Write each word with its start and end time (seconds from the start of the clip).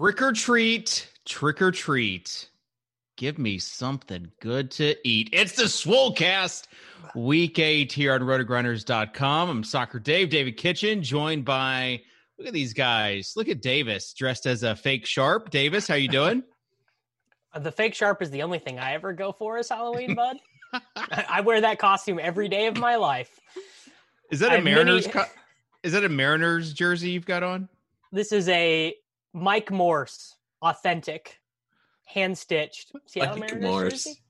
Trick 0.00 0.22
or 0.22 0.32
treat, 0.32 1.08
trick 1.26 1.60
or 1.60 1.70
treat. 1.70 2.48
Give 3.18 3.38
me 3.38 3.58
something 3.58 4.32
good 4.40 4.70
to 4.72 4.96
eat. 5.06 5.28
It's 5.30 5.56
the 5.56 5.64
Swolecast, 5.64 6.68
week 7.14 7.58
eight 7.58 7.92
here 7.92 8.14
on 8.14 8.22
rotogrinders.com. 8.22 9.50
I'm 9.50 9.62
Soccer 9.62 9.98
Dave, 9.98 10.30
David 10.30 10.56
Kitchen, 10.56 11.02
joined 11.02 11.44
by 11.44 12.00
look 12.38 12.46
at 12.48 12.54
these 12.54 12.72
guys. 12.72 13.34
Look 13.36 13.48
at 13.50 13.60
Davis 13.60 14.14
dressed 14.14 14.46
as 14.46 14.62
a 14.62 14.74
fake 14.74 15.04
sharp. 15.04 15.50
Davis, 15.50 15.86
how 15.86 15.94
you 15.96 16.08
doing? 16.08 16.42
Uh, 17.52 17.58
The 17.58 17.72
fake 17.72 17.96
sharp 17.96 18.22
is 18.22 18.30
the 18.30 18.44
only 18.44 18.60
thing 18.60 18.78
I 18.78 18.92
ever 18.94 19.12
go 19.12 19.32
for 19.32 19.58
as 19.58 19.68
Halloween, 19.68 20.14
bud. 20.14 20.36
I 20.96 21.24
I 21.28 21.40
wear 21.40 21.60
that 21.62 21.80
costume 21.80 22.20
every 22.22 22.46
day 22.48 22.68
of 22.68 22.76
my 22.76 22.94
life. 22.94 23.40
Is 24.30 24.38
that 24.38 24.50
I 24.50 24.54
a 24.54 24.56
have 24.58 24.64
Mariners? 24.64 25.08
many- 25.08 25.12
co- 25.26 25.30
is 25.82 25.92
that 25.94 26.04
a 26.04 26.08
Mariners 26.08 26.72
jersey 26.72 27.10
you've 27.10 27.26
got 27.26 27.42
on? 27.42 27.68
This 28.12 28.30
is 28.30 28.48
a 28.48 28.94
Mike 29.32 29.70
Morse 29.70 30.36
authentic, 30.62 31.40
hand 32.04 32.36
stitched 32.36 32.92
Seattle 33.06 33.38
Mike 33.38 33.50
Mariners 33.52 33.70
Morse. 33.70 33.92
jersey. 34.04 34.20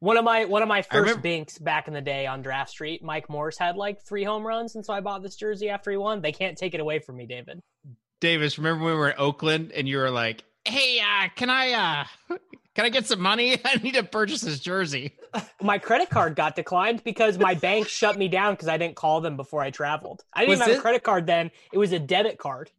One 0.00 0.16
of 0.16 0.24
my 0.24 0.46
one 0.46 0.62
of 0.62 0.68
my 0.68 0.82
first 0.82 1.22
binks 1.22 1.58
back 1.58 1.86
in 1.86 1.94
the 1.94 2.00
day 2.00 2.26
on 2.26 2.42
Draft 2.42 2.70
Street, 2.70 3.04
Mike 3.04 3.28
Morse 3.30 3.56
had 3.56 3.76
like 3.76 4.02
three 4.02 4.24
home 4.24 4.44
runs, 4.44 4.74
and 4.74 4.84
so 4.84 4.92
I 4.92 5.00
bought 5.00 5.22
this 5.22 5.36
jersey 5.36 5.68
after 5.70 5.92
he 5.92 5.96
won. 5.96 6.20
They 6.20 6.32
can't 6.32 6.58
take 6.58 6.74
it 6.74 6.80
away 6.80 6.98
from 6.98 7.16
me, 7.16 7.26
David. 7.26 7.60
Davis, 8.20 8.58
remember 8.58 8.84
when 8.84 8.94
we 8.94 8.98
were 8.98 9.10
in 9.10 9.16
Oakland 9.18 9.70
and 9.72 9.88
you 9.88 9.98
were 9.98 10.10
like, 10.10 10.42
"Hey, 10.64 10.98
uh, 11.00 11.28
can 11.36 11.50
I 11.50 11.72
uh 12.30 12.36
can 12.74 12.84
I 12.84 12.88
get 12.88 13.06
some 13.06 13.20
money? 13.20 13.58
I 13.64 13.76
need 13.76 13.94
to 13.94 14.02
purchase 14.02 14.40
this 14.40 14.58
jersey." 14.58 15.12
My 15.62 15.78
credit 15.78 16.10
card 16.10 16.34
got 16.34 16.56
declined 16.56 17.04
because 17.04 17.38
my 17.38 17.54
bank 17.54 17.88
shut 17.88 18.18
me 18.18 18.26
down 18.28 18.54
because 18.54 18.68
I 18.68 18.76
didn't 18.76 18.96
call 18.96 19.20
them 19.20 19.36
before 19.36 19.62
I 19.62 19.70
traveled. 19.70 20.22
I 20.34 20.40
didn't 20.40 20.50
Was 20.50 20.58
even 20.58 20.68
have 20.68 20.76
it- 20.76 20.78
a 20.80 20.82
credit 20.82 21.02
card 21.04 21.26
then; 21.26 21.52
it 21.72 21.78
was 21.78 21.92
a 21.92 21.98
debit 22.00 22.38
card. 22.38 22.70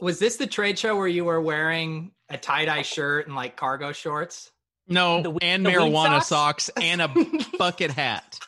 Was 0.00 0.18
this 0.18 0.36
the 0.36 0.46
trade 0.46 0.78
show 0.78 0.96
where 0.96 1.06
you 1.08 1.24
were 1.24 1.40
wearing 1.40 2.12
a 2.28 2.36
tie 2.36 2.64
dye 2.64 2.82
shirt 2.82 3.26
and 3.26 3.36
like 3.36 3.56
cargo 3.56 3.92
shorts? 3.92 4.50
No, 4.88 5.22
The 5.22 5.36
and 5.42 5.64
the 5.66 5.70
marijuana 5.70 6.22
socks? 6.22 6.64
socks 6.66 6.70
and 6.80 7.02
a 7.02 7.08
bucket 7.58 7.90
hat. 7.90 8.38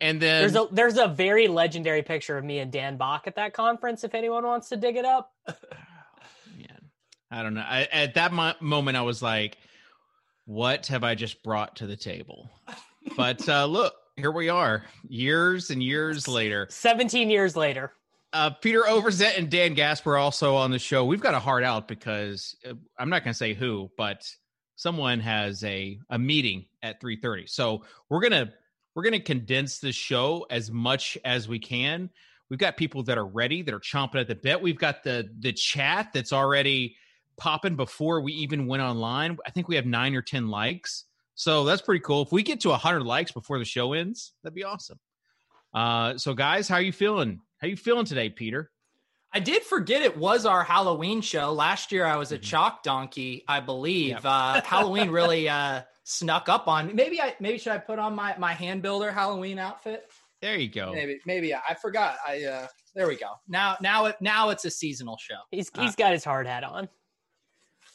And 0.00 0.20
then 0.20 0.42
There's 0.42 0.56
a 0.56 0.68
there's 0.72 0.98
a 0.98 1.06
very 1.08 1.46
legendary 1.48 2.02
picture 2.02 2.36
of 2.38 2.44
me 2.44 2.58
and 2.58 2.72
Dan 2.72 2.96
Bach 2.96 3.24
at 3.26 3.36
that 3.36 3.52
conference. 3.54 4.02
If 4.02 4.14
anyone 4.14 4.44
wants 4.44 4.68
to 4.70 4.76
dig 4.76 4.96
it 4.96 5.04
up, 5.04 5.32
man, 5.46 6.80
I 7.30 7.42
don't 7.42 7.54
know. 7.54 7.64
I, 7.66 7.82
at 7.92 8.14
that 8.14 8.32
mo- 8.32 8.54
moment, 8.60 8.96
I 8.96 9.02
was 9.02 9.22
like, 9.22 9.58
"What 10.46 10.86
have 10.88 11.04
I 11.04 11.14
just 11.14 11.42
brought 11.44 11.76
to 11.76 11.86
the 11.86 11.96
table?" 11.96 12.50
But 13.16 13.48
uh, 13.48 13.66
look, 13.66 13.94
here 14.16 14.32
we 14.32 14.48
are, 14.48 14.84
years 15.08 15.70
and 15.70 15.82
years 15.82 16.26
later. 16.26 16.66
17 16.70 17.30
years 17.30 17.54
later. 17.56 17.92
Uh, 18.32 18.50
Peter 18.50 18.82
Overzet 18.82 19.36
and 19.36 19.50
Dan 19.50 19.74
Gasper 19.74 20.16
also 20.16 20.54
on 20.54 20.70
the 20.70 20.78
show. 20.78 21.04
We've 21.04 21.20
got 21.20 21.34
a 21.34 21.38
heart 21.38 21.64
out 21.64 21.86
because 21.86 22.56
uh, 22.66 22.72
I'm 22.98 23.10
not 23.10 23.24
going 23.24 23.32
to 23.32 23.38
say 23.38 23.52
who, 23.52 23.90
but 23.98 24.26
someone 24.76 25.20
has 25.20 25.62
a 25.64 25.98
a 26.10 26.18
meeting 26.18 26.66
at 26.82 27.00
3:30. 27.00 27.48
So 27.48 27.84
we're 28.08 28.20
gonna 28.20 28.52
we're 28.94 29.04
gonna 29.04 29.20
condense 29.20 29.78
the 29.78 29.92
show 29.92 30.46
as 30.50 30.70
much 30.70 31.18
as 31.24 31.48
we 31.48 31.58
can. 31.58 32.10
We've 32.50 32.58
got 32.58 32.76
people 32.76 33.02
that 33.04 33.16
are 33.16 33.26
ready, 33.26 33.62
that 33.62 33.72
are 33.72 33.80
chomping 33.80 34.20
at 34.20 34.28
the 34.28 34.34
bit. 34.34 34.60
We've 34.60 34.78
got 34.78 35.02
the 35.02 35.30
the 35.38 35.52
chat 35.52 36.10
that's 36.12 36.32
already 36.32 36.96
popping 37.38 37.76
before 37.76 38.20
we 38.20 38.32
even 38.32 38.66
went 38.66 38.82
online. 38.82 39.38
I 39.46 39.50
think 39.50 39.68
we 39.68 39.76
have 39.76 39.86
nine 39.86 40.14
or 40.14 40.22
ten 40.22 40.48
likes, 40.48 41.04
so 41.34 41.64
that's 41.64 41.82
pretty 41.82 42.00
cool. 42.00 42.22
If 42.22 42.32
we 42.32 42.42
get 42.42 42.60
to 42.60 42.70
100 42.70 43.02
likes 43.04 43.32
before 43.32 43.58
the 43.58 43.64
show 43.64 43.92
ends, 43.92 44.32
that'd 44.42 44.54
be 44.54 44.64
awesome. 44.64 44.98
Uh, 45.72 46.18
so 46.18 46.34
guys, 46.34 46.68
how 46.68 46.76
are 46.76 46.82
you 46.82 46.92
feeling? 46.92 47.40
How 47.62 47.68
you 47.68 47.76
feeling 47.76 48.04
today, 48.04 48.28
Peter? 48.28 48.72
I 49.32 49.38
did 49.38 49.62
forget 49.62 50.02
it 50.02 50.16
was 50.16 50.46
our 50.46 50.64
Halloween 50.64 51.20
show. 51.20 51.52
Last 51.52 51.92
year 51.92 52.04
I 52.04 52.16
was 52.16 52.32
a 52.32 52.38
chalk 52.38 52.82
donkey, 52.82 53.44
I 53.46 53.60
believe. 53.60 54.08
Yep. 54.08 54.22
Uh, 54.24 54.60
Halloween 54.64 55.10
really 55.10 55.48
uh, 55.48 55.82
snuck 56.02 56.48
up 56.48 56.66
on 56.66 56.88
me. 56.88 56.92
Maybe 56.92 57.20
I 57.20 57.36
maybe 57.38 57.58
should 57.58 57.72
I 57.72 57.78
put 57.78 58.00
on 58.00 58.16
my 58.16 58.36
my 58.36 58.52
hand 58.52 58.82
builder 58.82 59.12
Halloween 59.12 59.60
outfit? 59.60 60.10
There 60.40 60.58
you 60.58 60.68
go. 60.68 60.92
Maybe 60.92 61.20
maybe 61.24 61.54
I 61.54 61.74
forgot. 61.80 62.16
I 62.26 62.42
uh 62.42 62.66
there 62.96 63.06
we 63.06 63.14
go. 63.14 63.30
Now 63.46 63.76
now 63.80 64.06
it 64.06 64.16
now 64.20 64.50
it's 64.50 64.64
a 64.64 64.70
seasonal 64.70 65.16
show. 65.18 65.38
He's 65.52 65.70
Uh, 65.72 65.82
he's 65.82 65.94
got 65.94 66.10
his 66.12 66.24
hard 66.24 66.48
hat 66.48 66.64
on. 66.64 66.88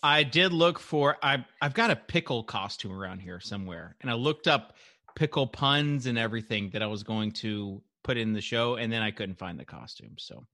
I 0.02 0.24
did 0.24 0.54
look 0.54 0.80
for 0.80 1.18
I 1.22 1.44
I've 1.62 1.74
got 1.74 1.92
a 1.92 1.98
pickle 1.98 2.42
costume 2.42 2.94
around 2.94 3.20
here 3.20 3.42
somewhere, 3.42 3.98
and 4.00 4.10
I 4.10 4.14
looked 4.14 4.48
up 4.48 4.78
pickle 5.18 5.46
puns 5.46 6.06
and 6.06 6.18
everything 6.18 6.70
that 6.70 6.82
I 6.82 6.88
was 6.88 7.04
going 7.04 7.34
to 7.34 7.82
put 8.08 8.18
in 8.18 8.32
the 8.32 8.42
show, 8.42 8.76
and 8.76 8.92
then 8.92 9.02
I 9.02 9.12
couldn't 9.12 9.38
find 9.38 9.60
the 9.60 9.66
costume. 9.66 10.16
So 10.18 10.48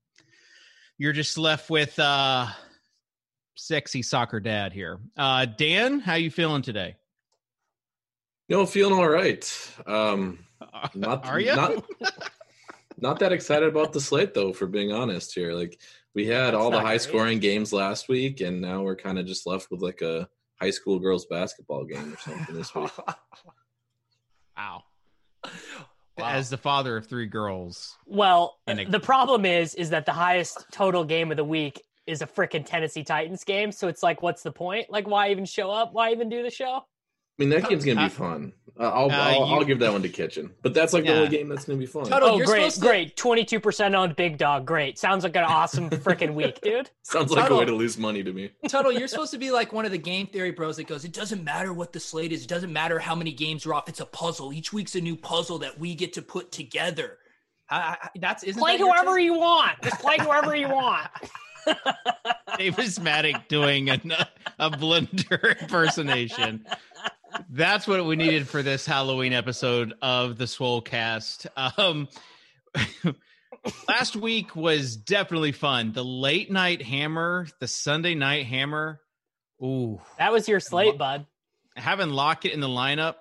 you're 0.98 1.12
just 1.12 1.38
left 1.38 1.70
with 1.70 1.96
uh 1.98 2.48
sexy 3.54 4.02
soccer 4.02 4.40
dad 4.40 4.72
here. 4.72 4.98
Uh 5.16 5.46
Dan, 5.46 6.00
how 6.00 6.14
you 6.14 6.30
feeling 6.30 6.62
today? 6.62 6.96
You 8.48 8.56
know, 8.56 8.66
feeling 8.66 8.92
all 8.92 9.08
right. 9.08 9.72
Um, 9.86 10.40
not, 10.94 11.24
Are 11.26 11.40
you? 11.40 11.54
Not, 11.54 11.84
not 12.98 13.18
that 13.20 13.32
excited 13.32 13.68
about 13.68 13.92
the 13.92 14.00
slate 14.00 14.34
though, 14.34 14.52
for 14.52 14.66
being 14.66 14.92
honest 14.92 15.32
here. 15.32 15.52
Like 15.52 15.80
we 16.12 16.26
had 16.26 16.54
That's 16.54 16.56
all 16.56 16.72
the 16.72 16.80
high 16.80 16.98
scoring 16.98 17.38
games 17.38 17.72
last 17.72 18.08
week, 18.08 18.40
and 18.40 18.60
now 18.60 18.82
we're 18.82 18.96
kind 18.96 19.18
of 19.18 19.26
just 19.26 19.46
left 19.46 19.70
with 19.70 19.80
like 19.80 20.02
a 20.02 20.28
high 20.60 20.70
school 20.70 20.98
girls 20.98 21.26
basketball 21.26 21.84
game 21.84 22.12
or 22.12 22.18
something 22.18 22.54
this 22.54 22.74
week. 22.74 22.90
Wow. 24.56 24.84
Wow. 26.18 26.28
As 26.28 26.48
the 26.48 26.56
father 26.56 26.96
of 26.96 27.06
three 27.08 27.26
girls. 27.26 27.96
Well, 28.06 28.58
a- 28.68 28.84
the 28.84 29.00
problem 29.00 29.44
is 29.44 29.74
is 29.74 29.90
that 29.90 30.06
the 30.06 30.12
highest 30.12 30.64
total 30.72 31.04
game 31.04 31.30
of 31.30 31.36
the 31.36 31.44
week 31.44 31.82
is 32.06 32.22
a 32.22 32.26
freaking 32.26 32.64
Tennessee 32.64 33.02
Titans 33.02 33.44
game. 33.44 33.72
So 33.72 33.88
it's 33.88 34.02
like, 34.02 34.22
what's 34.22 34.42
the 34.42 34.52
point? 34.52 34.90
Like, 34.90 35.08
why 35.08 35.30
even 35.30 35.44
show 35.44 35.70
up? 35.70 35.92
Why 35.92 36.12
even 36.12 36.28
do 36.28 36.42
the 36.42 36.50
show? 36.50 36.82
I 37.38 37.42
mean, 37.42 37.48
that 37.50 37.68
game's 37.68 37.84
gonna 37.84 38.00
Uh, 38.02 38.04
be 38.04 38.10
fun. 38.14 38.52
Uh, 38.78 38.82
I'll, 38.90 39.10
uh, 39.10 39.14
I'll, 39.14 39.32
you- 39.48 39.54
I'll 39.54 39.64
give 39.64 39.78
that 39.80 39.92
one 39.92 40.02
to 40.02 40.08
Kitchen, 40.08 40.52
but 40.62 40.74
that's 40.74 40.92
like 40.92 41.04
the 41.04 41.12
only 41.14 41.28
game 41.28 41.48
that's 41.48 41.64
gonna 41.64 41.78
be 41.78 41.86
fun. 41.86 42.04
Total- 42.04 42.30
Oh, 42.30 42.36
you're 42.36 42.46
great, 42.46 42.72
to- 42.72 42.80
great. 42.80 43.16
22% 43.16 43.94
owned 43.94 44.16
Big 44.16 44.36
Dog. 44.38 44.66
Great. 44.66 44.98
Sounds 44.98 45.22
like 45.24 45.34
an 45.36 45.44
awesome 45.44 45.90
freaking 45.90 46.34
week, 46.34 46.60
dude. 46.60 46.90
Sounds 47.02 47.30
like 47.32 47.50
a 47.50 47.54
way 47.56 47.64
to 47.64 47.72
lose 47.74 47.98
money 47.98 48.22
to 48.24 48.32
me. 48.32 48.50
Total, 48.68 48.90
you're 48.92 49.06
supposed 49.14 49.32
to 49.32 49.38
be 49.38 49.50
like 49.52 49.72
one 49.72 49.84
of 49.84 49.90
the 49.92 49.98
game 49.98 50.26
theory 50.28 50.50
bros 50.52 50.76
that 50.76 50.86
goes, 50.88 51.04
it 51.04 51.12
doesn't 51.12 51.42
matter 51.44 51.72
what 51.72 51.92
the 51.92 52.00
slate 52.00 52.32
is. 52.32 52.42
It 52.44 52.48
doesn't 52.48 52.72
matter 52.72 52.98
how 52.98 53.14
many 53.14 53.32
games 53.32 53.64
are 53.66 53.74
off. 53.74 53.88
It's 53.88 54.00
a 54.00 54.06
puzzle. 54.06 54.52
Each 54.52 54.72
week's 54.72 54.94
a 54.96 55.00
new 55.00 55.16
puzzle 55.16 55.58
that 55.58 55.78
we 55.78 55.94
get 55.94 56.12
to 56.14 56.22
put 56.22 56.50
together. 56.52 57.18
I, 57.70 57.96
I, 58.02 58.08
that's 58.20 58.42
isn't 58.44 58.60
Play 58.60 58.76
that 58.76 58.84
whoever 58.84 59.18
you 59.18 59.34
want. 59.34 59.80
Just 59.82 60.00
play 60.00 60.18
whoever 60.18 60.54
you 60.54 60.68
want. 60.68 61.08
Davis 62.58 62.98
Mattek 62.98 63.48
doing 63.48 63.88
a, 63.90 64.00
a 64.58 64.70
blender 64.70 65.60
impersonation. 65.60 66.66
That's 67.50 67.86
what 67.86 68.04
we 68.04 68.16
needed 68.16 68.48
for 68.48 68.62
this 68.62 68.86
Halloween 68.86 69.32
episode 69.32 69.94
of 70.02 70.36
the 70.38 70.44
Swolecast. 70.44 71.46
Um, 71.78 72.08
last 73.88 74.16
week 74.16 74.56
was 74.56 74.96
definitely 74.96 75.52
fun. 75.52 75.92
The 75.92 76.04
late 76.04 76.50
night 76.50 76.82
hammer, 76.82 77.46
the 77.60 77.68
Sunday 77.68 78.14
night 78.14 78.46
hammer. 78.46 79.00
Ooh, 79.62 80.00
That 80.18 80.32
was 80.32 80.48
your 80.48 80.60
slate, 80.60 80.98
bud. 80.98 81.26
having 81.76 82.10
Lockett 82.10 82.52
in 82.52 82.60
the 82.60 82.68
lineup. 82.68 83.14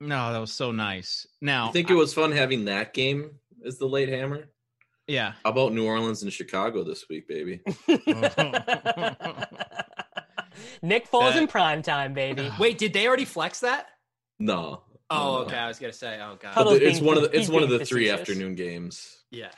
No, 0.00 0.32
that 0.32 0.38
was 0.38 0.52
so 0.52 0.72
nice. 0.72 1.26
Now 1.40 1.68
I 1.68 1.72
think 1.72 1.90
it 1.90 1.94
was 1.94 2.12
fun 2.12 2.32
having 2.32 2.66
that 2.66 2.92
game 2.94 3.30
as 3.66 3.78
the 3.78 3.86
late 3.86 4.08
hammer. 4.08 4.44
yeah. 5.06 5.32
How 5.44 5.50
about 5.50 5.72
New 5.72 5.86
Orleans 5.86 6.22
and 6.22 6.32
Chicago 6.32 6.84
this 6.84 7.06
week, 7.08 7.28
baby? 7.28 7.60
Nick 10.82 11.10
Foles 11.10 11.32
That- 11.34 11.42
in 11.42 11.48
prime 11.48 11.82
time, 11.82 12.14
baby. 12.14 12.50
Wait, 12.58 12.78
did 12.78 12.92
they 12.92 13.06
already 13.06 13.24
flex 13.24 13.60
that? 13.60 13.86
No. 14.38 14.82
Oh, 15.10 15.16
No, 15.16 15.24
no. 15.40 15.44
okay. 15.46 15.56
I 15.56 15.68
was 15.68 15.78
gonna 15.78 15.92
say, 15.92 16.18
oh 16.20 16.36
god. 16.40 16.54
Huddle- 16.54 16.72
it's 16.72 16.98
being- 16.98 17.04
one 17.04 17.16
of 17.16 17.22
the 17.24 17.38
it's 17.38 17.48
one 17.48 17.62
of 17.62 17.68
the 17.70 17.84
three 17.84 18.06
facetious. 18.08 18.20
afternoon 18.20 18.54
games. 18.54 19.18
Yeah. 19.30 19.50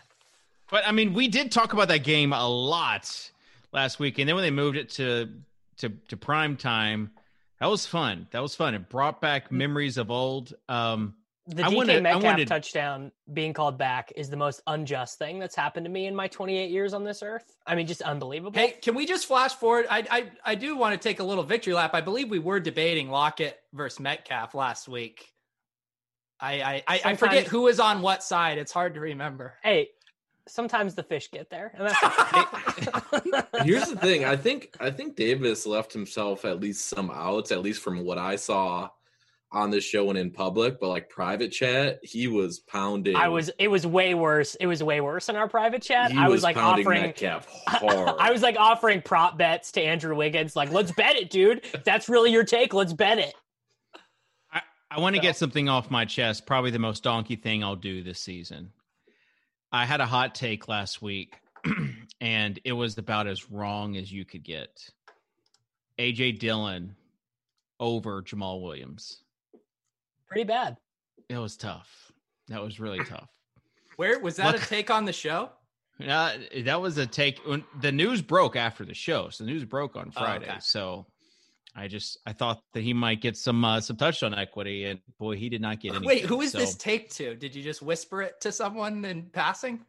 But 0.70 0.86
I 0.86 0.92
mean, 0.92 1.14
we 1.14 1.28
did 1.28 1.52
talk 1.52 1.72
about 1.72 1.88
that 1.88 2.02
game 2.04 2.32
a 2.32 2.48
lot 2.48 3.30
last 3.72 3.98
week, 4.00 4.18
and 4.18 4.28
then 4.28 4.34
when 4.34 4.42
they 4.42 4.50
moved 4.50 4.76
it 4.76 4.90
to 4.90 5.28
to 5.78 5.90
to 6.08 6.16
prime 6.16 6.56
time, 6.56 7.10
that 7.60 7.66
was 7.66 7.86
fun. 7.86 8.26
That 8.32 8.42
was 8.42 8.54
fun. 8.56 8.74
It 8.74 8.88
brought 8.88 9.20
back 9.20 9.52
memories 9.52 9.96
of 9.98 10.10
old. 10.10 10.52
Um, 10.68 11.14
The 11.48 11.64
I 11.64 11.68
DK 11.68 11.76
wanted- 11.76 11.96
I 11.96 12.00
Metcalf 12.00 12.22
wanted- 12.24 12.48
touchdown 12.48 13.12
being 13.32 13.52
called 13.52 13.78
back 13.78 14.12
is 14.16 14.28
the 14.30 14.36
most 14.36 14.62
unjust 14.66 15.16
thing 15.18 15.38
that's 15.38 15.54
happened 15.54 15.84
to 15.86 15.90
me 15.90 16.06
in 16.06 16.14
my 16.14 16.26
28 16.26 16.70
years 16.70 16.92
on 16.92 17.04
this 17.04 17.22
earth. 17.22 17.44
I 17.66 17.76
mean, 17.76 17.86
just 17.86 18.02
unbelievable. 18.02 18.58
Hey, 18.58 18.72
can 18.82 18.94
we 18.96 19.06
just 19.06 19.26
flash 19.26 19.54
forward? 19.54 19.86
I 19.88 20.04
I 20.10 20.30
I 20.44 20.54
do 20.56 20.76
want 20.76 21.00
to 21.00 21.08
take 21.08 21.20
a 21.20 21.24
little 21.24 21.44
victory 21.44 21.72
lap. 21.74 21.92
I 21.94 22.00
believe 22.00 22.30
we 22.30 22.40
were 22.40 22.58
debating 22.58 23.10
Lockett 23.10 23.58
versus 23.72 24.00
Metcalf 24.00 24.54
last 24.54 24.88
week. 24.88 25.32
I 26.40 26.60
I, 26.60 26.74
I, 26.74 26.82
I 26.88 26.98
forget 27.16 27.18
Sometimes- 27.18 27.48
who 27.48 27.60
was 27.62 27.78
on 27.80 28.02
what 28.02 28.24
side. 28.24 28.58
It's 28.58 28.72
hard 28.72 28.94
to 28.94 29.00
remember. 29.00 29.54
Hey, 29.62 29.90
sometimes 30.48 30.96
the 30.96 31.04
fish 31.04 31.30
get 31.30 31.48
there. 31.48 31.72
And 31.76 31.88
that's 31.88 33.46
Here's 33.64 33.86
the 33.88 33.96
thing. 34.00 34.24
I 34.24 34.34
think 34.36 34.74
I 34.80 34.90
think 34.90 35.14
Davis 35.14 35.64
left 35.64 35.92
himself 35.92 36.44
at 36.44 36.58
least 36.58 36.86
some 36.88 37.08
outs, 37.10 37.52
at 37.52 37.62
least 37.62 37.82
from 37.82 38.04
what 38.04 38.18
I 38.18 38.34
saw 38.34 38.90
on 39.52 39.70
this 39.70 39.84
show 39.84 40.10
and 40.10 40.18
in 40.18 40.30
public. 40.30 40.80
But 40.80 40.88
like 40.88 41.08
private 41.08 41.50
chat, 41.50 42.00
he 42.02 42.26
was 42.26 42.58
pounding. 42.58 43.16
I 43.16 43.28
was. 43.28 43.50
It 43.58 43.68
was 43.68 43.86
way 43.86 44.14
worse. 44.14 44.54
It 44.56 44.66
was 44.66 44.82
way 44.82 45.00
worse 45.00 45.28
in 45.28 45.36
our 45.36 45.48
private 45.48 45.82
chat. 45.82 46.12
He 46.12 46.18
I 46.18 46.28
was, 46.28 46.42
like 46.42 46.56
pounding 46.56 46.86
offering. 46.86 47.02
Metcalf 47.02 47.46
hard. 47.68 48.16
I 48.18 48.30
was 48.30 48.42
like 48.42 48.56
offering 48.56 49.02
prop 49.02 49.38
bets 49.38 49.72
to 49.72 49.82
Andrew 49.82 50.14
Wiggins. 50.14 50.56
Like, 50.56 50.72
let's 50.72 50.92
bet 50.92 51.16
it, 51.16 51.30
dude. 51.30 51.64
If 51.72 51.84
that's 51.84 52.08
really 52.08 52.32
your 52.32 52.44
take, 52.44 52.74
let's 52.74 52.92
bet 52.92 53.18
it. 53.18 53.34
I, 54.52 54.62
I 54.90 55.00
want 55.00 55.16
to 55.16 55.22
get 55.22 55.36
something 55.36 55.68
off 55.68 55.90
my 55.90 56.04
chest. 56.04 56.46
Probably 56.46 56.70
the 56.70 56.78
most 56.78 57.02
donkey 57.02 57.36
thing 57.36 57.62
I'll 57.62 57.76
do 57.76 58.02
this 58.02 58.20
season. 58.20 58.72
I 59.72 59.84
had 59.84 60.00
a 60.00 60.06
hot 60.06 60.34
take 60.34 60.68
last 60.68 61.02
week, 61.02 61.34
and 62.20 62.58
it 62.64 62.72
was 62.72 62.96
about 62.96 63.26
as 63.26 63.50
wrong 63.50 63.96
as 63.96 64.10
you 64.10 64.24
could 64.24 64.44
get. 64.44 64.90
AJ 65.98 66.38
Dillon 66.38 66.94
over 67.80 68.22
Jamaal 68.22 68.62
Williams. 68.62 69.22
Pretty 70.28 70.44
bad. 70.44 70.76
It 71.28 71.38
was 71.38 71.56
tough. 71.56 72.12
That 72.48 72.62
was 72.62 72.78
really 72.80 73.02
tough. 73.04 73.28
Where 73.96 74.18
was 74.20 74.36
that 74.36 74.52
Look- 74.52 74.62
a 74.62 74.66
take 74.66 74.90
on 74.90 75.04
the 75.04 75.12
show? 75.12 75.50
Uh, 76.06 76.32
that 76.64 76.80
was 76.80 76.98
a 76.98 77.06
take. 77.06 77.38
When 77.46 77.64
the 77.80 77.90
news 77.90 78.20
broke 78.20 78.54
after 78.54 78.84
the 78.84 78.92
show, 78.92 79.30
so 79.30 79.44
the 79.44 79.50
news 79.50 79.64
broke 79.64 79.96
on 79.96 80.12
Oh, 80.14 80.20
Friday. 80.20 80.44
okay. 80.46 80.58
So 80.60 81.06
I 81.74 81.88
just 81.88 82.18
I 82.26 82.34
thought 82.34 82.60
that 82.74 82.82
he 82.82 82.92
might 82.92 83.22
get 83.22 83.34
some 83.36 83.64
uh, 83.64 83.80
some 83.80 83.96
touchdown 83.96 84.34
equity, 84.34 84.84
and 84.84 85.00
boy, 85.18 85.36
he 85.36 85.48
did 85.48 85.62
not 85.62 85.80
get 85.80 85.94
any. 85.94 86.06
Wait, 86.06 86.24
who 86.26 86.42
is 86.42 86.52
this 86.52 86.74
take 86.74 87.08
to? 87.12 87.34
Did 87.34 87.54
you 87.54 87.62
just 87.62 87.80
whisper 87.80 88.20
it 88.20 88.38
to 88.42 88.52
someone 88.52 89.06
in 89.06 89.30
passing? 89.32 89.86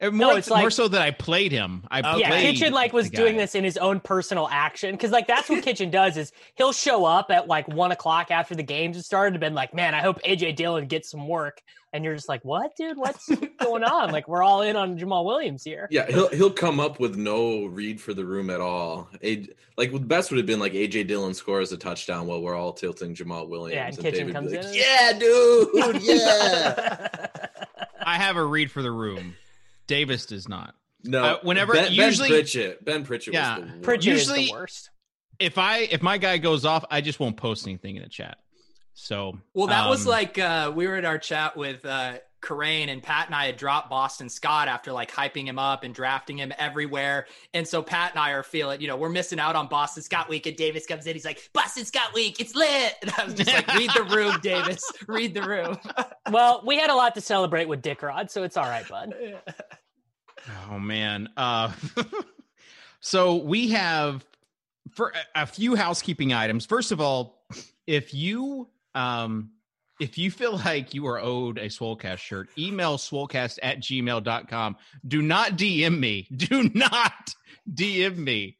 Uh, 0.00 0.10
more, 0.10 0.32
No, 0.32 0.36
it's 0.36 0.48
like- 0.48 0.62
more 0.62 0.70
so 0.70 0.88
that 0.88 1.02
I 1.02 1.10
played 1.10 1.52
him. 1.52 1.82
I 1.90 2.00
Okay. 2.00 2.20
Yeah, 2.20 2.40
Kitchen 2.40 2.72
like 2.72 2.92
was 2.92 3.10
doing 3.10 3.36
this 3.36 3.54
in 3.54 3.64
his 3.64 3.76
own 3.76 4.00
personal 4.00 4.48
action 4.50 4.92
because 4.92 5.10
like 5.10 5.26
that's 5.26 5.48
what 5.48 5.62
Kitchen 5.64 5.90
does 5.90 6.16
is 6.16 6.32
he'll 6.54 6.72
show 6.72 7.04
up 7.04 7.30
at 7.30 7.48
like 7.48 7.68
one 7.68 7.92
o'clock 7.92 8.30
after 8.30 8.54
the 8.54 8.62
games 8.62 8.96
have 8.96 9.04
started 9.04 9.34
and 9.34 9.40
been 9.40 9.54
like, 9.54 9.74
man, 9.74 9.94
I 9.94 10.00
hope 10.00 10.20
AJ 10.22 10.56
Dillon 10.56 10.86
gets 10.86 11.10
some 11.10 11.28
work, 11.28 11.60
and 11.92 12.02
you're 12.04 12.14
just 12.14 12.28
like, 12.28 12.42
what, 12.44 12.74
dude? 12.76 12.96
What's 12.96 13.28
going 13.60 13.84
on? 13.84 14.10
Like 14.10 14.26
we're 14.26 14.42
all 14.42 14.62
in 14.62 14.74
on 14.76 14.98
Jamaal 14.98 15.24
Williams 15.24 15.62
here. 15.64 15.86
Yeah, 15.90 16.06
he'll 16.06 16.28
he'll 16.28 16.50
come 16.50 16.80
up 16.80 16.98
with 16.98 17.16
no 17.16 17.66
read 17.66 18.00
for 18.00 18.14
the 18.14 18.24
room 18.24 18.48
at 18.48 18.60
all. 18.60 19.08
A, 19.22 19.46
like 19.76 19.92
the 19.92 19.98
best 20.00 20.30
would 20.30 20.38
have 20.38 20.46
been 20.46 20.60
like 20.60 20.72
AJ 20.72 21.08
Dillon 21.08 21.34
scores 21.34 21.72
a 21.72 21.76
touchdown 21.76 22.26
while 22.26 22.40
we're 22.40 22.54
all 22.54 22.72
tilting 22.72 23.14
Jamaal 23.14 23.48
Williams. 23.48 23.74
Yeah, 23.74 23.86
and 23.88 23.98
Kitchen 23.98 24.28
David 24.28 24.34
comes 24.34 24.52
like, 24.52 24.64
in. 24.64 24.74
Yeah, 24.74 25.12
dude. 25.18 26.02
Yeah. 26.02 27.26
I 28.02 28.16
have 28.16 28.36
a 28.36 28.44
read 28.44 28.70
for 28.70 28.82
the 28.82 28.90
room. 28.90 29.36
Davis 29.90 30.24
does 30.26 30.48
not. 30.48 30.74
no, 31.02 31.22
Uh, 31.24 31.38
whenever- 31.42 31.72
ben, 31.74 31.92
usually- 31.92 32.28
ben 32.28 32.38
Pritchett, 32.38 32.84
Ben 32.84 33.04
Pritchett 33.04 33.34
Yeah, 33.34 33.56
was 33.58 33.64
the 33.66 33.70
worst. 33.72 33.82
Pritchett 33.82 34.04
Usually- 34.06 34.42
is 34.44 34.48
the 34.48 34.52
worst. 34.52 34.90
If 35.40 35.58
I 35.58 35.78
if 35.78 36.02
my 36.02 36.18
guy 36.18 36.38
goes 36.38 36.64
off, 36.64 36.84
I 36.90 37.00
just 37.00 37.18
won't 37.18 37.36
post 37.36 37.66
anything 37.66 37.96
in 37.96 38.02
the 38.02 38.08
chat. 38.08 38.38
So 38.94 39.38
Well, 39.54 39.68
that 39.68 39.88
was 39.88 40.04
um, 40.06 40.10
like 40.10 40.38
uh, 40.38 40.70
we 40.74 40.86
were 40.86 40.96
in 40.96 41.04
our 41.06 41.18
chat 41.18 41.56
with 41.56 41.84
uh, 41.86 42.18
Kerrane 42.42 42.88
and 42.88 43.02
Pat 43.02 43.26
and 43.26 43.34
I 43.34 43.46
had 43.46 43.56
dropped 43.56 43.88
Boston 43.88 44.28
Scott 44.28 44.68
after 44.68 44.92
like 44.92 45.10
hyping 45.10 45.46
him 45.46 45.58
up 45.58 45.82
and 45.84 45.94
drafting 45.94 46.38
him 46.38 46.52
everywhere. 46.58 47.26
And 47.54 47.66
so 47.66 47.82
Pat 47.82 48.10
and 48.12 48.18
I 48.20 48.32
are 48.32 48.42
feeling, 48.42 48.80
you 48.82 48.88
know, 48.88 48.96
we're 48.96 49.08
missing 49.08 49.38
out 49.40 49.56
on 49.56 49.68
Boston 49.68 50.02
Scott 50.02 50.28
week. 50.28 50.44
And 50.46 50.56
Davis 50.56 50.84
comes 50.86 51.06
in, 51.06 51.14
he's 51.14 51.24
like, 51.24 51.48
Boston 51.54 51.84
Scott 51.86 52.12
week, 52.12 52.38
it's 52.40 52.54
lit. 52.54 52.94
And 53.02 53.12
I 53.18 53.24
was 53.24 53.34
just 53.34 53.50
like, 53.52 53.72
read 53.74 53.90
the 53.94 54.04
room, 54.04 54.38
Davis, 54.42 54.82
read 55.08 55.32
the 55.32 55.42
room. 55.42 55.78
Well, 56.30 56.62
we 56.66 56.76
had 56.78 56.90
a 56.90 56.94
lot 56.94 57.14
to 57.14 57.20
celebrate 57.22 57.68
with 57.68 57.80
Dick 57.80 58.02
Rod, 58.02 58.30
so 58.30 58.42
it's 58.42 58.56
all 58.58 58.64
right, 58.68 58.86
bud. 58.88 59.14
Oh 60.70 60.78
man. 60.78 61.28
Uh 61.36 61.72
so 63.00 63.36
we 63.36 63.70
have 63.70 64.24
for 64.92 65.12
a- 65.34 65.46
few 65.46 65.74
housekeeping 65.74 66.32
items. 66.32 66.66
First 66.66 66.92
of 66.92 67.00
all, 67.00 67.44
if 67.86 68.12
you 68.14 68.68
um 68.94 69.50
if 70.00 70.16
you 70.18 70.30
feel 70.30 70.52
like 70.64 70.94
you 70.94 71.06
are 71.06 71.20
owed 71.20 71.58
a 71.58 71.66
Swolecast 71.66 72.18
shirt, 72.18 72.48
email 72.58 72.96
swolecast 72.96 73.58
at 73.62 73.80
gmail.com. 73.80 74.76
Do 75.06 75.22
not 75.22 75.52
DM 75.52 75.98
me. 75.98 76.26
Do 76.36 76.70
not 76.74 77.34
DM 77.72 78.16
me. 78.16 78.56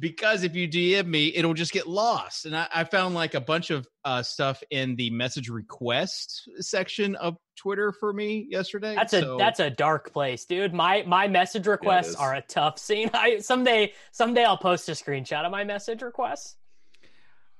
Because 0.00 0.42
if 0.44 0.56
you 0.56 0.66
DM 0.66 1.06
me, 1.06 1.28
it'll 1.34 1.54
just 1.54 1.72
get 1.72 1.86
lost. 1.86 2.46
And 2.46 2.56
I, 2.56 2.66
I 2.74 2.84
found 2.84 3.14
like 3.14 3.34
a 3.34 3.40
bunch 3.40 3.70
of 3.70 3.86
uh, 4.04 4.22
stuff 4.22 4.62
in 4.70 4.96
the 4.96 5.10
message 5.10 5.50
request 5.50 6.48
section 6.58 7.14
of 7.16 7.36
Twitter 7.56 7.92
for 7.92 8.12
me 8.12 8.46
yesterday. 8.48 8.94
That's 8.94 9.12
a 9.12 9.36
that's 9.38 9.60
a 9.60 9.68
dark 9.68 10.12
place, 10.12 10.46
dude. 10.46 10.72
My 10.72 11.04
my 11.06 11.28
message 11.28 11.66
requests 11.66 12.08
is. 12.08 12.16
are 12.16 12.34
a 12.34 12.40
tough 12.40 12.78
scene. 12.78 13.10
I 13.14 13.40
someday 13.40 13.92
someday 14.10 14.44
I'll 14.44 14.56
post 14.56 14.88
a 14.88 14.92
screenshot 14.92 15.44
of 15.44 15.52
my 15.52 15.64
message 15.64 16.02
requests. 16.02 16.56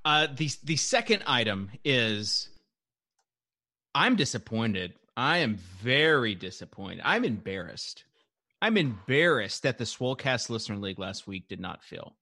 Uh, 0.05 0.27
the 0.35 0.51
the 0.65 0.77
second 0.77 1.23
item 1.27 1.71
is 1.85 2.49
I'm 3.95 4.17
disappointed. 4.17 4.95
I 5.17 5.39
am 5.39 5.57
very 5.57 6.35
disappointed. 6.35 7.03
I'm 7.05 7.25
embarrassed. 7.25 8.05
I'm 8.63 8.77
embarrassed 8.77 9.65
that 9.65 9.79
the 9.79 9.85
Swolecast 9.85 10.49
Listener 10.49 10.77
League 10.77 10.99
last 10.99 11.27
week 11.27 11.49
did 11.49 11.61
not 11.61 11.83
fill. 11.83 12.15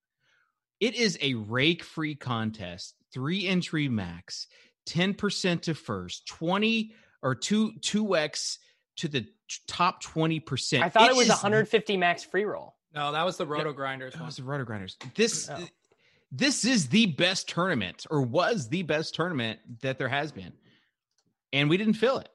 It 0.80 0.94
is 0.94 1.18
a 1.20 1.35
rake 1.35 1.82
free 1.82 2.14
contest, 2.14 2.94
three 3.12 3.47
entry 3.47 3.88
max, 3.88 4.47
10% 4.87 5.62
to 5.62 5.75
first, 5.75 6.26
20 6.28 6.92
or 7.23 7.35
2 7.35 7.73
2x 7.80 8.58
to 8.97 9.08
the 9.08 9.26
top 9.66 10.02
20%. 10.02 10.82
I 10.82 10.88
thought 10.88 11.11
it, 11.11 11.16
was 11.16 11.26
is 11.26 11.30
150 11.30 11.97
max 11.97 12.25
free 12.25 12.44
roll. 12.44 12.76
No, 12.94 13.12
that 13.12 13.25
was 13.25 13.37
the 13.37 13.47
Roto 13.47 13.73
Grinders 13.73 14.14
that 14.14 14.25
was 14.25 14.37
the 14.37 14.42
Roto 14.42 14.64
Grinders. 14.64 14.97
This 15.14 15.49
Oh. 15.50 15.68
this 16.32 16.64
is 16.64 16.88
the 16.88 17.06
best 17.06 17.49
tournament, 17.49 18.06
or 18.11 18.23
was 18.23 18.68
the 18.68 18.82
best 18.82 19.14
tournament 19.14 19.61
that 19.82 19.99
there 19.99 20.08
has 20.08 20.32
been, 20.32 20.52
and 21.52 21.68
we 21.68 21.76
didn't 21.76 21.94
fill 21.94 22.18
it. 22.18 22.28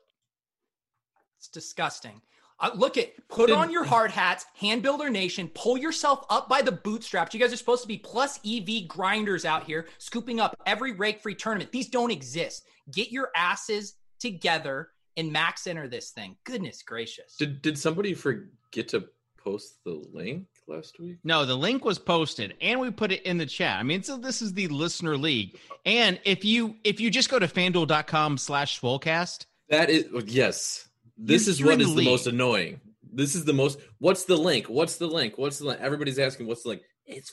It's 1.37 1.47
disgusting. 1.47 2.21
Uh, 2.63 2.71
look 2.75 2.97
at 2.97 3.11
put 3.27 3.51
on 3.51 3.69
your 3.69 3.83
hard 3.83 4.09
hats, 4.09 4.45
hand 4.55 4.81
builder 4.81 5.09
nation, 5.09 5.49
pull 5.53 5.77
yourself 5.77 6.25
up 6.29 6.47
by 6.47 6.61
the 6.61 6.71
bootstraps. 6.71 7.33
You 7.33 7.39
guys 7.39 7.51
are 7.51 7.57
supposed 7.57 7.81
to 7.81 7.87
be 7.89 7.97
plus 7.97 8.39
EV 8.47 8.87
grinders 8.87 9.43
out 9.43 9.65
here, 9.65 9.87
scooping 9.97 10.39
up 10.39 10.55
every 10.65 10.93
rake 10.93 11.21
free 11.21 11.35
tournament. 11.35 11.73
These 11.73 11.89
don't 11.89 12.09
exist. 12.09 12.65
Get 12.89 13.11
your 13.11 13.29
asses 13.35 13.95
together 14.19 14.89
and 15.17 15.31
max 15.31 15.67
enter 15.67 15.89
this 15.89 16.11
thing. 16.11 16.37
Goodness 16.45 16.81
gracious. 16.81 17.35
Did 17.35 17.61
did 17.61 17.77
somebody 17.77 18.13
forget 18.13 18.87
to 18.89 19.09
post 19.37 19.83
the 19.83 20.01
link 20.13 20.47
last 20.67 20.97
week? 21.01 21.17
No, 21.25 21.45
the 21.45 21.55
link 21.55 21.83
was 21.83 21.99
posted, 21.99 22.55
and 22.61 22.79
we 22.79 22.91
put 22.91 23.11
it 23.11 23.23
in 23.23 23.37
the 23.37 23.45
chat. 23.45 23.77
I 23.77 23.83
mean, 23.83 24.03
so 24.03 24.15
this 24.15 24.41
is 24.41 24.53
the 24.53 24.69
listener 24.69 25.17
league, 25.17 25.57
and 25.85 26.17
if 26.23 26.45
you 26.45 26.77
if 26.85 27.01
you 27.01 27.11
just 27.11 27.29
go 27.29 27.39
to 27.39 27.47
FanDuel.com/slash 27.47 28.79
Swolecast, 28.79 29.47
That 29.67 29.89
is 29.89 30.05
yes. 30.27 30.87
This 31.17 31.45
You- 31.45 31.51
is 31.51 31.59
you're 31.59 31.69
what 31.69 31.79
the 31.79 31.85
the 31.85 31.91
league. 31.91 32.07
most 32.07 32.27
annoying. 32.27 32.81
This 33.15 33.35
is 33.35 33.45
the 33.45 33.53
most. 33.53 33.79
What's 33.99 34.23
the 34.25 34.35
link? 34.37 34.67
What's 34.67 34.95
the 34.97 35.07
link? 35.07 35.37
What's 35.37 35.59
the 35.59 35.65
link? 35.67 35.79
Everybody's 35.81 36.17
asking, 36.19 36.47
what's 36.47 36.63
the 36.63 36.69
link? 36.69 36.81
It's. 37.05 37.31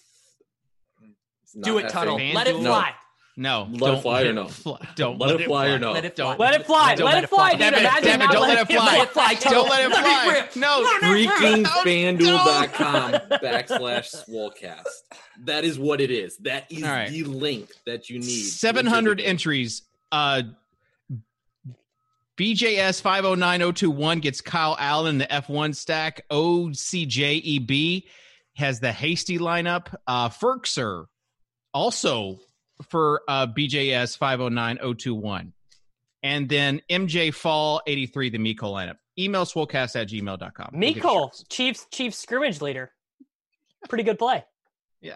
it's 1.43 1.53
Do 1.55 1.79
it, 1.79 1.87
effing- 1.87 1.91
Tuttle. 1.91 2.19
FanDuel. 2.19 2.35
Let 2.35 2.47
it 2.49 2.57
fly. 2.57 2.93
no, 3.37 3.63
Let 3.63 3.75
it 3.75 3.79
don't 3.79 4.03
fly 4.03 4.23
or 4.23 4.33
no? 4.35 4.49
fly. 4.49 4.89
Don't 4.97 5.19
Let 5.19 5.41
it 5.41 5.47
fly 5.47 5.67
or 5.69 5.79
no? 5.79 5.93
Let 5.93 6.05
it 6.05 6.17
fly. 6.17 6.25
Don't 6.27 6.39
Let 6.39 6.61
it 6.61 6.67
fly. 6.67 6.95
Don't 6.97 7.07
let, 7.07 7.25
it 7.25 7.31
fly, 7.31 7.51
dude. 7.53 7.61
Damn 7.61 7.75
it, 7.75 7.81
Imagine 7.81 8.05
damn 8.05 8.21
it, 8.21 8.25
not 8.25 8.33
don't 8.35 8.43
let 8.49 8.59
it 8.59 8.73
fly. 8.75 8.85
Let 8.99 9.03
it 9.09 9.13
fly. 9.13 9.35
Don't 9.35 9.69
let 9.71 9.91
it 9.91 9.97
fly. 9.97 10.29
rip. 10.33 10.57
No, 10.57 10.85
Freaking 11.01 11.65
Don't- 11.65 11.87
fanduel.com 11.87 13.13
backslash 13.43 14.15
swolecast. 14.29 14.83
That 15.45 15.65
is 15.65 15.79
what 15.79 16.03
it 16.03 16.11
is. 16.11 16.37
That 16.39 16.67
is 16.71 16.83
All 16.83 16.91
right. 16.91 17.09
the 17.11 17.25
link 17.25 17.71
that 17.87 18.11
you 18.11 18.19
need. 18.19 18.27
to 18.27 18.31
Seven 18.51 18.81
enter 18.81 18.91
the 18.91 18.95
hundred 18.95 19.19
game. 19.19 19.27
entries. 19.29 19.83
Uh, 20.13 20.43
BJS 22.41 23.03
five 23.03 23.25
zero 23.25 23.35
nine 23.35 23.61
zero 23.61 23.71
two 23.71 23.91
one 23.91 24.19
gets 24.19 24.41
Kyle 24.41 24.75
Allen 24.79 25.17
in 25.17 25.19
the 25.19 25.31
F 25.31 25.51
one 25.51 25.75
stack. 25.75 26.25
OCJEB 26.31 28.05
has 28.57 28.81
the 28.81 28.91
hasty 28.91 29.39
lineup. 29.39 29.95
Uh, 30.07 30.31
Ferkser 30.31 31.05
also 31.75 32.39
for 32.89 33.21
uh, 33.29 33.47
BJS 33.47 34.17
five 34.17 34.39
zero 34.39 34.49
nine 34.49 34.79
zero 34.79 34.95
two 34.95 35.15
one, 35.15 35.53
and 36.23 36.49
then 36.49 36.81
MJ 36.89 37.35
Fall 37.35 37.83
eighty 37.87 38.07
three 38.07 38.31
the 38.31 38.39
Miko 38.39 38.73
lineup. 38.73 38.97
Email 39.19 39.45
swolecast 39.45 40.01
at 40.01 40.09
gmail.com. 40.09 40.71
We'll 40.73 40.81
Miko. 40.81 41.31
Chiefs 41.51 41.89
Chiefs 41.93 42.17
scrimmage 42.17 42.63
leader. 42.63 42.91
Pretty 43.89 44.05
good 44.05 44.19
play. 44.19 44.45
Yeah. 45.03 45.15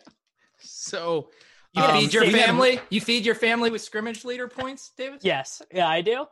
So 0.61 1.29
You 1.75 1.83
Um, 1.83 2.01
feed 2.01 2.15
your 2.15 2.23
we 2.25 2.31
had- 2.33 2.47
family. 2.47 2.81
You 2.89 3.01
feed 3.01 3.27
your 3.27 3.35
family 3.35 3.69
with 3.71 3.83
scrimmage 3.83 4.25
leader 4.25 4.47
points, 4.47 4.91
Davis. 4.97 5.23
Yes, 5.25 5.61
yeah, 5.73 5.89
I 5.89 6.03
do. 6.03 6.27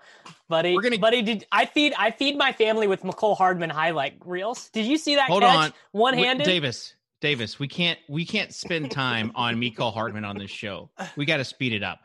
Buddy, 0.48 0.74
We're 0.74 0.82
gonna- 0.82 0.98
buddy, 0.98 1.20
did 1.22 1.46
I 1.50 1.66
feed 1.66 1.94
I 1.98 2.12
feed 2.12 2.36
my 2.36 2.52
family 2.52 2.86
with 2.86 3.02
Mecole 3.02 3.36
Hardman 3.36 3.70
highlight 3.70 4.18
reels? 4.24 4.68
Did 4.70 4.86
you 4.86 4.96
see 4.98 5.16
that 5.16 5.28
Hold 5.28 5.42
catch? 5.42 5.56
on. 5.56 5.72
one 5.90 6.14
handed, 6.14 6.44
Davis, 6.44 6.94
Davis, 7.20 7.58
we 7.58 7.66
can't 7.66 7.98
we 8.08 8.24
can't 8.24 8.54
spend 8.54 8.92
time 8.92 9.32
on 9.34 9.58
Miko 9.58 9.90
Hardman 9.90 10.24
on 10.24 10.38
this 10.38 10.50
show. 10.50 10.90
We 11.16 11.24
got 11.26 11.38
to 11.38 11.44
speed 11.44 11.72
it 11.72 11.82
up. 11.82 12.00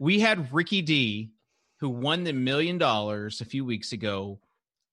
We 0.00 0.18
had 0.18 0.52
Ricky 0.52 0.82
D, 0.82 1.30
who 1.76 1.88
won 1.88 2.24
the 2.24 2.32
million 2.32 2.76
dollars 2.78 3.40
a 3.40 3.44
few 3.44 3.64
weeks 3.64 3.92
ago. 3.92 4.40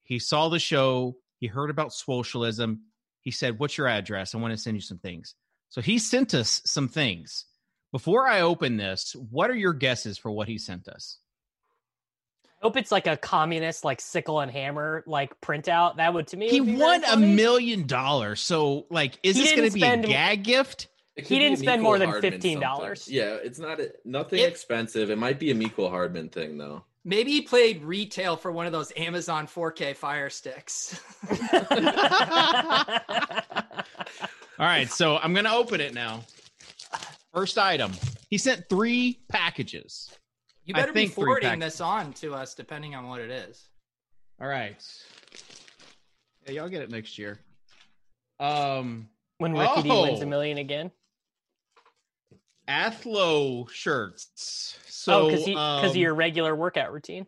He 0.04 0.20
saw 0.20 0.50
the 0.50 0.60
show. 0.60 1.18
He 1.40 1.48
heard 1.48 1.72
about 1.72 1.94
socialism. 1.94 2.82
He 3.22 3.32
said, 3.32 3.58
"What's 3.58 3.76
your 3.76 3.88
address? 3.88 4.36
I 4.36 4.38
want 4.38 4.52
to 4.54 4.58
send 4.58 4.78
you 4.78 4.82
some 4.82 5.00
things." 5.00 5.34
So 5.70 5.82
he 5.82 5.98
sent 5.98 6.36
us 6.36 6.62
some 6.66 6.88
things. 6.88 7.46
Before 7.92 8.28
I 8.28 8.42
open 8.42 8.78
this, 8.78 9.16
what 9.30 9.50
are 9.50 9.56
your 9.56 9.74
guesses 9.74 10.18
for 10.18 10.32
what 10.32 10.48
he 10.48 10.58
sent 10.58 10.88
us? 10.88 11.18
I 12.46 12.50
hope 12.68 12.78
it's 12.78 12.92
like 12.92 13.08
a 13.08 13.18
communist 13.18 13.84
like 13.84 14.00
sickle 14.00 14.40
and 14.40 14.52
hammer 14.52 15.04
like 15.08 15.40
printout. 15.42 15.98
That 15.98 16.14
would 16.14 16.28
to 16.28 16.38
me 16.38 16.48
He 16.50 16.62
would 16.62 16.68
be 16.68 16.76
won 16.78 17.04
a 17.04 17.18
million 17.18 17.88
dollars. 17.88 18.40
So, 18.40 18.86
like, 18.90 19.18
is 19.24 19.36
He 19.36 19.42
this 19.42 19.52
going 19.54 19.68
to 19.68 19.74
be 19.74 19.82
a 19.82 19.86
spend- 19.86 20.06
gag 20.06 20.44
gift? 20.44 20.88
He 21.18 21.40
didn't 21.40 21.58
spend 21.58 21.82
Mecole 21.82 21.84
more 21.84 22.00
than 22.00 22.10
Hardman 22.10 22.40
$15. 22.40 23.08
Yeah, 23.10 23.36
it's 23.44 23.60
not 23.60 23.80
a, 23.82 23.92
nothing 24.06 24.40
It- 24.40 24.48
expensive. 24.50 25.10
It 25.10 25.18
might 25.18 25.40
be 25.40 25.52
a 25.52 25.56
Miko 25.56 25.90
Hardman 25.90 26.30
thing 26.30 26.58
though. 26.58 26.84
Maybe 27.04 27.32
he 27.32 27.42
played 27.42 27.82
retail 27.84 28.38
for 28.38 28.52
one 28.52 28.68
of 28.68 28.72
those 28.72 28.94
Amazon 28.96 29.48
4K 29.48 29.96
Fire 29.96 30.30
Sticks. 30.30 31.02
All 34.60 34.68
right, 34.68 34.88
so 34.90 35.18
I'm 35.18 35.34
going 35.34 35.46
to 35.46 35.52
open 35.54 35.82
it 35.82 35.96
now. 35.96 36.24
First 37.34 37.58
item. 37.58 37.92
He 38.30 38.38
sent 38.38 38.68
three 38.70 39.20
packages. 39.30 40.10
You 40.66 40.74
better 40.74 40.92
be 40.94 41.02
think 41.02 41.14
three 41.14 41.24
forwarding 41.26 41.60
this 41.60 41.82
on 41.82 42.14
to 42.14 42.34
us, 42.34 42.54
depending 42.54 42.94
on 42.96 43.08
what 43.08 43.22
it 43.22 43.32
is. 43.32 43.68
All 44.42 44.48
right. 44.48 44.76
Yeah, 46.46 46.52
y'all 46.54 46.70
get 46.70 46.82
it 46.82 46.90
next 46.92 47.18
year. 47.18 47.40
Um, 48.40 49.08
when 49.38 49.54
Ricky 49.54 49.84
D 49.84 49.90
wins 49.90 50.20
Oh. 50.20 50.24
a 50.24 50.26
million 50.26 50.58
again. 50.58 50.92
Athlo 52.68 53.70
shirts. 53.70 54.76
oh, 54.78 54.82
So, 54.88 55.26
because 55.30 55.46
because 55.46 55.84
um, 55.84 55.90
of 55.90 55.96
your 55.96 56.14
regular 56.14 56.56
workout 56.56 56.92
routine. 56.94 57.28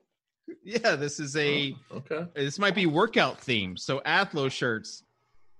yeah, 0.63 0.95
this 0.95 1.19
is 1.19 1.35
a 1.35 1.75
Oh, 1.91 1.97
okay. 1.97 2.27
this 2.35 2.59
might 2.59 2.75
be 2.75 2.85
workout 2.85 3.39
theme. 3.39 3.75
So 3.77 3.99
Athlo 4.05 4.51
shirts, 4.51 5.03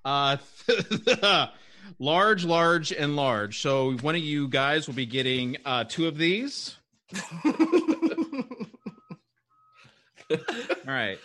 uh, 0.05 0.37
large, 1.99 2.45
large, 2.45 2.91
and 2.91 3.15
large. 3.15 3.61
So 3.61 3.93
one 3.97 4.15
of 4.15 4.21
you 4.21 4.47
guys 4.47 4.87
will 4.87 4.95
be 4.95 5.05
getting 5.05 5.57
uh 5.65 5.83
two 5.85 6.07
of 6.07 6.17
these. 6.17 6.77
All 10.31 10.37
right. 10.85 11.19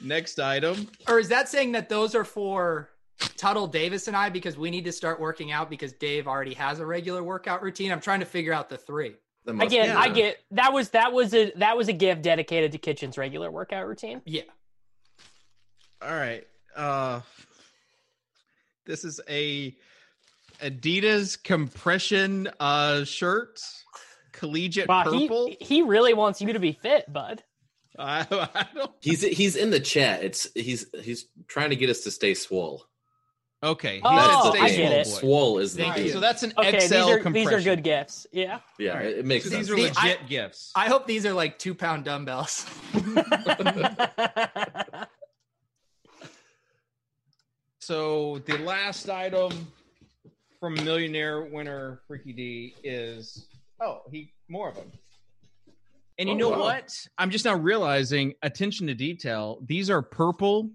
Next 0.00 0.38
item. 0.38 0.88
Or 1.08 1.18
is 1.18 1.28
that 1.28 1.48
saying 1.48 1.72
that 1.72 1.88
those 1.88 2.14
are 2.14 2.24
for 2.24 2.90
Tuttle 3.36 3.66
Davis 3.66 4.08
and 4.08 4.16
I 4.16 4.28
because 4.28 4.56
we 4.56 4.70
need 4.70 4.84
to 4.84 4.92
start 4.92 5.20
working 5.20 5.52
out 5.52 5.70
because 5.70 5.92
Dave 5.92 6.26
already 6.26 6.54
has 6.54 6.80
a 6.80 6.86
regular 6.86 7.22
workout 7.22 7.62
routine? 7.62 7.92
I'm 7.92 8.00
trying 8.00 8.20
to 8.20 8.26
figure 8.26 8.52
out 8.52 8.68
the 8.68 8.76
three. 8.76 9.14
That 9.46 9.54
must 9.54 9.68
Again, 9.68 9.96
I 9.96 10.08
get 10.08 10.38
that 10.50 10.72
was 10.72 10.90
that 10.90 11.12
was 11.12 11.32
a 11.32 11.52
that 11.56 11.76
was 11.76 11.88
a 11.88 11.92
gift 11.92 12.22
dedicated 12.22 12.72
to 12.72 12.78
Kitchen's 12.78 13.16
regular 13.16 13.50
workout 13.50 13.86
routine. 13.86 14.20
Yeah. 14.24 14.42
All 16.02 16.10
right. 16.10 16.46
Uh 16.74 17.20
this 18.86 19.04
is 19.04 19.20
a 19.28 19.74
Adidas 20.62 21.42
compression 21.42 22.48
uh 22.60 23.04
shirt. 23.04 23.60
Collegiate 24.32 24.88
Wow, 24.88 25.04
purple. 25.04 25.48
he 25.48 25.56
he 25.60 25.82
really 25.82 26.14
wants 26.14 26.40
you 26.40 26.52
to 26.52 26.58
be 26.58 26.72
fit, 26.72 27.10
bud. 27.12 27.42
I, 27.98 28.26
I 28.30 28.66
don't 28.74 28.90
He's 29.00 29.22
he's 29.22 29.56
in 29.56 29.70
the 29.70 29.80
chat. 29.80 30.22
It's 30.22 30.46
he's 30.54 30.86
he's 31.02 31.26
trying 31.48 31.70
to 31.70 31.76
get 31.76 31.88
us 31.90 32.00
to 32.00 32.10
stay 32.10 32.34
swole. 32.34 32.84
Okay. 33.62 34.00
Oh, 34.04 34.14
That's 34.14 34.44
He's 34.44 34.52
the 34.52 34.58
a 34.58 34.62
I 34.62 34.68
thing. 34.68 34.78
get 34.78 34.92
it. 34.92 35.06
Swole 35.06 35.58
is 35.58 35.74
the 35.74 35.82
Thank 35.84 35.94
thing. 35.96 36.06
you. 36.06 36.12
So 36.12 36.20
that's 36.20 36.42
an 36.42 36.52
Okay, 36.58 36.78
XL 36.78 36.80
these 36.80 36.92
are 36.92 37.18
compression. 37.20 37.32
these 37.32 37.52
are 37.52 37.62
good 37.62 37.82
gifts. 37.82 38.26
Yeah. 38.30 38.60
yeah, 38.78 38.90
All 38.90 38.96
right. 38.98 39.06
it, 39.06 39.18
it 39.20 39.24
makes 39.24 39.44
So 39.44 39.50
sense. 39.50 39.68
these 39.68 39.76
are 39.76 39.80
legit 39.80 40.20
I- 40.22 40.26
gifts. 40.28 40.72
I 40.76 40.88
hope 40.88 41.06
these 41.06 41.24
are 41.24 41.32
like 41.32 41.58
two 41.58 41.74
pound 41.74 42.04
dumbbells. 42.04 42.66
So 47.86 48.40
the 48.46 48.58
last 48.58 49.08
item 49.08 49.52
from 50.58 50.74
millionaire 50.74 51.42
winner 51.42 52.00
Ricky 52.08 52.32
D 52.32 52.74
is 52.82 53.46
oh 53.80 54.00
he 54.10 54.32
more 54.48 54.70
of 54.70 54.74
them. 54.74 54.90
And 56.18 56.28
you 56.28 56.34
Oh, 56.34 56.38
know 56.38 56.48
wow. 56.50 56.58
what? 56.58 56.92
I'm 57.16 57.30
just 57.30 57.44
now 57.44 57.54
realizing 57.54 58.34
attention 58.42 58.88
to 58.88 58.94
detail. 58.94 59.60
These 59.64 59.88
are 59.88 60.02
purple 60.02 60.70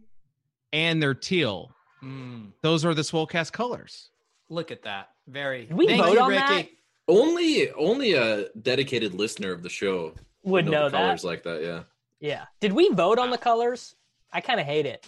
and 0.72 1.04
they're 1.04 1.14
teal. 1.14 1.76
Mm, 2.02 2.54
Those 2.64 2.86
are 2.86 2.94
the 2.94 3.02
Swolecast 3.02 3.52
colors. 3.52 4.10
look 4.48 4.72
at 4.72 4.84
that. 4.84 5.10
Very. 5.28 5.68
We 5.70 5.88
Thank 5.88 6.06
vote 6.06 6.14
you, 6.14 6.20
on 6.22 6.30
Ricky. 6.30 6.40
that? 6.40 6.68
only 7.10 7.72
only 7.72 8.14
a 8.14 8.48
dedicated 8.62 9.16
listener 9.16 9.52
of 9.52 9.64
the 9.64 9.70
show 9.70 10.14
Would 10.44 10.66
know 10.66 10.86
the 10.90 10.96
colors 10.96 11.26
like 11.26 11.44
that. 11.44 11.62
Yeah. 11.62 11.84
Yeah. 12.22 12.46
Did 12.62 12.72
we 12.72 12.88
vote 12.94 13.20
on 13.20 13.32
the 13.32 13.38
colors? 13.38 13.96
I 14.32 14.40
kind 14.40 14.62
of 14.62 14.66
hate 14.66 14.86
it. 14.86 15.06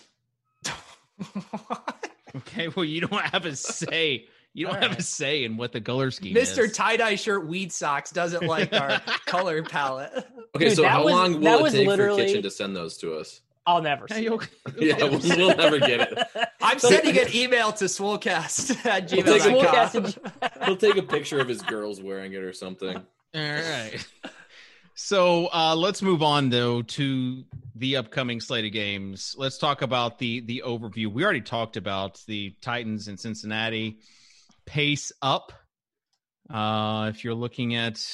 Okay, 2.36 2.68
well 2.70 2.84
you 2.84 3.00
don't 3.02 3.22
have 3.26 3.46
a 3.46 3.56
say. 3.56 4.26
You 4.56 4.66
don't 4.66 4.76
All 4.76 4.82
have 4.90 4.98
a 4.98 5.02
say 5.04 5.44
in 5.44 5.56
what 5.58 5.72
the 5.72 5.82
color 5.82 6.10
scheme 6.12 6.36
is. 6.36 6.50
Mr. 6.52 6.64
is. 6.66 6.72
Tie 6.76 6.98
dye 6.98 7.16
shirt 7.16 7.46
weed 7.48 7.72
socks 7.72 8.10
doesn't 8.12 8.46
like 8.48 8.74
our 8.74 9.00
color 9.28 9.62
palette. 9.64 10.12
Okay, 10.56 10.66
Dude, 10.70 10.76
so 10.76 10.82
that 10.82 10.90
how 10.92 11.04
was- 11.06 11.14
long 11.14 11.42
that 11.42 11.52
will 11.54 11.60
it 11.60 11.64
was 11.64 11.74
take 11.74 11.88
literally- 11.88 12.22
for 12.24 12.28
Kitchen 12.28 12.42
to 12.44 12.50
send 12.52 12.76
those 12.76 12.98
to 12.98 13.16
us? 13.16 13.42
I'll 13.68 13.82
never 13.82 14.08
Hey, 14.10 14.16
see. 14.16 14.24
you 14.24 14.40
it. 14.40 14.50
okay? 14.70 14.88
Yeah, 14.88 15.04
we'll, 15.06 15.20
we'll 15.20 15.56
never 15.56 15.80
get 15.80 16.02
it. 16.12 16.18
I'm 16.62 16.80
sending 16.80 17.18
an 17.18 17.28
email 17.34 17.72
to 17.74 17.86
swolecast 17.86 18.84
at 18.86 19.10
We'll 19.12 19.24
take 19.24 19.42
a 19.42 19.46
gmail.com. 19.46 20.04
Swolecast 20.06 20.66
He'll 20.66 20.76
take 20.76 20.98
a 20.98 21.04
picture 21.04 21.40
of 21.40 21.48
his 21.48 21.62
girls 21.62 22.02
wearing 22.02 22.34
it 22.34 22.42
or 22.44 22.52
something. 22.52 22.98
All 22.98 23.04
right. 23.42 24.06
So 24.96 25.48
uh, 25.54 25.76
let's 25.76 26.02
move 26.02 26.22
on 26.22 26.50
though 26.50 26.82
to 26.82 27.44
the 27.76 27.98
upcoming 27.98 28.40
slate 28.40 28.66
of 28.66 28.72
games. 28.72 29.36
Let's 29.38 29.58
talk 29.58 29.82
about 29.82 30.20
the 30.20 30.42
the 30.42 30.64
overview. 30.66 31.08
We 31.08 31.24
already 31.24 31.42
talked 31.42 31.78
about 31.78 32.22
the 32.28 32.56
Titans 32.62 33.08
in 33.08 33.18
Cincinnati. 33.18 34.00
Pace 34.66 35.12
up. 35.22 35.52
Uh, 36.50 37.10
if 37.14 37.24
you're 37.24 37.34
looking 37.34 37.76
at 37.76 38.06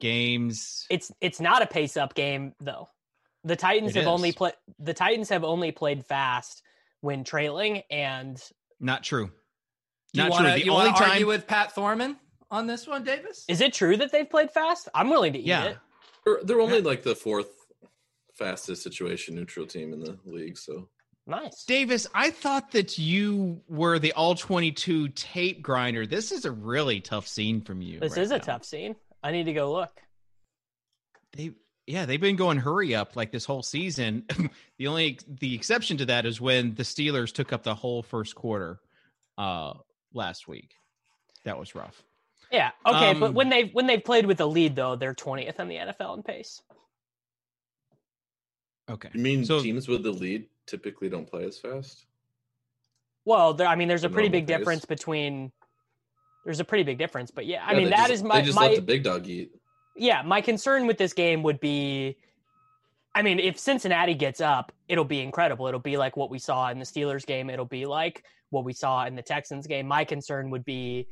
games, 0.00 0.86
It's 0.90 1.10
it's 1.20 1.40
not 1.40 1.62
a 1.62 1.66
pace 1.66 1.96
up 1.96 2.14
game 2.14 2.54
though. 2.60 2.88
The 3.44 3.56
Titans 3.56 3.96
It 3.96 4.00
have 4.00 4.08
only 4.08 4.32
played 4.32 4.54
the 4.78 4.94
Titans 4.94 5.30
have 5.30 5.42
only 5.44 5.72
played 5.72 6.04
fast 6.04 6.62
when 7.00 7.24
trailing 7.24 7.82
and 7.90 8.40
not 8.78 9.02
true. 9.04 9.26
Do 10.12 10.20
you 10.20 10.22
Not 10.24 10.30
want 10.30 10.44
true. 10.44 10.52
The 10.52 10.64
you 10.64 10.72
only 10.72 10.92
time 10.92 11.10
argue 11.10 11.26
with 11.26 11.46
Pat 11.46 11.72
Thorman 11.72 12.16
on 12.50 12.66
this 12.66 12.86
one, 12.86 13.04
Davis? 13.04 13.44
is 13.48 13.60
it 13.60 13.72
true 13.72 13.96
that 13.96 14.12
they've 14.12 14.28
played 14.28 14.50
fast? 14.50 14.88
I'm 14.94 15.10
willing 15.10 15.32
to 15.34 15.38
eat 15.38 15.46
Yeah. 15.46 15.64
it. 15.64 15.78
They're, 16.24 16.38
they're 16.44 16.60
only 16.60 16.80
like 16.82 17.02
the 17.02 17.14
fourth 17.14 17.48
fastest 18.38 18.82
situation 18.82 19.34
neutral 19.34 19.66
team 19.66 19.92
in 19.92 20.00
the 20.00 20.16
league. 20.24 20.56
So 20.56 20.88
Nice. 21.26 21.64
Davis, 21.64 22.06
I 22.14 22.30
thought 22.30 22.70
that 22.72 22.96
you 22.96 23.60
were 23.68 23.98
the 23.98 24.12
all 24.12 24.34
22 24.34 25.08
tape 25.08 25.60
grinder. 25.60 26.06
This 26.06 26.32
is 26.32 26.46
a 26.46 26.50
really 26.50 27.00
tough 27.00 27.28
scene 27.28 27.60
from 27.60 27.82
you. 27.82 28.00
This 28.00 28.16
right 28.16 28.22
is 28.22 28.30
a 28.30 28.38
tough 28.38 28.64
scene. 28.64 28.96
I 29.22 29.30
need 29.32 29.44
to 29.44 29.52
go 29.52 29.70
look. 29.72 29.90
they 31.36 31.50
yeah 31.86 32.06
they've 32.06 32.20
been 32.20 32.36
going 32.36 32.58
hurry 32.58 32.94
up 32.94 33.16
like 33.16 33.32
this 33.32 33.44
whole 33.44 33.62
season 33.62 34.24
the 34.78 34.86
only 34.86 35.18
the 35.26 35.54
exception 35.54 35.96
to 35.96 36.06
that 36.06 36.24
is 36.26 36.40
when 36.40 36.74
the 36.74 36.82
steelers 36.82 37.32
took 37.32 37.52
up 37.52 37.62
the 37.62 37.74
whole 37.74 38.02
first 38.02 38.34
quarter 38.34 38.78
uh 39.38 39.72
last 40.12 40.46
week 40.48 40.74
that 41.44 41.58
was 41.58 41.74
rough 41.74 42.02
Yeah. 42.50 42.70
Okay, 42.86 43.10
Um, 43.10 43.20
but 43.20 43.34
when 43.34 43.48
they 43.50 43.64
when 43.72 43.86
they've 43.86 44.02
played 44.04 44.24
with 44.26 44.40
a 44.40 44.46
lead 44.46 44.74
though, 44.76 44.96
they're 44.96 45.14
20th 45.14 45.58
in 45.60 45.68
the 45.68 45.76
NFL 45.76 46.16
in 46.16 46.22
pace. 46.22 46.62
Okay 48.88 49.10
you 49.14 49.20
mean 49.20 49.44
So- 49.44 49.60
teams 49.62 49.88
with 49.88 50.02
the 50.02 50.10
lead 50.12 50.46
typically 50.66 51.08
don't 51.08 51.26
play 51.28 51.44
as 51.44 51.58
fast? 51.58 52.06
Well, 53.24 53.52
there 53.54 53.66
I 53.66 53.74
mean 53.76 53.88
there's 53.88 54.04
a 54.04 54.08
pretty 54.10 54.28
big 54.28 54.46
pace. 54.46 54.56
difference 54.58 54.84
between 54.84 55.52
there's 56.44 56.60
a 56.60 56.64
pretty 56.64 56.84
big 56.84 56.98
difference. 56.98 57.30
But 57.30 57.44
yeah, 57.46 57.64
I 57.66 57.72
Yeah, 57.72 57.76
mean 57.78 57.84
they 57.86 57.90
that 57.90 58.08
just- 58.08 58.12
is 58.12 58.22
my 58.22 58.40
They 58.40 58.46
just 58.46 58.56
my 58.56 58.68
let 58.68 58.76
the 58.76 58.82
big 58.82 59.02
dog 59.02 59.26
eat. 59.26 59.50
yeah, 59.96 60.22
my 60.22 60.40
concern 60.40 60.86
with 60.86 60.96
this 60.98 61.12
game 61.12 61.42
would 61.42 61.60
be 61.60 62.16
I 63.14 63.22
mean, 63.22 63.40
if 63.40 63.58
Cincinnati 63.58 64.14
gets 64.14 64.40
up, 64.40 64.70
it'll 64.86 65.04
be 65.04 65.20
incredible. 65.20 65.66
It'll 65.66 65.80
be 65.80 65.96
like 65.96 66.16
what 66.16 66.30
we 66.30 66.38
saw 66.38 66.70
in 66.70 66.78
the 66.78 66.84
Steelers 66.84 67.26
game. 67.26 67.50
It'll 67.50 67.64
be 67.64 67.84
like 67.84 68.22
what 68.50 68.64
we 68.64 68.72
saw 68.72 69.06
in 69.06 69.16
the 69.16 69.22
Texans 69.22 69.66
game. 69.66 69.88
My 69.88 70.04
concern 70.04 70.50
would 70.50 70.64
be 70.64 71.08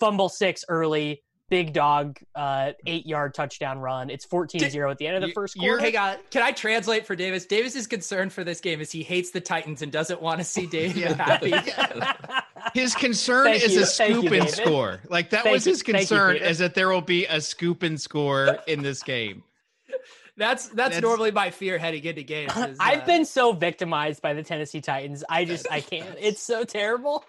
fumble 0.00 0.28
six 0.30 0.64
early, 0.68 1.22
big 1.48 1.72
dog, 1.72 2.18
uh, 2.34 2.72
eight 2.86 3.06
yard 3.06 3.34
touchdown 3.34 3.78
run. 3.78 4.10
It's 4.10 4.24
14 4.24 4.68
0 4.70 4.90
at 4.90 4.98
the 4.98 5.06
end 5.06 5.16
of 5.16 5.22
the 5.22 5.32
first 5.32 5.56
you're- 5.56 5.78
quarter. 5.78 5.84
Hang 5.84 5.96
on. 5.96 6.16
Can 6.30 6.42
I 6.42 6.52
translate 6.52 7.06
for 7.06 7.14
Davis? 7.16 7.46
Davis's 7.46 7.86
concern 7.86 8.30
for 8.30 8.44
this 8.44 8.60
game 8.60 8.80
is 8.80 8.90
he 8.90 9.02
hates 9.02 9.30
the 9.30 9.40
Titans 9.40 9.82
and 9.82 9.92
doesn't 9.92 10.20
want 10.20 10.38
to 10.38 10.44
see 10.44 10.66
David 10.70 10.96
Yeah. 10.96 11.14
happy. 11.14 11.54
His 12.74 12.94
concern 12.94 13.44
Thank 13.46 13.62
is 13.62 13.74
you. 13.74 13.82
a 13.82 13.86
Thank 13.86 14.10
you, 14.10 14.20
scoop 14.28 14.32
and 14.32 14.50
score. 14.50 15.00
Like 15.08 15.30
that 15.30 15.44
Thank 15.44 15.54
was 15.54 15.64
his 15.64 15.82
Thank 15.82 15.88
you, 15.88 15.94
concern 15.94 16.32
Peter. 16.34 16.44
is 16.46 16.58
that 16.58 16.74
there 16.74 16.88
will 16.88 17.00
be 17.00 17.24
a 17.26 17.40
scoop 17.40 17.82
and 17.82 17.98
score 18.00 18.58
in 18.66 18.82
this 18.82 19.02
game. 19.02 19.44
That's, 20.38 20.64
that's 20.64 20.74
That's- 20.76 21.00
normally 21.02 21.30
my 21.30 21.50
fear 21.50 21.78
heading 21.78 22.04
into 22.04 22.22
games. 22.22 22.54
is, 22.54 22.76
I've 22.78 23.02
uh, 23.02 23.06
been 23.06 23.24
so 23.24 23.52
victimized 23.52 24.20
by 24.20 24.34
the 24.34 24.42
Tennessee 24.42 24.82
Titans. 24.82 25.24
I 25.30 25.46
just, 25.46 25.66
I 25.70 25.80
can't. 25.80 26.14
It's 26.20 26.42
so 26.42 26.64
terrible. 26.64 27.24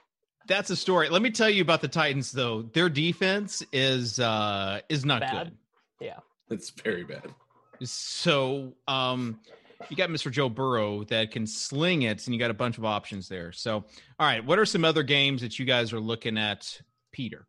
That's 0.47 0.69
a 0.69 0.75
story. 0.75 1.09
Let 1.09 1.21
me 1.21 1.29
tell 1.31 1.49
you 1.49 1.61
about 1.61 1.81
the 1.81 1.87
Titans 1.87 2.31
though. 2.31 2.61
Their 2.61 2.89
defense 2.89 3.63
is 3.71 4.19
uh 4.19 4.79
is 4.89 5.05
not 5.05 5.21
Bad. 5.21 5.31
good. 5.31 5.57
Yeah, 5.99 6.19
it's 6.49 6.69
very 6.69 7.03
bad. 7.03 7.33
So 7.83 8.73
um 8.87 9.39
you 9.89 9.95
got 9.95 10.09
Mr. 10.09 10.31
Joe 10.31 10.49
Burrow 10.49 11.03
that 11.05 11.31
can 11.31 11.45
sling 11.45 12.01
it 12.03 12.25
and 12.25 12.33
you 12.33 12.39
got 12.39 12.49
a 12.49 12.55
bunch 12.55 12.77
of 12.77 12.85
options 12.85 13.27
there. 13.29 13.51
So 13.51 13.75
all 13.75 13.85
right, 14.27 14.43
what 14.43 14.57
are 14.57 14.65
some 14.65 14.85
other 14.85 15.03
games 15.03 15.41
that 15.41 15.59
you 15.59 15.65
guys 15.65 15.93
are 15.93 15.99
looking 15.99 16.37
at, 16.37 16.81
Peter? 17.11 17.45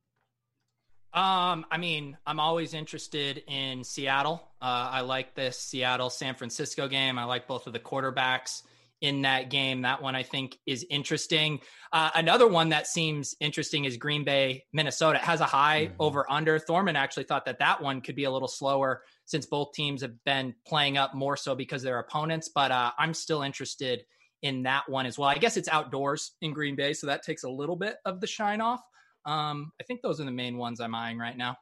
Um, 1.14 1.64
I 1.70 1.78
mean, 1.78 2.18
I'm 2.26 2.38
always 2.38 2.74
interested 2.74 3.42
in 3.46 3.82
Seattle. 3.82 4.42
Uh, 4.60 4.88
I 4.92 5.00
like 5.00 5.34
this 5.34 5.58
Seattle 5.58 6.10
San 6.10 6.34
Francisco 6.34 6.86
game. 6.86 7.18
I 7.18 7.24
like 7.24 7.46
both 7.46 7.66
of 7.66 7.72
the 7.72 7.78
quarterbacks 7.78 8.62
in 9.00 9.22
that 9.22 9.48
game. 9.50 9.82
That 9.82 10.02
one 10.02 10.16
I 10.16 10.22
think 10.22 10.58
is 10.66 10.84
interesting. 10.90 11.60
Uh, 11.92 12.10
another 12.14 12.48
one 12.48 12.70
that 12.70 12.86
seems 12.86 13.34
interesting 13.40 13.84
is 13.84 13.96
Green 13.96 14.24
Bay, 14.24 14.64
Minnesota. 14.72 15.18
It 15.18 15.24
has 15.24 15.40
a 15.40 15.44
high 15.46 15.86
Mhm. 15.86 15.94
over 16.00 16.30
under. 16.30 16.58
Thorman 16.58 16.96
actually 16.96 17.24
thought 17.24 17.44
that 17.44 17.60
that 17.60 17.80
one 17.80 18.00
could 18.00 18.16
be 18.16 18.24
a 18.24 18.30
little 18.30 18.48
slower 18.48 19.04
since 19.24 19.46
both 19.46 19.72
teams 19.72 20.02
have 20.02 20.22
been 20.24 20.54
playing 20.66 20.98
up 20.98 21.14
more 21.14 21.36
so 21.36 21.54
because 21.54 21.82
their 21.82 21.98
opponents. 22.00 22.48
But 22.48 22.72
uh, 22.72 22.92
I'm 22.98 23.14
still 23.14 23.42
interested 23.42 24.04
in 24.42 24.64
that 24.64 24.88
one 24.88 25.06
as 25.06 25.18
well. 25.18 25.28
I 25.28 25.36
guess 25.38 25.56
it's 25.56 25.68
outdoors 25.68 26.32
in 26.40 26.52
Green 26.52 26.74
Bay, 26.76 26.92
so 26.92 27.06
that 27.08 27.22
takes 27.22 27.44
a 27.44 27.50
little 27.50 27.76
bit 27.76 27.96
of 28.04 28.20
the 28.20 28.26
shine 28.26 28.60
off. 28.60 28.80
Um, 29.24 29.72
I 29.80 29.84
think 29.84 30.00
those 30.02 30.20
are 30.20 30.24
the 30.24 30.30
main 30.30 30.56
ones 30.56 30.80
I'm 30.80 30.94
eyeing 30.94 31.18
right 31.18 31.36
now. 31.36 31.56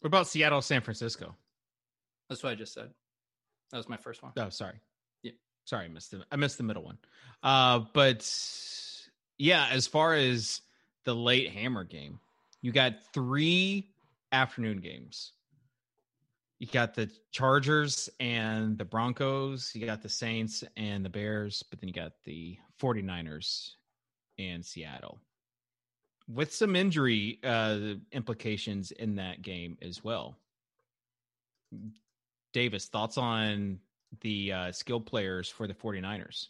What 0.00 0.08
about 0.08 0.26
Seattle, 0.26 0.62
San 0.62 0.80
Francisco? 0.80 1.36
That's 2.28 2.42
what 2.42 2.52
I 2.52 2.54
just 2.54 2.72
said. 2.72 2.90
That 3.70 3.76
was 3.76 3.88
my 3.88 3.96
first 3.98 4.22
one. 4.22 4.32
Oh, 4.36 4.48
sorry. 4.48 4.80
Sorry, 5.70 5.84
I 5.84 5.88
missed 5.88 6.10
the 6.10 6.24
I 6.32 6.34
missed 6.34 6.56
the 6.56 6.64
middle 6.64 6.82
one. 6.82 6.98
Uh, 7.44 7.84
but 7.92 8.28
yeah, 9.38 9.68
as 9.70 9.86
far 9.86 10.14
as 10.14 10.62
the 11.04 11.14
late 11.14 11.52
hammer 11.52 11.84
game, 11.84 12.18
you 12.60 12.72
got 12.72 12.94
three 13.14 13.88
afternoon 14.32 14.78
games. 14.78 15.30
You 16.58 16.66
got 16.66 16.94
the 16.94 17.08
Chargers 17.30 18.10
and 18.18 18.78
the 18.78 18.84
Broncos, 18.84 19.70
you 19.72 19.86
got 19.86 20.02
the 20.02 20.08
Saints 20.08 20.64
and 20.76 21.04
the 21.04 21.08
Bears, 21.08 21.62
but 21.70 21.80
then 21.80 21.86
you 21.86 21.94
got 21.94 22.14
the 22.24 22.58
49ers 22.82 23.70
and 24.40 24.66
Seattle. 24.66 25.20
With 26.26 26.52
some 26.52 26.74
injury 26.74 27.38
uh 27.44 27.94
implications 28.10 28.90
in 28.90 29.14
that 29.14 29.42
game 29.42 29.78
as 29.82 30.02
well. 30.02 30.34
Davis, 32.52 32.88
thoughts 32.88 33.16
on 33.16 33.78
the 34.20 34.52
uh, 34.52 34.72
skill 34.72 35.00
players 35.00 35.48
for 35.48 35.66
the 35.66 35.74
49ers? 35.74 36.46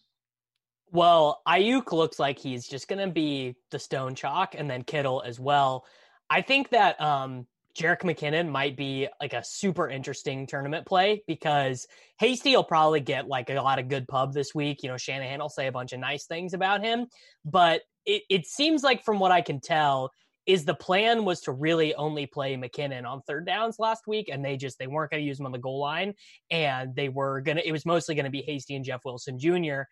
Well, 0.92 1.40
Aiyuk 1.46 1.92
looks 1.92 2.18
like 2.18 2.38
he's 2.38 2.66
just 2.66 2.88
going 2.88 3.07
to 3.07 3.12
be 3.12 3.57
the 3.70 3.79
stone 3.79 4.14
chalk 4.14 4.55
and 4.57 4.68
then 4.68 4.83
Kittle 4.83 5.23
as 5.25 5.38
well. 5.38 5.87
I 6.29 6.42
think 6.42 6.70
that 6.70 7.01
um 7.01 7.46
Jerick 7.77 8.01
McKinnon 8.01 8.49
might 8.49 8.77
be 8.77 9.09
like 9.20 9.33
a 9.33 9.44
super 9.44 9.88
interesting 9.88 10.46
tournament 10.46 10.87
play 10.87 11.23
because 11.27 11.87
Hasty 12.18 12.55
will 12.57 12.64
probably 12.64 13.01
get 13.01 13.29
like 13.29 13.49
a 13.49 13.55
lot 13.55 13.79
of 13.79 13.88
good 13.88 14.09
pub 14.09 14.33
this 14.33 14.55
week. 14.55 14.83
You 14.83 14.88
know, 14.88 14.96
Shanahan 14.96 15.40
will 15.40 15.49
say 15.49 15.68
a 15.68 15.73
bunch 15.73 15.92
of 15.92 16.01
nice 16.01 16.27
things 16.27 16.53
about 16.53 16.83
him, 16.83 17.07
but 17.44 17.83
it, 18.05 18.23
it 18.29 18.46
seems 18.46 18.83
like 18.83 19.05
from 19.05 19.18
what 19.18 19.31
I 19.31 19.40
can 19.40 19.61
tell 19.61 20.11
is 20.46 20.64
the 20.64 20.74
plan 20.74 21.24
was 21.24 21.40
to 21.40 21.53
really 21.53 21.94
only 21.94 22.26
play 22.26 22.57
McKinnon 22.57 23.07
on 23.07 23.22
third 23.22 23.46
downs 23.46 23.79
last 23.79 24.07
week 24.07 24.29
and 24.33 24.44
they 24.44 24.57
just 24.57 24.79
they 24.79 24.87
weren't 24.87 25.11
going 25.11 25.22
to 25.22 25.26
use 25.26 25.38
him 25.38 25.46
on 25.46 25.53
the 25.53 25.59
goal 25.59 25.79
line 25.79 26.14
and 26.50 26.94
they 26.96 27.09
were 27.09 27.40
going 27.40 27.57
to 27.57 27.66
it 27.66 27.72
was 27.72 27.87
mostly 27.87 28.14
going 28.14 28.24
to 28.24 28.31
be 28.31 28.42
Hasty 28.42 28.74
and 28.74 28.85
Jeff 28.85 29.05
Wilson 29.05 29.38
Jr 29.38 29.83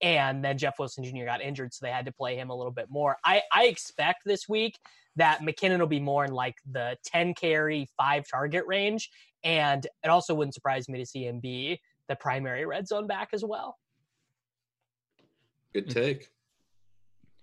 and 0.00 0.44
then 0.44 0.58
Jeff 0.58 0.78
Wilson 0.78 1.04
Jr. 1.04 1.24
got 1.24 1.42
injured, 1.42 1.74
so 1.74 1.84
they 1.84 1.90
had 1.90 2.06
to 2.06 2.12
play 2.12 2.36
him 2.36 2.50
a 2.50 2.56
little 2.56 2.72
bit 2.72 2.86
more. 2.88 3.16
I, 3.24 3.42
I 3.52 3.64
expect 3.66 4.22
this 4.24 4.48
week 4.48 4.78
that 5.16 5.40
McKinnon 5.40 5.80
will 5.80 5.86
be 5.86 6.00
more 6.00 6.24
in 6.24 6.32
like 6.32 6.56
the 6.70 6.96
10 7.04 7.34
carry, 7.34 7.88
five 7.96 8.24
target 8.30 8.64
range. 8.66 9.10
And 9.42 9.86
it 10.04 10.08
also 10.08 10.34
wouldn't 10.34 10.54
surprise 10.54 10.88
me 10.88 10.98
to 10.98 11.06
see 11.06 11.26
him 11.26 11.40
be 11.40 11.80
the 12.08 12.16
primary 12.16 12.64
red 12.64 12.86
zone 12.86 13.06
back 13.06 13.30
as 13.32 13.44
well. 13.44 13.76
Good 15.72 15.84
hmm. 15.84 15.90
take. 15.90 16.28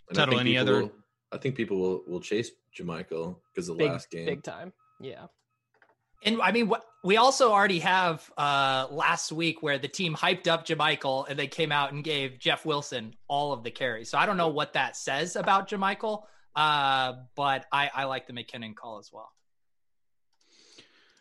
And 0.09 0.17
I 0.17 0.21
Tuttle, 0.21 0.37
think 0.37 0.41
any 0.41 0.57
other- 0.57 0.83
will- 0.83 0.91
I 1.35 1.37
think 1.37 1.55
people 1.55 1.77
will, 1.77 2.03
will 2.07 2.19
chase 2.21 2.51
JaMycal 2.79 3.35
because 3.53 3.67
the 3.67 3.75
Big, 3.75 3.91
last 3.91 4.09
game. 4.09 4.25
big 4.25 4.43
time. 4.43 4.71
Yeah. 5.01 5.25
And 6.23 6.41
I 6.41 6.51
mean, 6.51 6.67
what 6.69 6.83
we 7.03 7.17
also 7.17 7.51
already 7.51 7.79
have 7.79 8.31
uh, 8.37 8.87
last 8.89 9.31
week 9.31 9.61
where 9.61 9.77
the 9.77 9.87
team 9.87 10.15
hyped 10.15 10.47
up 10.47 10.65
JaMycal 10.65 11.29
and 11.29 11.37
they 11.37 11.47
came 11.47 11.71
out 11.71 11.91
and 11.91 12.03
gave 12.03 12.39
Jeff 12.39 12.65
Wilson 12.65 13.13
all 13.27 13.51
of 13.53 13.63
the 13.63 13.69
carries. 13.69 14.09
So 14.09 14.17
I 14.17 14.25
don't 14.25 14.37
know 14.37 14.47
what 14.47 14.73
that 14.73 14.95
says 14.95 15.35
about 15.35 15.69
JaMycal, 15.69 16.23
uh, 16.55 17.13
but 17.35 17.65
I, 17.71 17.91
I 17.93 18.03
like 18.05 18.25
the 18.27 18.33
McKinnon 18.33 18.75
call 18.75 18.97
as 18.97 19.11
well. 19.13 19.29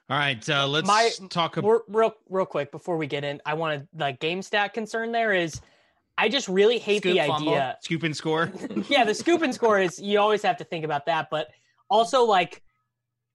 All 0.09 0.19
right, 0.19 0.49
uh, 0.51 0.67
let's 0.69 0.87
My- 0.87 1.11
talk 1.29 1.57
about. 1.57 1.69
Real, 1.69 1.83
real, 1.89 2.15
real 2.29 2.47
quick 2.47 2.71
before 2.71 2.97
we 2.97 3.07
get 3.07 3.25
in, 3.25 3.41
I 3.45 3.55
want 3.55 3.81
to, 3.81 3.89
the 3.95 4.13
game 4.13 4.43
stat 4.43 4.75
concern 4.75 5.13
there 5.13 5.33
is 5.33 5.61
I 6.17 6.29
just 6.29 6.49
really 6.49 6.79
hate 6.79 7.03
Scoop 7.03 7.15
the 7.15 7.27
fumble. 7.27 7.51
idea. 7.51 7.77
Scoop 7.83 8.03
and 8.05 8.17
score. 8.17 8.53
yeah, 8.89 9.05
the 9.05 9.15
scoop 9.15 9.43
and 9.43 9.55
score 9.55 9.81
is 9.81 10.01
you 10.01 10.21
always 10.21 10.43
have 10.43 10.59
to 10.59 10.65
think 10.65 10.85
about 10.85 11.07
that, 11.07 11.29
but 11.31 11.49
also 11.91 12.25
like 12.25 12.63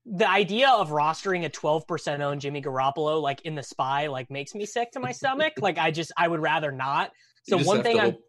the 0.06 0.30
idea 0.30 0.70
of 0.70 0.90
rostering 0.90 1.46
a 1.46 1.50
12% 1.50 2.22
owned 2.22 2.42
Jimmy 2.42 2.62
Garoppolo 2.62 3.22
like 3.22 3.42
in 3.42 3.56
the 3.56 3.64
spy 3.64 4.08
like 4.08 4.32
makes 4.32 4.56
me 4.56 4.66
sick 4.66 4.92
to 4.92 5.00
my 5.00 5.12
stomach. 5.12 5.54
like 5.62 5.78
I 5.78 5.92
just 5.92 6.12
I 6.18 6.28
would 6.28 6.40
rather 6.40 6.72
not. 6.72 7.12
You 7.48 7.52
So 7.52 7.58
just 7.58 7.68
one 7.68 7.78
have 7.78 7.86
thing 7.86 7.98
to 7.98 8.02
I'm 8.02 8.12
hope 8.12 8.24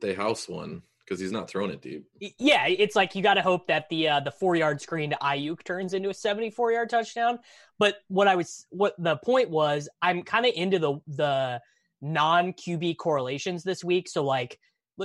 they 0.00 0.14
house 0.14 0.48
one 0.48 0.82
because 1.04 1.20
he's 1.20 1.32
not 1.32 1.48
throwing 1.48 1.70
it 1.70 1.82
deep. 1.82 2.06
yeah, 2.38 2.66
it's 2.66 2.96
like 2.96 3.14
you 3.14 3.22
got 3.22 3.34
to 3.34 3.42
hope 3.42 3.66
that 3.68 3.88
the 3.90 4.08
uh, 4.08 4.20
the 4.20 4.30
four 4.30 4.56
yard 4.56 4.80
screen 4.80 5.10
to 5.10 5.16
Aiyuk 5.16 5.62
turns 5.64 5.94
into 5.94 6.08
a 6.08 6.14
seventy 6.14 6.50
four 6.50 6.72
yard 6.72 6.90
touchdown. 6.90 7.38
But 7.78 7.96
what 8.08 8.28
I 8.28 8.36
was 8.36 8.66
what 8.70 8.94
the 8.98 9.16
point 9.16 9.50
was, 9.50 9.88
I'm 10.02 10.22
kind 10.22 10.46
of 10.46 10.52
into 10.54 10.78
the 10.78 10.98
the 11.06 11.60
non 12.04 12.52
QB 12.52 12.98
correlations 12.98 13.64
this 13.64 13.82
week. 13.82 14.08
So 14.08 14.22
like 14.24 14.58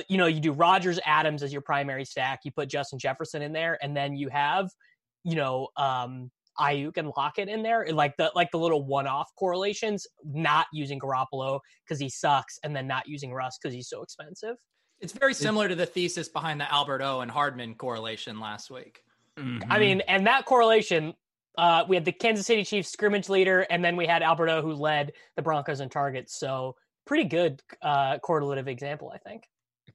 you 0.07 0.17
know 0.17 0.27
you 0.27 0.39
do 0.39 0.51
Rodgers 0.51 0.99
Adams 1.05 1.41
as 1.41 1.51
your 1.51 1.61
primary 1.61 2.05
stack, 2.05 2.41
you 2.43 2.51
put 2.51 2.69
Justin 2.69 2.99
Jefferson 2.99 3.41
in 3.41 3.53
there, 3.53 3.79
and 3.81 3.95
then 3.95 4.15
you 4.15 4.29
have 4.29 4.69
you 5.23 5.35
know 5.35 5.69
um 5.77 6.29
Aiyuk 6.59 6.97
and 6.97 7.11
Lockett 7.15 7.47
in 7.47 7.63
there, 7.63 7.87
like 7.91 8.17
the 8.17 8.31
like 8.35 8.51
the 8.51 8.59
little 8.59 8.85
one 8.85 9.07
off 9.07 9.29
correlations, 9.37 10.05
not 10.25 10.67
using 10.73 10.99
Garoppolo 10.99 11.61
because 11.85 11.99
he 11.99 12.09
sucks, 12.09 12.59
and 12.63 12.75
then 12.75 12.85
not 12.85 13.07
using 13.07 13.33
Russ 13.33 13.57
because 13.57 13.73
he's 13.73 13.87
so 13.87 14.03
expensive. 14.03 14.57
It's 14.99 15.13
very 15.13 15.33
similar 15.33 15.69
to 15.69 15.75
the 15.75 15.85
thesis 15.85 16.27
behind 16.27 16.59
the 16.59 16.71
Albert 16.71 17.01
O 17.01 17.21
and 17.21 17.31
Hardman 17.31 17.75
correlation 17.75 18.41
last 18.41 18.69
week. 18.69 19.01
I 19.37 19.41
Mhm. 19.41 19.79
mean, 19.79 20.01
and 20.01 20.27
that 20.27 20.43
correlation, 20.43 21.13
uh, 21.57 21.85
we 21.87 21.95
had 21.95 22.03
the 22.03 22.11
Kansas 22.11 22.45
City 22.45 22.65
Chiefs 22.65 22.89
scrimmage 22.89 23.29
leader, 23.29 23.61
and 23.69 23.83
then 23.83 23.95
we 23.95 24.05
had 24.05 24.21
Albert 24.21 24.49
O 24.49 24.61
who 24.61 24.73
led 24.73 25.13
the 25.37 25.41
Broncos 25.41 25.79
in 25.79 25.87
targets. 25.87 26.37
So 26.37 26.75
pretty 27.05 27.25
good 27.25 27.61
uh, 27.81 28.19
correlative 28.19 28.67
example, 28.67 29.11
I 29.13 29.17
think. 29.17 29.43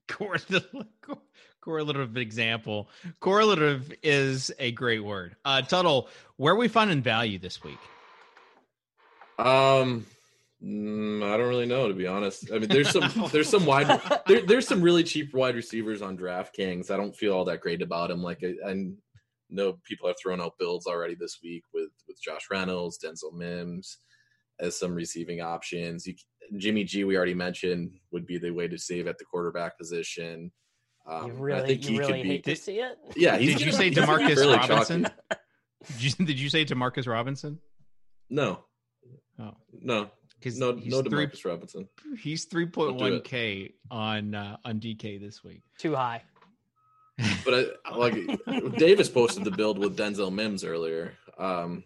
correlative, 0.09 0.67
correlative 1.61 2.17
example. 2.17 2.89
Correlative 3.21 3.93
is 4.03 4.53
a 4.59 4.73
great 4.73 5.05
word. 5.05 5.37
Uh, 5.45 5.63
Tuttle, 5.63 6.09
where 6.37 6.55
are 6.55 6.57
we 6.57 6.69
finding 6.69 7.03
value 7.03 7.39
this 7.39 7.63
week? 7.63 7.79
Um, 9.39 10.07
mm, 10.63 11.23
I 11.23 11.37
don't 11.37 11.49
really 11.49 11.67
know 11.67 11.89
to 11.89 11.95
be 11.95 12.07
honest. 12.07 12.51
I 12.53 12.59
mean, 12.59 12.69
there's 12.69 12.91
some 12.91 13.29
there's 13.33 13.49
some 13.49 13.67
wide 13.67 14.01
there, 14.27 14.43
there's 14.43 14.69
some 14.69 14.83
really 14.83 15.03
cheap 15.03 15.35
wide 15.35 15.57
receivers 15.57 16.03
on 16.03 16.17
DraftKings. 16.17 16.91
I 16.91 16.97
don't 16.97 17.17
feel 17.17 17.35
all 17.35 17.45
that 17.47 17.61
great 17.61 17.83
about 17.83 18.11
them. 18.11 18.23
Like 18.23 18.45
I, 18.45 18.71
I 18.71 18.91
know 19.51 19.79
people 19.85 20.09
have 20.09 20.17
thrown 20.23 20.41
out 20.41 20.59
builds 20.59 20.87
already 20.87 21.17
this 21.17 21.39
week 21.43 21.65
with 21.73 21.91
with 22.07 22.21
Josh 22.23 22.47
Reynolds, 22.51 22.99
Denzel 22.99 23.33
Mims 23.33 23.99
as 24.61 24.79
some 24.79 24.95
receiving 24.95 25.41
options. 25.41 26.07
You, 26.07 26.15
Jimmy 26.57 26.85
G, 26.85 27.05
we 27.05 27.17
already 27.17 27.35
mentioned, 27.35 27.93
would 28.13 28.27
be 28.27 28.39
the 28.39 28.51
way 28.51 28.69
to 28.69 28.79
save 28.79 29.07
at 29.07 29.19
the 29.19 29.25
quarterback 29.25 29.79
position. 29.79 30.53
Um, 31.07 31.27
You 31.27 31.33
I 31.33 31.41
really, 31.41 31.67
think 31.67 31.85
he 31.85 31.99
really 31.99 32.13
could 32.13 32.23
be. 32.23 32.29
hate 32.29 32.45
to 32.45 32.57
see 32.57 32.79
it. 32.81 32.97
Yeah, 33.17 33.37
he's 33.37 33.51
Did 33.53 33.61
you 33.61 33.67
gonna- 33.67 33.77
say 33.79 33.91
gonna 33.91 34.07
be 34.19 34.25
Demarcus 34.25 34.35
fairly 34.37 34.57
Robinson? 34.57 35.03
Did 35.99 36.03
you, 36.19 36.27
did 36.27 36.41
you 36.41 36.49
say 36.49 36.65
Demarcus 36.65 37.07
Robinson? 37.07 37.59
No, 38.31 38.65
Oh, 39.39 39.51
no, 39.83 40.11
because 40.39 40.59
no, 40.59 40.75
he's 40.77 40.91
no. 40.93 41.03
three 41.03 41.27
Demarcus 41.27 41.45
Robinson. 41.45 41.89
he's 42.23 42.45
three 42.47 42.65
point 42.67 42.97
one 42.97 43.21
k 43.21 43.75
on 43.91 44.35
uh, 44.35 44.57
on 44.65 44.81
DK 44.81 45.21
this 45.21 45.45
week. 45.45 45.61
Too 45.79 45.95
high. 45.95 46.23
But 47.45 47.77
I, 47.85 47.97
like 47.97 48.15
Davis 48.79 49.09
posted 49.11 49.45
the 49.45 49.51
build 49.51 49.79
with 49.79 49.97
Denzel 49.97 50.33
Mims 50.33 50.65
earlier. 50.65 51.13
Um, 51.39 51.85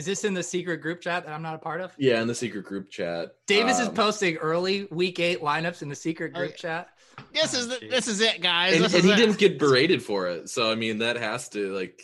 Is 0.00 0.06
this 0.06 0.24
in 0.24 0.32
the 0.32 0.42
secret 0.42 0.78
group 0.80 1.02
chat 1.02 1.26
that 1.26 1.32
I'm 1.34 1.42
not 1.42 1.54
a 1.54 1.58
part 1.58 1.82
of? 1.82 1.92
yeah, 1.98 2.22
in 2.22 2.26
the 2.26 2.34
secret 2.34 2.64
group 2.64 2.90
chat. 2.90 3.34
Davis 3.46 3.78
is 3.78 3.88
Um, 3.88 3.94
posting 3.94 4.36
early 4.38 4.84
week 4.90 5.20
eight 5.20 5.42
lineups 5.42 5.82
in 5.82 5.90
the 5.90 5.94
secret 5.94 6.32
group 6.32 6.52
Oh, 6.54 6.56
chat. 6.56 6.88
This 7.34 7.52
is 7.52 7.68
the, 7.68 7.78
this 7.86 8.08
is 8.08 8.22
it, 8.22 8.40
guys. 8.40 8.76
and, 8.76 8.84
and 8.94 9.04
he 9.04 9.12
it. 9.12 9.16
didn't 9.16 9.36
get 9.36 9.58
berated 9.58 10.02
for 10.02 10.26
it. 10.28 10.48
So 10.48 10.70
I 10.70 10.74
mean, 10.74 10.98
that 11.00 11.16
has 11.16 11.50
to 11.50 11.70
like 11.74 12.00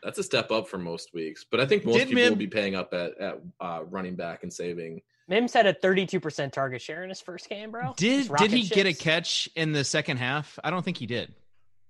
that's 0.00 0.18
a 0.18 0.22
step 0.22 0.52
up 0.52 0.68
for 0.68 0.78
most 0.78 1.12
weeks. 1.12 1.44
But 1.50 1.58
I 1.58 1.66
think 1.66 1.84
most 1.84 1.96
Did 1.98 2.08
people 2.08 2.22
Mim- 2.22 2.32
will 2.34 2.38
be 2.38 2.46
paying 2.46 2.76
up 2.76 2.94
at 2.94 3.18
at 3.20 3.40
uh, 3.60 3.80
running 3.90 4.14
back 4.14 4.44
and 4.44 4.52
saving. 4.52 5.02
Mims 5.26 5.52
had 5.52 5.66
a 5.66 5.74
32% 5.74 6.52
target 6.52 6.80
share 6.80 7.02
in 7.02 7.08
his 7.10 7.20
first 7.20 7.48
game, 7.48 7.72
bro. 7.72 7.94
Did 7.96 8.30
did 8.38 8.52
he 8.52 8.62
get 8.62 8.86
a 8.86 8.94
catch 8.94 9.48
in 9.56 9.72
the 9.72 9.82
second 9.82 10.18
half? 10.18 10.56
I 10.62 10.70
don't 10.70 10.84
think 10.84 10.98
he 10.98 11.06
did. 11.06 11.34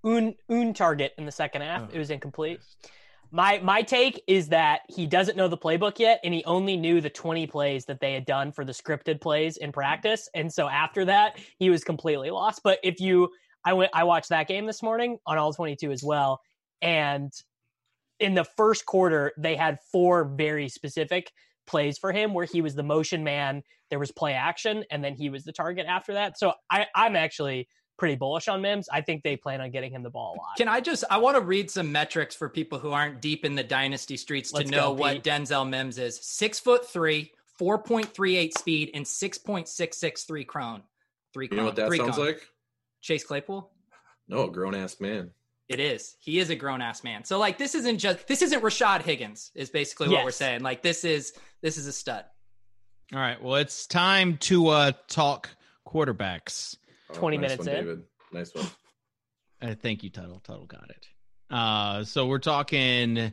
un 0.05 0.35
un 0.49 0.73
target 0.73 1.13
in 1.19 1.27
the 1.27 1.33
second 1.33 1.61
half. 1.63 1.83
Oh. 1.83 1.89
It 1.93 1.99
was 1.99 2.11
incomplete. 2.11 2.61
My 3.31 3.61
my 3.63 3.83
take 3.83 4.23
is 4.27 4.49
that 4.49 4.81
he 4.89 5.07
doesn't 5.07 5.37
know 5.37 5.49
the 5.49 5.59
playbook 5.59 5.99
yet, 5.99 6.21
and 6.25 6.33
he 6.33 6.43
only 6.45 6.77
knew 6.77 7.01
the 7.01 7.11
20 7.11 7.47
plays 7.47 7.85
that 7.85 8.01
they 8.01 8.15
had 8.15 8.25
done 8.25 8.53
for 8.53 8.65
the 8.65 8.73
scripted 8.73 9.21
plays 9.21 9.57
in 9.59 9.71
practice. 9.71 10.29
And 10.35 10.53
so 10.53 10.69
after 10.69 11.05
that, 11.05 11.39
he 11.59 11.69
was 11.69 11.85
completely 11.85 12.31
lost. 12.31 12.63
But 12.65 12.79
if 12.83 13.01
you 13.01 13.29
I 13.65 13.75
went 13.75 13.91
I 13.95 14.05
watched 14.05 14.31
that 14.31 14.49
game 14.49 14.67
this 14.67 14.83
morning 14.83 15.19
on 15.27 15.37
all 15.37 15.53
22 15.53 15.91
as 15.91 16.03
well. 16.03 16.41
And 16.81 17.33
in 18.19 18.35
the 18.35 18.45
first 18.45 18.87
quarter, 18.87 19.33
they 19.37 19.57
had 19.57 19.79
four 19.93 20.25
very 20.25 20.69
specific 20.69 21.31
plays 21.67 21.99
for 21.99 22.13
him 22.13 22.33
where 22.33 22.47
he 22.47 22.63
was 22.63 22.75
the 22.75 22.83
motion 22.83 23.23
man, 23.23 23.63
there 23.91 23.99
was 23.99 24.11
play 24.11 24.33
action, 24.33 24.85
and 24.91 25.05
then 25.05 25.15
he 25.15 25.29
was 25.29 25.45
the 25.45 25.53
target 25.53 25.87
after 25.87 26.15
that. 26.15 26.39
So 26.39 26.55
I, 26.71 26.87
I'm 26.95 27.15
actually 27.15 27.69
pretty 27.99 28.15
bullish 28.15 28.49
on 28.49 28.63
Mims. 28.63 28.89
I 28.91 29.03
think 29.03 29.23
they 29.23 29.37
plan 29.37 29.61
on 29.61 29.71
getting 29.71 29.91
him 29.91 30.03
the 30.03 30.11
ball 30.11 30.35
a 30.35 30.39
lot. 30.39 30.57
Can 30.57 30.69
I 30.69 30.81
just? 30.81 31.05
I 31.11 31.19
want 31.19 31.37
to 31.37 31.43
read 31.43 31.71
some 31.71 31.93
metrics 31.93 32.35
for 32.35 32.49
people 32.49 32.79
who 32.79 32.93
aren't 32.93 33.21
deep 33.21 33.45
in 33.45 33.55
the 33.55 33.65
dynasty 33.65 34.17
streets 34.17 34.53
Let's 34.53 34.71
to 34.71 34.77
know 34.77 34.95
go, 34.95 35.03
what 35.03 35.23
Denzel 35.23 35.69
Mims 35.69 35.99
is. 35.99 36.19
Six 36.23 36.59
foot 36.59 36.89
three, 36.89 37.33
four 37.59 37.79
point 37.79 38.15
three 38.15 38.37
eight 38.37 38.57
speed, 38.57 38.93
and 38.95 39.07
six 39.07 39.37
point 39.37 39.69
six 39.69 39.99
six 39.99 40.25
three 40.25 40.45
crone. 40.45 40.83
Three. 41.35 41.49
You 41.51 41.59
know 41.59 41.65
what 41.65 41.77
that 41.77 41.93
sounds 41.93 42.17
cone. 42.17 42.27
like? 42.27 42.49
Chase 43.03 43.25
Claypool. 43.25 43.71
No, 44.29 44.45
a 44.45 44.51
grown 44.51 44.75
ass 44.75 45.01
man. 45.01 45.31
It 45.69 45.81
is. 45.81 46.17
He 46.21 46.39
is 46.39 46.49
a 46.49 46.57
grown 46.57 46.81
ass 46.81 47.05
man. 47.05 47.25
So 47.25 47.39
like, 47.39 47.59
this 47.59 47.75
isn't 47.75 47.99
just. 47.99 48.27
This 48.27 48.41
isn't 48.41 48.63
Rashad 48.63 49.03
Higgins. 49.03 49.51
Is 49.55 49.69
basically 49.69 50.09
what 50.09 50.25
we're 50.25 50.31
saying. 50.31 50.63
Like, 50.63 50.83
this 50.83 51.05
is 51.05 51.35
this 51.61 51.77
is 51.77 51.87
a 51.87 51.93
stud. 51.93 52.25
All 53.13 53.21
right. 53.21 53.43
Well, 53.43 53.57
it's 53.57 53.87
time 53.87 54.39
to 54.39 54.69
uh 54.69 54.93
talk 55.09 55.51
quarterbacks. 55.87 56.77
20 57.13 57.37
nice 57.37 57.43
minutes 57.43 57.67
one, 57.67 57.69
in. 57.69 57.85
David. 57.85 58.03
Nice 58.33 58.55
one. 58.55 58.67
Uh, 59.61 59.75
thank 59.75 60.05
you, 60.05 60.11
Tuttle. 60.11 60.39
Tuttle 60.39 60.67
got 60.67 60.89
it. 60.89 61.09
Uh, 61.51 62.05
so 62.05 62.27
we're 62.27 62.39
talking 62.39 63.33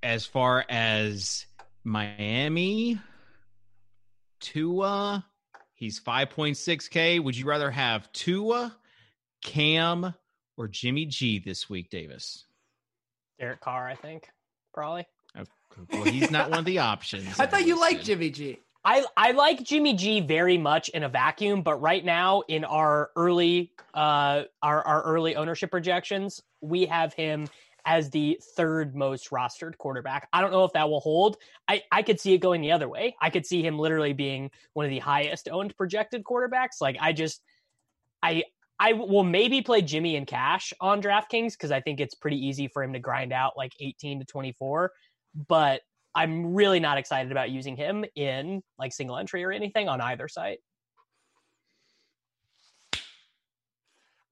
as 0.00 0.26
far 0.26 0.64
as 0.68 1.44
Miami, 1.82 3.00
Tua. 4.38 5.26
He's 5.74 5.98
5.6K. 5.98 7.20
Would 7.20 7.36
you 7.36 7.46
rather 7.46 7.68
have 7.68 8.12
Tua, 8.12 8.76
Cam, 9.42 10.14
or 10.56 10.68
Jimmy 10.68 11.04
G 11.06 11.40
this 11.40 11.68
week, 11.68 11.90
Davis? 11.90 12.44
Derek 13.40 13.60
Carr, 13.60 13.88
I 13.88 13.96
think, 13.96 14.28
probably. 14.72 15.04
Well, 15.92 16.04
he's 16.04 16.30
not 16.30 16.50
one 16.50 16.60
of 16.60 16.64
the 16.64 16.78
options. 16.78 17.38
I 17.38 17.46
thought 17.46 17.66
you 17.66 17.78
liked. 17.80 18.04
Jimmy 18.04 18.30
G. 18.30 18.60
I, 18.84 19.04
I 19.16 19.32
like 19.32 19.62
Jimmy 19.64 19.94
G 19.94 20.20
very 20.20 20.56
much 20.56 20.88
in 20.90 21.02
a 21.02 21.08
vacuum, 21.08 21.62
but 21.62 21.80
right 21.80 22.04
now 22.04 22.42
in 22.48 22.64
our 22.64 23.10
early 23.16 23.72
uh 23.94 24.44
our, 24.62 24.86
our 24.86 25.02
early 25.02 25.36
ownership 25.36 25.70
projections, 25.70 26.40
we 26.60 26.86
have 26.86 27.12
him 27.12 27.48
as 27.84 28.10
the 28.10 28.38
third 28.56 28.94
most 28.94 29.30
rostered 29.30 29.76
quarterback. 29.78 30.28
I 30.32 30.40
don't 30.40 30.52
know 30.52 30.64
if 30.64 30.72
that 30.74 30.90
will 30.90 31.00
hold. 31.00 31.38
I, 31.66 31.82
I 31.90 32.02
could 32.02 32.20
see 32.20 32.34
it 32.34 32.38
going 32.38 32.60
the 32.60 32.72
other 32.72 32.88
way. 32.88 33.16
I 33.20 33.30
could 33.30 33.46
see 33.46 33.62
him 33.62 33.78
literally 33.78 34.12
being 34.12 34.50
one 34.74 34.84
of 34.84 34.90
the 34.90 34.98
highest 34.98 35.48
owned 35.48 35.74
projected 35.76 36.22
quarterbacks. 36.22 36.80
Like 36.80 36.98
I 37.00 37.12
just 37.12 37.40
I 38.22 38.44
I 38.78 38.92
will 38.92 39.24
maybe 39.24 39.62
play 39.62 39.82
Jimmy 39.82 40.16
in 40.16 40.26
cash 40.26 40.72
on 40.80 41.02
DraftKings 41.02 41.52
because 41.52 41.72
I 41.72 41.80
think 41.80 41.98
it's 41.98 42.14
pretty 42.14 42.46
easy 42.46 42.68
for 42.68 42.82
him 42.82 42.92
to 42.92 43.00
grind 43.00 43.32
out 43.32 43.56
like 43.56 43.72
18 43.80 44.20
to 44.20 44.24
24. 44.26 44.92
But 45.48 45.80
I'm 46.18 46.52
really 46.52 46.80
not 46.80 46.98
excited 46.98 47.30
about 47.30 47.50
using 47.50 47.76
him 47.76 48.04
in 48.16 48.60
like 48.76 48.92
single 48.92 49.18
entry 49.18 49.44
or 49.44 49.52
anything 49.52 49.88
on 49.88 50.00
either 50.00 50.26
site. 50.26 50.58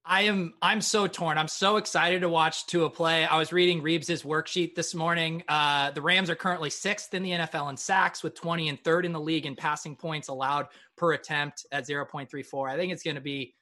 I 0.05 0.23
am 0.23 0.55
I'm 0.61 0.81
so 0.81 1.07
torn. 1.07 1.39
I'm 1.39 1.47
so 1.47 1.77
excited 1.77 2.23
to 2.23 2.29
watch 2.29 2.67
Tua 2.67 2.91
play. 2.91 3.25
I 3.25 3.39
was 3.39 3.53
reading 3.53 3.83
Reeves's 3.83 4.25
worksheet 4.25 4.75
this 4.75 4.97
morning. 4.97 5.45
Uh, 5.47 5.93
the 5.93 6.03
Rams 6.03 6.29
are 6.29 6.35
currently 6.35 6.71
sixth 6.71 7.15
in 7.15 7.23
the 7.23 7.31
NFL 7.31 7.71
in 7.71 7.77
sacks 7.77 8.21
with 8.25 8.35
20 8.35 8.69
and 8.69 8.83
third 8.83 9.07
in 9.07 9.13
the 9.13 9.21
league 9.21 9.47
in 9.47 9.55
passing 9.55 9.95
points 9.95 10.27
allowed 10.27 10.67
per 10.97 11.13
attempt 11.13 11.67
at 11.71 11.87
0.34. 11.87 12.69
I 12.69 12.77
think 12.77 12.93
it's 12.93 13.05
going 13.05 13.15
to 13.15 13.21
be 13.21 13.55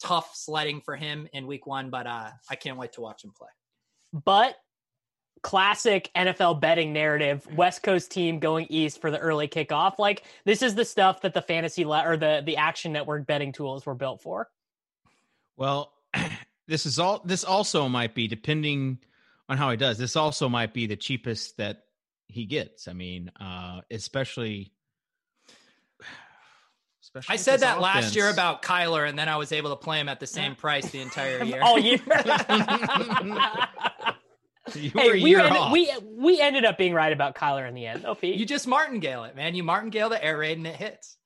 tough 0.00 0.30
sledding 0.36 0.82
for 0.82 0.94
him 0.94 1.26
in 1.32 1.48
week 1.48 1.66
one, 1.66 1.90
but 1.90 2.06
uh, 2.06 2.30
I 2.48 2.54
can't 2.54 2.78
wait 2.78 2.92
to 2.92 3.00
watch 3.00 3.24
him 3.24 3.32
play. 3.36 3.50
But 4.12 4.54
classic 5.42 6.10
NFL 6.16 6.60
betting 6.60 6.92
narrative, 6.92 7.46
West 7.54 7.82
Coast 7.82 8.10
team 8.10 8.38
going 8.38 8.66
east 8.70 9.00
for 9.00 9.10
the 9.10 9.18
early 9.18 9.48
kickoff. 9.48 9.98
Like 9.98 10.22
this 10.44 10.62
is 10.62 10.74
the 10.74 10.84
stuff 10.84 11.22
that 11.22 11.34
the 11.34 11.42
fantasy 11.42 11.84
le- 11.84 12.06
or 12.06 12.16
the 12.16 12.42
the 12.44 12.56
Action 12.56 12.92
Network 12.92 13.26
betting 13.26 13.52
tools 13.52 13.84
were 13.84 13.94
built 13.94 14.22
for. 14.22 14.48
Well, 15.56 15.92
this 16.68 16.86
is 16.86 16.98
all. 16.98 17.22
This 17.24 17.44
also 17.44 17.88
might 17.88 18.14
be 18.14 18.28
depending 18.28 18.98
on 19.48 19.58
how 19.58 19.70
he 19.70 19.76
does. 19.76 19.98
This 19.98 20.16
also 20.16 20.48
might 20.48 20.72
be 20.72 20.86
the 20.86 20.96
cheapest 20.96 21.58
that 21.58 21.84
he 22.28 22.46
gets. 22.46 22.88
I 22.88 22.92
mean, 22.92 23.30
uh, 23.38 23.80
especially. 23.90 24.72
especially 27.02 27.34
I 27.34 27.36
said 27.36 27.54
this 27.54 27.60
that 27.62 27.80
last 27.80 28.14
year 28.14 28.30
about 28.30 28.62
Kyler, 28.62 29.08
and 29.08 29.18
then 29.18 29.28
I 29.28 29.36
was 29.36 29.52
able 29.52 29.70
to 29.70 29.76
play 29.76 30.00
him 30.00 30.08
at 30.08 30.20
the 30.20 30.26
same 30.26 30.54
price 30.64 30.90
the 30.90 31.00
entire 31.00 31.42
year. 31.42 31.60
All 31.62 31.78
year. 31.78 31.98
You 34.82 34.90
hey, 34.94 35.20
a 35.20 35.22
we, 35.22 35.36
ended, 35.36 35.72
we 35.72 35.92
we 36.16 36.40
ended 36.40 36.64
up 36.64 36.78
being 36.78 36.94
right 36.94 37.12
about 37.12 37.34
Kyler 37.34 37.68
in 37.68 37.74
the 37.74 37.86
end, 37.86 38.02
though, 38.02 38.14
Pete. 38.14 38.38
You 38.38 38.46
just 38.46 38.66
martingale 38.66 39.24
it, 39.24 39.36
man. 39.36 39.54
You 39.54 39.62
martingale 39.62 40.08
the 40.08 40.22
air 40.22 40.38
raid 40.38 40.58
and 40.58 40.66
it 40.66 40.76
hits. 40.76 41.16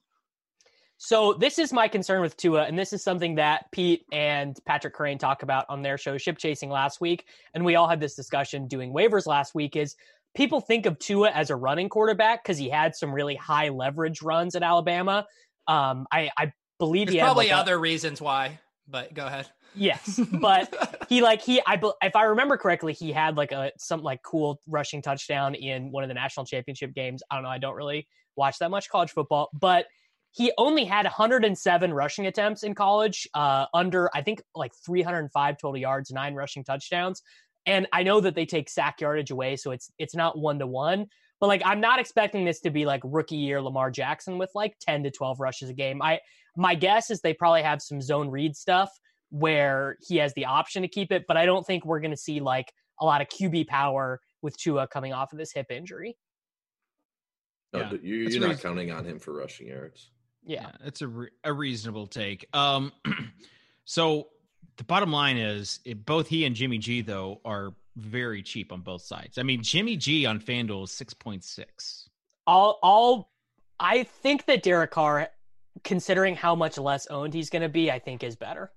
So 0.98 1.34
this 1.34 1.58
is 1.58 1.72
my 1.72 1.88
concern 1.88 2.22
with 2.22 2.36
Tua, 2.36 2.64
and 2.64 2.78
this 2.78 2.92
is 2.92 3.02
something 3.02 3.34
that 3.34 3.70
Pete 3.70 4.06
and 4.12 4.58
Patrick 4.64 4.94
Kerrane 4.94 5.18
talk 5.18 5.42
about 5.42 5.66
on 5.68 5.82
their 5.82 5.98
show 5.98 6.16
Ship 6.16 6.38
Chasing 6.38 6.70
last 6.70 7.00
week, 7.00 7.26
and 7.54 7.64
we 7.64 7.76
all 7.76 7.86
had 7.86 8.00
this 8.00 8.14
discussion 8.14 8.66
doing 8.66 8.92
waivers 8.92 9.26
last 9.26 9.54
week. 9.54 9.76
Is 9.76 9.94
people 10.34 10.60
think 10.60 10.86
of 10.86 10.98
Tua 10.98 11.30
as 11.30 11.50
a 11.50 11.56
running 11.56 11.88
quarterback 11.88 12.42
because 12.42 12.58
he 12.58 12.68
had 12.68 12.94
some 12.94 13.12
really 13.12 13.34
high 13.34 13.68
leverage 13.68 14.22
runs 14.22 14.54
at 14.54 14.62
Alabama. 14.62 15.26
Um, 15.68 16.06
I, 16.12 16.30
I 16.38 16.52
believe 16.78 17.08
There's 17.08 17.14
he 17.14 17.18
had 17.18 17.26
probably 17.26 17.48
like 17.48 17.56
a- 17.56 17.58
other 17.58 17.78
reasons 17.78 18.20
why, 18.20 18.60
but 18.88 19.12
go 19.12 19.26
ahead. 19.26 19.48
Yes, 19.76 20.18
but 20.32 21.06
he 21.08 21.20
like 21.20 21.42
he 21.42 21.60
I 21.66 21.80
if 22.02 22.16
I 22.16 22.24
remember 22.24 22.56
correctly, 22.56 22.92
he 22.92 23.12
had 23.12 23.36
like 23.36 23.52
a 23.52 23.72
some 23.78 24.02
like 24.02 24.22
cool 24.22 24.60
rushing 24.66 25.02
touchdown 25.02 25.54
in 25.54 25.92
one 25.92 26.02
of 26.02 26.08
the 26.08 26.14
national 26.14 26.46
championship 26.46 26.94
games. 26.94 27.22
I 27.30 27.36
don't 27.36 27.44
know. 27.44 27.50
I 27.50 27.58
don't 27.58 27.76
really 27.76 28.08
watch 28.36 28.58
that 28.58 28.70
much 28.70 28.88
college 28.88 29.10
football, 29.10 29.50
but 29.52 29.86
he 30.32 30.52
only 30.58 30.84
had 30.84 31.04
107 31.04 31.94
rushing 31.94 32.26
attempts 32.26 32.62
in 32.62 32.74
college, 32.74 33.26
uh, 33.32 33.66
under 33.72 34.10
I 34.14 34.22
think 34.22 34.42
like 34.54 34.72
305 34.84 35.56
total 35.58 35.78
yards, 35.78 36.10
nine 36.10 36.34
rushing 36.34 36.64
touchdowns. 36.64 37.22
And 37.64 37.86
I 37.92 38.02
know 38.02 38.20
that 38.20 38.34
they 38.34 38.46
take 38.46 38.68
sack 38.68 39.00
yardage 39.00 39.30
away, 39.30 39.56
so 39.56 39.72
it's 39.72 39.90
it's 39.98 40.14
not 40.14 40.38
one 40.38 40.58
to 40.58 40.66
one. 40.66 41.06
But 41.40 41.48
like 41.48 41.62
I'm 41.64 41.80
not 41.80 42.00
expecting 42.00 42.44
this 42.44 42.60
to 42.60 42.70
be 42.70 42.86
like 42.86 43.02
rookie 43.04 43.36
year 43.36 43.60
Lamar 43.60 43.90
Jackson 43.90 44.38
with 44.38 44.50
like 44.54 44.76
10 44.80 45.04
to 45.04 45.10
12 45.10 45.40
rushes 45.40 45.68
a 45.68 45.74
game. 45.74 46.00
I 46.00 46.20
my 46.56 46.74
guess 46.74 47.10
is 47.10 47.20
they 47.20 47.34
probably 47.34 47.62
have 47.62 47.82
some 47.82 48.00
zone 48.00 48.30
read 48.30 48.56
stuff 48.56 48.90
where 49.30 49.96
he 50.06 50.16
has 50.16 50.32
the 50.34 50.44
option 50.46 50.82
to 50.82 50.88
keep 50.88 51.12
it, 51.12 51.24
but 51.26 51.36
I 51.36 51.46
don't 51.46 51.66
think 51.66 51.84
we're 51.84 52.00
going 52.00 52.10
to 52.12 52.16
see 52.16 52.40
like 52.40 52.72
a 53.00 53.04
lot 53.04 53.20
of 53.20 53.28
QB 53.28 53.66
power 53.66 54.20
with 54.42 54.56
Tua 54.56 54.86
coming 54.88 55.12
off 55.12 55.32
of 55.32 55.38
this 55.38 55.52
hip 55.52 55.66
injury. 55.70 56.16
No, 57.72 57.80
Yeah, 57.80 57.92
you, 58.02 58.24
that's 58.24 58.34
you're 58.34 58.42
not 58.42 58.48
reason- 58.50 58.62
counting 58.62 58.90
on 58.92 59.04
him 59.04 59.18
for 59.18 59.32
rushing 59.34 59.68
yards. 59.68 60.10
Yeah. 60.44 60.70
it's 60.84 61.02
a 61.02 61.08
re- 61.08 61.30
a 61.42 61.52
reasonable 61.52 62.06
take. 62.06 62.46
Um, 62.52 62.92
so 63.84 64.28
the 64.76 64.84
bottom 64.84 65.10
line 65.10 65.36
is, 65.38 65.80
it, 65.84 66.06
both 66.06 66.28
he 66.28 66.44
and 66.44 66.54
Jimmy 66.54 66.78
G 66.78 67.00
though 67.02 67.40
are 67.44 67.74
very 67.96 68.42
cheap 68.42 68.72
on 68.72 68.80
both 68.82 69.02
sides. 69.02 69.38
I 69.38 69.42
mean, 69.42 69.62
Jimmy 69.62 69.96
G 69.96 70.24
on 70.24 70.38
FanDuel 70.40 70.84
is 70.84 70.92
six 70.92 71.14
point 71.14 71.42
six. 71.42 72.08
I'll, 72.46 72.78
I'll, 72.82 73.30
I 73.80 74.04
think 74.04 74.44
that 74.46 74.62
Derek 74.62 74.92
Carr, 74.92 75.28
considering 75.82 76.36
how 76.36 76.54
much 76.54 76.78
less 76.78 77.08
owned 77.08 77.34
he's 77.34 77.50
going 77.50 77.62
to 77.62 77.68
be, 77.68 77.90
I 77.90 77.98
think 77.98 78.22
is 78.22 78.36
better. 78.36 78.70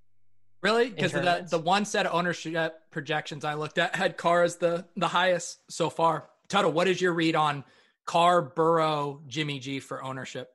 Really? 0.61 0.89
Because 0.89 1.13
the 1.13 1.45
the 1.49 1.59
one 1.59 1.85
set 1.85 2.05
of 2.05 2.13
ownership 2.13 2.81
projections 2.91 3.45
I 3.45 3.53
looked 3.53 3.77
at 3.77 3.95
had 3.95 4.17
Carr 4.17 4.43
as 4.43 4.57
the 4.57 4.85
the 4.97 5.07
highest 5.07 5.59
so 5.71 5.89
far. 5.89 6.29
Tuttle, 6.49 6.71
what 6.71 6.87
is 6.87 6.99
your 6.99 7.13
read 7.13 7.35
on 7.35 7.63
Carr, 8.05 8.41
Burrow, 8.41 9.21
Jimmy 9.27 9.59
G 9.59 9.79
for 9.79 10.03
ownership? 10.03 10.49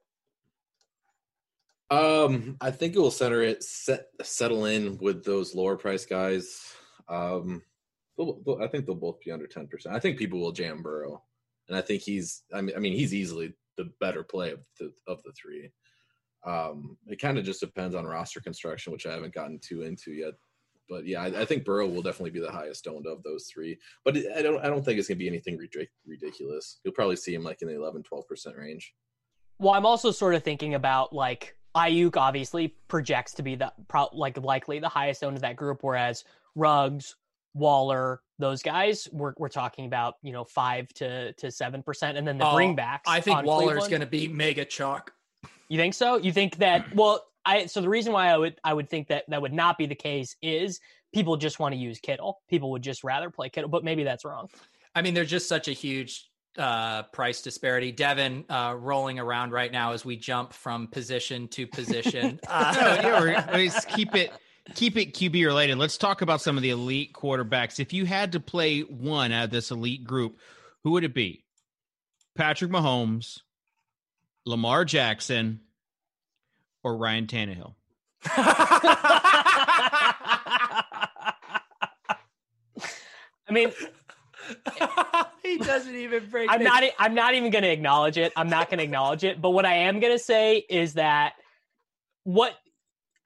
Um, 1.90 2.56
I 2.60 2.70
think 2.70 2.94
it 2.94 2.98
will 2.98 3.10
center 3.10 3.42
it 3.42 3.62
set 3.62 4.06
settle 4.22 4.64
in 4.64 4.98
with 4.98 5.24
those 5.24 5.54
lower 5.54 5.76
price 5.76 6.06
guys. 6.06 6.60
Um, 7.08 7.62
they'll- 8.16 8.40
they'll- 8.44 8.60
I 8.62 8.68
think 8.68 8.86
they'll 8.86 8.94
both 8.94 9.20
be 9.20 9.30
under 9.30 9.46
ten 9.46 9.68
percent. 9.68 9.94
I 9.94 10.00
think 10.00 10.18
people 10.18 10.40
will 10.40 10.52
jam 10.52 10.82
Burrow, 10.82 11.22
and 11.68 11.76
I 11.76 11.80
think 11.82 12.02
he's. 12.02 12.42
I 12.52 12.60
mean, 12.62 12.74
I 12.76 12.78
mean, 12.78 12.94
he's 12.94 13.14
easily 13.14 13.54
the 13.76 13.92
better 14.00 14.22
play 14.24 14.50
of 14.52 14.60
the 14.78 14.92
of 15.06 15.22
the 15.22 15.32
three. 15.32 15.70
Um, 16.46 16.96
it 17.06 17.20
kind 17.20 17.38
of 17.38 17.44
just 17.44 17.60
depends 17.60 17.94
on 17.94 18.06
roster 18.06 18.40
construction, 18.40 18.92
which 18.92 19.06
I 19.06 19.12
haven't 19.12 19.34
gotten 19.34 19.58
too 19.58 19.82
into 19.82 20.12
yet. 20.12 20.34
But 20.88 21.06
yeah, 21.06 21.22
I, 21.22 21.40
I 21.40 21.44
think 21.46 21.64
Burrow 21.64 21.88
will 21.88 22.02
definitely 22.02 22.30
be 22.30 22.40
the 22.40 22.52
highest 22.52 22.86
owned 22.86 23.06
of 23.06 23.22
those 23.22 23.46
three. 23.52 23.78
But 24.04 24.18
I 24.36 24.42
don't. 24.42 24.62
I 24.62 24.68
don't 24.68 24.84
think 24.84 24.98
it's 24.98 25.08
gonna 25.08 25.16
be 25.16 25.28
anything 25.28 25.58
ridic- 25.58 25.88
ridiculous. 26.06 26.80
You'll 26.84 26.92
probably 26.94 27.16
see 27.16 27.34
him 27.34 27.42
like 27.42 27.62
in 27.62 27.68
the 27.68 27.76
11, 27.76 28.02
12 28.02 28.26
percent 28.26 28.56
range. 28.56 28.92
Well, 29.58 29.72
I'm 29.72 29.86
also 29.86 30.10
sort 30.10 30.34
of 30.34 30.42
thinking 30.42 30.74
about 30.74 31.14
like 31.14 31.56
Aiyuk 31.74 32.16
obviously 32.18 32.76
projects 32.88 33.32
to 33.34 33.42
be 33.42 33.54
the 33.54 33.72
pro- 33.88 34.10
like 34.12 34.36
likely 34.36 34.78
the 34.78 34.88
highest 34.88 35.24
owned 35.24 35.36
of 35.36 35.42
that 35.42 35.56
group, 35.56 35.78
whereas 35.80 36.22
Ruggs, 36.54 37.16
Waller, 37.54 38.20
those 38.38 38.62
guys 38.62 39.08
we're 39.10 39.32
we're 39.38 39.48
talking 39.48 39.86
about 39.86 40.14
you 40.22 40.32
know 40.32 40.44
five 40.44 40.88
to 40.94 41.32
to 41.32 41.50
seven 41.50 41.82
percent, 41.82 42.18
and 42.18 42.28
then 42.28 42.36
the 42.36 42.46
Oh, 42.46 42.54
bringbacks. 42.54 43.00
I 43.06 43.22
think 43.22 43.38
on 43.38 43.46
Waller's 43.46 43.88
going 43.88 44.00
to 44.02 44.06
be 44.06 44.28
mega 44.28 44.66
chalk. 44.66 45.13
You 45.68 45.78
think 45.78 45.94
so? 45.94 46.16
You 46.16 46.32
think 46.32 46.56
that? 46.56 46.86
Well, 46.94 47.24
I 47.46 47.66
so 47.66 47.80
the 47.80 47.88
reason 47.88 48.12
why 48.12 48.28
I 48.28 48.36
would 48.36 48.58
I 48.64 48.72
would 48.72 48.88
think 48.88 49.08
that 49.08 49.24
that 49.28 49.42
would 49.42 49.52
not 49.52 49.76
be 49.76 49.86
the 49.86 49.94
case 49.94 50.36
is 50.40 50.80
people 51.12 51.36
just 51.36 51.58
want 51.58 51.74
to 51.74 51.78
use 51.78 51.98
Kittle. 52.00 52.40
People 52.48 52.70
would 52.70 52.82
just 52.82 53.04
rather 53.04 53.30
play 53.30 53.48
Kittle, 53.48 53.68
but 53.68 53.84
maybe 53.84 54.04
that's 54.04 54.24
wrong. 54.24 54.48
I 54.94 55.02
mean, 55.02 55.12
there's 55.14 55.30
just 55.30 55.48
such 55.48 55.68
a 55.68 55.72
huge 55.72 56.30
uh, 56.56 57.02
price 57.04 57.42
disparity. 57.42 57.92
Devin 57.92 58.44
uh, 58.48 58.76
rolling 58.78 59.18
around 59.18 59.52
right 59.52 59.70
now 59.70 59.92
as 59.92 60.04
we 60.04 60.16
jump 60.16 60.52
from 60.52 60.86
position 60.86 61.48
to 61.48 61.66
position. 61.66 62.40
No, 62.48 62.54
Uh, 62.54 62.98
yeah, 63.02 63.20
we're, 63.20 63.44
let's 63.52 63.84
keep 63.84 64.14
it 64.14 64.32
keep 64.74 64.96
it 64.96 65.12
QB 65.12 65.44
related. 65.44 65.76
Let's 65.76 65.98
talk 65.98 66.22
about 66.22 66.40
some 66.40 66.56
of 66.56 66.62
the 66.62 66.70
elite 66.70 67.12
quarterbacks. 67.12 67.80
If 67.80 67.92
you 67.92 68.06
had 68.06 68.32
to 68.32 68.40
play 68.40 68.80
one 68.80 69.32
out 69.32 69.44
of 69.44 69.50
this 69.50 69.70
elite 69.70 70.04
group, 70.04 70.38
who 70.82 70.92
would 70.92 71.04
it 71.04 71.12
be? 71.14 71.44
Patrick 72.34 72.70
Mahomes, 72.70 73.40
Lamar 74.46 74.84
Jackson, 74.84 75.60
or 76.82 76.96
Ryan 76.96 77.26
Tannehill? 77.26 77.74
I 83.46 83.52
mean, 83.52 83.72
he 85.42 85.58
doesn't 85.58 85.94
even 85.94 86.28
break. 86.30 86.50
I'm 86.50 86.58
the- 86.60 86.64
not. 86.64 86.82
I'm 86.98 87.14
not 87.14 87.34
even 87.34 87.50
going 87.50 87.64
to 87.64 87.70
acknowledge 87.70 88.18
it. 88.18 88.32
I'm 88.36 88.48
not 88.48 88.70
going 88.70 88.78
to 88.78 88.84
acknowledge 88.84 89.24
it. 89.24 89.40
But 89.40 89.50
what 89.50 89.66
I 89.66 89.74
am 89.74 90.00
going 90.00 90.12
to 90.12 90.18
say 90.18 90.58
is 90.58 90.94
that 90.94 91.34
what 92.24 92.54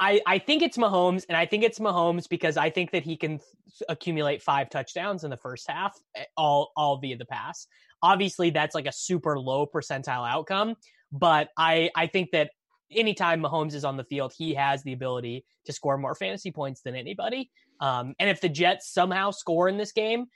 I 0.00 0.20
I 0.26 0.38
think 0.38 0.62
it's 0.62 0.76
Mahomes, 0.76 1.24
and 1.28 1.36
I 1.36 1.46
think 1.46 1.64
it's 1.64 1.78
Mahomes 1.78 2.28
because 2.28 2.56
I 2.56 2.70
think 2.70 2.92
that 2.92 3.02
he 3.04 3.16
can 3.16 3.40
accumulate 3.88 4.42
five 4.42 4.70
touchdowns 4.70 5.24
in 5.24 5.30
the 5.30 5.36
first 5.36 5.68
half, 5.68 5.96
eh, 6.16 6.24
all 6.36 6.72
all 6.76 6.98
via 6.98 7.16
the 7.16 7.26
pass. 7.26 7.66
Obviously, 8.02 8.50
that's 8.50 8.74
like 8.74 8.86
a 8.86 8.92
super 8.92 9.38
low 9.38 9.66
percentile 9.66 10.28
outcome, 10.28 10.76
but 11.12 11.48
I 11.56 11.90
I 11.94 12.06
think 12.06 12.30
that 12.32 12.50
anytime 12.90 13.42
Mahomes 13.42 13.74
is 13.74 13.84
on 13.84 13.96
the 13.96 14.04
field, 14.04 14.32
he 14.36 14.54
has 14.54 14.82
the 14.82 14.92
ability 14.92 15.44
to 15.66 15.72
score 15.72 15.98
more 15.98 16.14
fantasy 16.14 16.50
points 16.50 16.82
than 16.82 16.94
anybody. 16.94 17.50
Um, 17.80 18.14
and 18.18 18.28
if 18.28 18.40
the 18.40 18.48
Jets 18.48 18.92
somehow 18.92 19.30
score 19.30 19.68
in 19.68 19.76
this 19.76 19.92
game, 19.92 20.26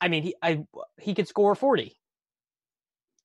I 0.00 0.08
mean, 0.08 0.22
he 0.22 0.34
I 0.42 0.64
he 1.00 1.14
could 1.14 1.28
score 1.28 1.54
forty. 1.54 1.96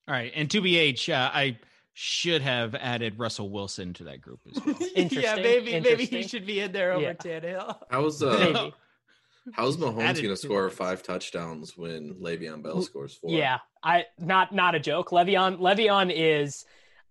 All 0.07 0.13
right, 0.13 0.31
and 0.35 0.49
to 0.51 0.61
BH, 0.61 1.13
uh, 1.13 1.29
I 1.33 1.59
should 1.93 2.41
have 2.41 2.75
added 2.75 3.17
Russell 3.17 3.49
Wilson 3.49 3.93
to 3.93 4.03
that 4.05 4.21
group 4.21 4.39
as 4.49 4.63
well. 4.63 4.75
yeah, 4.95 5.35
maybe 5.35 5.79
maybe 5.79 6.05
he 6.05 6.23
should 6.23 6.45
be 6.45 6.59
in 6.59 6.71
there 6.71 6.93
over 6.93 7.01
Yeah. 7.01 7.13
Tannehill. 7.13 7.77
How's 7.89 8.21
uh, 8.21 8.37
Maybe. 8.39 8.73
How's 9.53 9.77
Mahomes 9.77 9.97
going 9.97 10.15
to 10.15 10.27
to 10.29 10.37
score 10.37 10.67
it. 10.67 10.71
five 10.71 11.03
touchdowns 11.03 11.77
when 11.77 12.15
Le'Veon 12.15 12.63
Bell 12.63 12.81
scores 12.81 13.13
four? 13.15 13.31
Yeah, 13.31 13.59
I 13.83 14.05
not 14.19 14.53
not 14.53 14.75
a 14.75 14.79
joke. 14.79 15.09
Le'Veon 15.09 15.59
Le'Veon 15.59 16.11
is. 16.13 16.65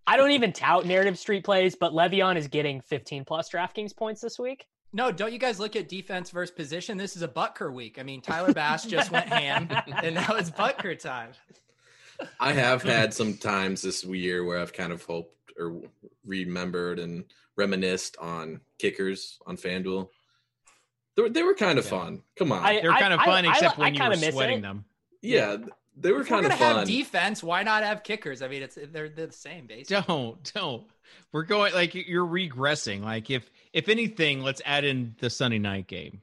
I 0.08 0.16
don't 0.16 0.30
even 0.30 0.52
tout 0.52 0.86
narrative 0.86 1.18
street 1.18 1.44
plays, 1.44 1.74
but 1.74 1.92
Le'Veon 1.92 2.36
is 2.36 2.46
getting 2.46 2.80
15 2.80 3.24
plus 3.24 3.50
DraftKings 3.50 3.96
points 3.96 4.20
this 4.20 4.38
week. 4.38 4.66
No, 4.92 5.10
don't 5.10 5.32
you 5.32 5.38
guys 5.38 5.58
look 5.58 5.74
at 5.74 5.88
defense 5.88 6.30
versus 6.30 6.54
position? 6.54 6.96
This 6.96 7.16
is 7.16 7.22
a 7.22 7.28
Butker 7.28 7.72
week. 7.72 7.98
I 7.98 8.04
mean, 8.04 8.22
Tyler 8.22 8.52
Bass 8.52 8.84
just 8.84 9.10
went 9.10 9.26
ham, 9.26 9.68
and 10.02 10.14
now 10.14 10.36
it's 10.36 10.50
Butker 10.50 10.98
time. 10.98 11.32
I 12.40 12.52
have 12.52 12.82
had 12.82 13.12
some 13.12 13.34
times 13.36 13.82
this 13.82 14.04
year 14.04 14.44
where 14.44 14.58
I've 14.58 14.72
kind 14.72 14.92
of 14.92 15.04
hoped 15.04 15.52
or 15.58 15.82
remembered 16.24 16.98
and 16.98 17.24
reminisced 17.56 18.16
on 18.18 18.60
kickers 18.78 19.38
on 19.46 19.56
FanDuel. 19.56 20.08
They 21.16 21.22
were, 21.22 21.28
they 21.30 21.42
were 21.42 21.54
kind 21.54 21.78
of 21.78 21.84
Yeah. 21.84 21.90
fun. 21.90 22.22
Come 22.38 22.52
on. 22.52 22.62
I- 22.64 22.80
They're 22.80 22.92
kind 22.92 23.14
of 23.14 23.20
fun, 23.20 23.46
I- 23.46 23.50
except 23.50 23.78
I 23.78 23.82
when 23.82 23.94
you 23.94 24.00
kinda 24.00 24.16
were 24.26 24.32
sweating 24.32 24.58
it. 24.58 24.62
them. 24.62 24.84
yeah, 25.22 25.56
they 25.96 26.12
were 26.12 26.20
If 26.20 26.30
we're 26.30 26.36
kind 26.42 26.46
of 26.52 26.58
fun. 26.58 26.76
have 26.76 26.86
defense. 26.86 27.42
Why 27.42 27.62
not 27.62 27.82
have 27.84 28.02
kickers? 28.02 28.42
I 28.42 28.48
mean, 28.48 28.62
it's 28.62 28.74
they're, 28.74 29.08
they're 29.08 29.26
the 29.26 29.32
same 29.32 29.66
basically. 29.66 30.02
Don't 30.06 30.52
don't. 30.54 30.84
We're 31.32 31.44
going 31.44 31.72
like 31.72 31.94
you're 31.94 32.26
regressing. 32.26 33.02
Like 33.02 33.30
if 33.30 33.50
if 33.72 33.88
anything, 33.88 34.42
let's 34.42 34.60
add 34.66 34.84
in 34.84 35.16
the 35.20 35.30
Sunday 35.30 35.58
night 35.58 35.86
game. 35.86 36.20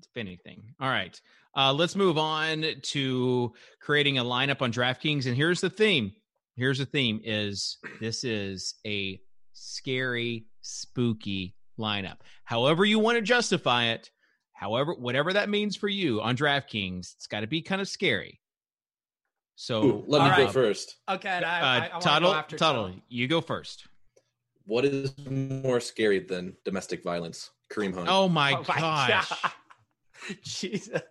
If 0.00 0.16
anything, 0.16 0.74
all 0.78 0.88
right. 0.90 1.18
Uh, 1.56 1.72
let's 1.72 1.94
move 1.96 2.18
on 2.18 2.66
to 2.82 3.52
creating 3.80 4.18
a 4.18 4.24
lineup 4.24 4.60
on 4.60 4.72
DraftKings. 4.72 5.26
And 5.26 5.36
here's 5.36 5.60
the 5.60 5.70
theme. 5.70 6.12
Here's 6.56 6.78
the 6.78 6.86
theme: 6.86 7.20
is 7.24 7.78
this 8.00 8.24
is 8.24 8.74
a 8.84 9.20
scary, 9.54 10.46
spooky 10.60 11.54
lineup. 11.78 12.18
However 12.44 12.84
you 12.84 12.98
want 12.98 13.16
to 13.16 13.22
justify 13.22 13.86
it, 13.86 14.10
however 14.64 14.94
whatever 14.94 15.30
that 15.34 15.50
means 15.50 15.76
for 15.76 15.88
you 15.88 16.22
on 16.22 16.34
DraftKings, 16.34 17.14
it's 17.16 17.26
got 17.26 17.40
to 17.40 17.46
be 17.46 17.60
kind 17.60 17.82
of 17.82 17.88
scary. 17.88 18.40
So 19.56 19.84
Ooh, 19.84 20.04
let 20.06 20.22
me 20.22 20.30
All 20.30 20.46
go 20.46 20.52
first. 20.52 20.96
Okay, 21.08 21.28
and 21.28 21.44
I, 21.44 21.60
uh, 21.60 21.64
I, 21.64 21.96
I 21.96 22.00
Tuttle, 22.00 22.30
go 22.30 22.36
after 22.36 22.56
Tuttle, 22.56 22.94
you 23.08 23.28
go 23.28 23.42
first. 23.42 23.86
What 24.64 24.86
is 24.86 25.14
more 25.28 25.80
scary 25.80 26.18
than 26.18 26.56
domestic 26.64 27.02
violence? 27.04 27.50
Kareem 27.70 27.94
Hunt. 27.94 28.08
Oh 28.10 28.26
my, 28.26 28.54
Oh 28.54 28.64
my 28.66 28.80
gosh. 28.80 29.28
God. 29.42 29.52
Jesus. 30.42 31.02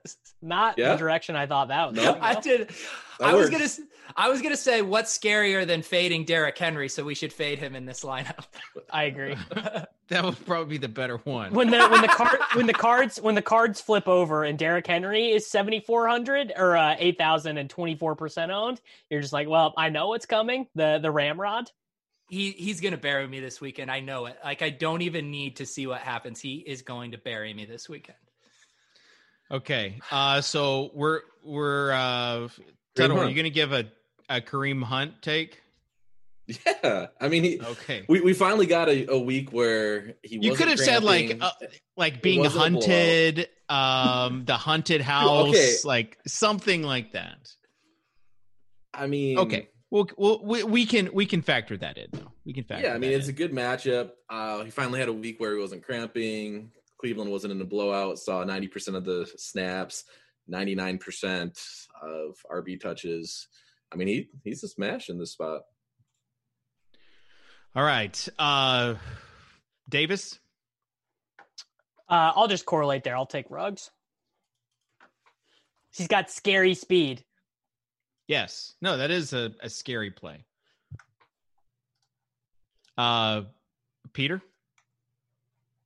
Not 0.41 0.77
Yeah? 0.77 0.93
the 0.93 0.97
direction 0.97 1.35
I 1.35 1.45
thought 1.47 1.69
that 1.69 1.89
was. 1.91 1.95
No? 1.95 2.17
I 2.21 2.39
did. 2.39 2.69
That 3.19 3.29
I 3.29 3.33
was 3.35 3.49
gonna. 3.49 3.63
s- 3.65 3.81
I 4.15 4.29
was 4.29 4.41
gonna 4.41 4.57
say 4.57 4.81
what's 4.81 5.17
scarier 5.17 5.65
than 5.65 5.81
fading 5.81 6.25
Derrick 6.25 6.57
Henry, 6.57 6.89
so 6.89 7.03
we 7.03 7.15
should 7.15 7.31
fade 7.31 7.57
him 7.57 7.75
in 7.75 7.85
this 7.85 8.03
lineup. 8.03 8.45
I 8.89 9.03
agree. 9.03 9.35
That 10.09 10.25
would 10.25 10.45
probably 10.45 10.65
be 10.65 10.77
the 10.77 10.89
better 10.89 11.17
one. 11.17 11.53
When 11.53 11.71
the 11.71 11.87
when 11.87 12.01
the 12.01 12.07
card 12.09 12.37
when 12.53 12.67
the 12.67 12.73
cards 12.73 13.19
when 13.21 13.33
the 13.35 13.41
cards 13.41 13.79
flip 13.81 14.07
over 14.07 14.43
and 14.43 14.59
Derrick 14.59 14.85
Henry 14.85 15.31
is 15.31 15.47
7400 15.49 16.53
or 16.57 16.75
uh, 16.75 16.95
8024 16.99 18.15
percent 18.15 18.51
owned, 18.51 18.81
you're 19.09 19.21
just 19.21 19.33
like, 19.33 19.47
well, 19.47 19.73
I 19.77 19.89
know 19.89 20.09
what's 20.09 20.25
coming. 20.25 20.67
The 20.75 20.99
the 21.01 21.09
ramrod. 21.09 21.71
he 22.29 22.51
he's 22.51 22.81
gonna 22.81 22.97
bury 22.97 23.27
me 23.27 23.39
this 23.39 23.61
weekend. 23.61 23.89
I 23.89 24.01
know 24.01 24.25
it. 24.25 24.37
Like 24.43 24.61
I 24.61 24.69
don't 24.69 25.01
even 25.01 25.31
need 25.31 25.55
to 25.55 25.65
see 25.65 25.87
what 25.87 26.01
happens. 26.01 26.39
He 26.41 26.57
is 26.57 26.81
going 26.81 27.11
to 27.11 27.17
bury 27.17 27.53
me 27.53 27.65
this 27.65 27.87
weekend. 27.89 28.17
Okay. 29.53 29.99
Uh 30.11 30.41
so 30.41 30.89
we're 30.93 31.21
we're 31.43 31.91
uh 31.91 32.47
Tuttle, 32.95 33.19
are 33.19 33.29
you 33.29 33.35
gonna 33.35 33.49
give 33.49 33.71
a, 33.71 33.85
a 34.29 34.41
Kareem 34.41 34.83
Hunt 34.83 35.21
take? 35.21 35.61
Yeah, 36.45 37.07
I 37.21 37.29
mean, 37.29 37.43
he, 37.43 37.61
Okay. 37.61 38.03
we 38.09 38.19
we 38.19 38.33
finally 38.33 38.65
got 38.65 38.89
a, 38.89 39.07
a 39.11 39.17
week 39.17 39.53
where 39.53 40.15
he. 40.23 40.39
You 40.41 40.53
could 40.55 40.67
have 40.67 40.79
said 40.79 41.03
like 41.03 41.37
uh, 41.39 41.51
like 41.95 42.21
being 42.21 42.39
wasn't 42.39 42.65
a 42.65 42.69
blowout. 42.71 42.89
hunted, 42.89 43.49
um 43.69 44.43
the 44.45 44.57
haunted 44.57 45.01
house, 45.13 45.49
Okay. 45.49 45.75
like 45.85 46.17
something 46.27 46.83
like 46.83 47.13
that. 47.13 47.49
I 48.93 49.07
mean, 49.07 49.37
Okay. 49.37 49.69
Well, 49.89 50.09
well 50.17 50.41
we, 50.43 50.63
we 50.63 50.85
can 50.85 51.11
we 51.13 51.25
can 51.25 51.41
factor 51.41 51.77
that 51.77 51.97
in 51.97 52.07
though. 52.11 52.31
We 52.45 52.53
can 52.53 52.63
factor 52.65 52.87
Yeah, 52.87 52.93
I 52.93 52.97
mean 52.97 53.11
it's 53.11 53.27
a 53.29 53.33
good 53.33 53.53
matchup. 53.53 54.11
Uh, 54.29 54.63
he 54.65 54.71
finally 54.71 54.99
had 54.99 55.07
a 55.09 55.13
week 55.13 55.39
where 55.39 55.53
he 55.55 55.61
wasn't 55.61 55.83
cramping. 55.83 56.71
Cleveland 57.03 57.29
wasn't 57.29 57.51
in 57.51 57.59
a 57.59 57.65
blowout. 57.65 58.17
Saw 58.17 58.45
ninety 58.45 58.69
percent 58.69 58.95
of 58.95 59.03
the 59.03 59.29
snaps, 59.35 60.05
ninety 60.47 60.73
nine 60.73 60.97
percent 60.97 61.59
of 62.01 62.37
RB 62.49 62.79
touches. 62.79 63.49
I 63.91 63.97
mean, 63.97 64.07
he 64.07 64.29
he's 64.45 64.63
a 64.63 64.69
smash 64.69 65.09
in 65.09 65.19
this 65.19 65.33
spot. 65.33 65.63
All 67.75 67.83
right. 67.83 68.25
Uh 68.39 68.95
Davis? 69.89 70.39
Uh, 72.07 72.31
I'll 72.35 72.47
just 72.47 72.65
correlate 72.65 73.03
there. 73.03 73.17
I'll 73.17 73.25
take 73.25 73.47
Ruggs. 73.49 73.91
He's 75.93 76.07
got 76.07 76.31
scary 76.31 76.73
speed. 76.73 77.25
Yes. 78.29 78.75
No, 78.81 78.95
that 78.95 79.11
is 79.11 79.33
a, 79.33 79.51
a 79.61 79.67
scary 79.67 80.11
play. 80.11 80.45
Uh 82.97 83.41
Peter? 84.13 84.41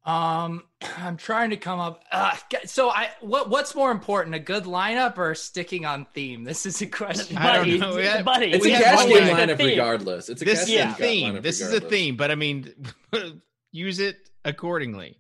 Um, 0.08 0.64
I'm 0.98 1.18
trying 1.18 1.52
to 1.52 1.58
come 1.58 1.80
up. 1.80 2.04
Uh, 2.12 2.36
so 2.66 2.90
I 2.90 3.10
what 3.22 3.50
what's 3.50 3.76
more 3.76 3.92
important, 3.92 4.36
a 4.36 4.40
good 4.40 4.64
lineup 4.64 5.18
or 5.18 5.36
sticking 5.36 5.86
on 5.86 6.06
theme? 6.14 6.44
This 6.44 6.66
is 6.66 6.82
a 6.82 6.88
question. 6.88 7.38
I 7.38 7.54
don't 7.58 7.66
Buddy, 7.66 7.78
know. 7.78 7.98
Yeah. 7.98 8.22
buddy, 8.24 8.52
It's 8.54 8.66
We 8.66 8.72
a 8.72 8.78
have 8.78 8.84
cash 9.00 9.08
game 9.08 9.24
lineup 9.36 9.58
theme. 9.58 9.68
regardless. 9.68 10.30
It's 10.30 10.42
a 10.42 10.46
This 10.46 10.60
cash 10.62 10.70
is 10.70 10.76
game 10.76 10.90
a 10.90 10.94
theme. 10.94 11.34
lineup 11.36 11.42
This 11.44 11.62
is 11.62 11.74
a 11.74 11.82
theme, 11.82 12.16
but 12.16 12.32
I 12.32 12.36
mean, 12.36 12.74
use 13.72 14.00
it 14.00 14.18
accordingly. 14.46 15.20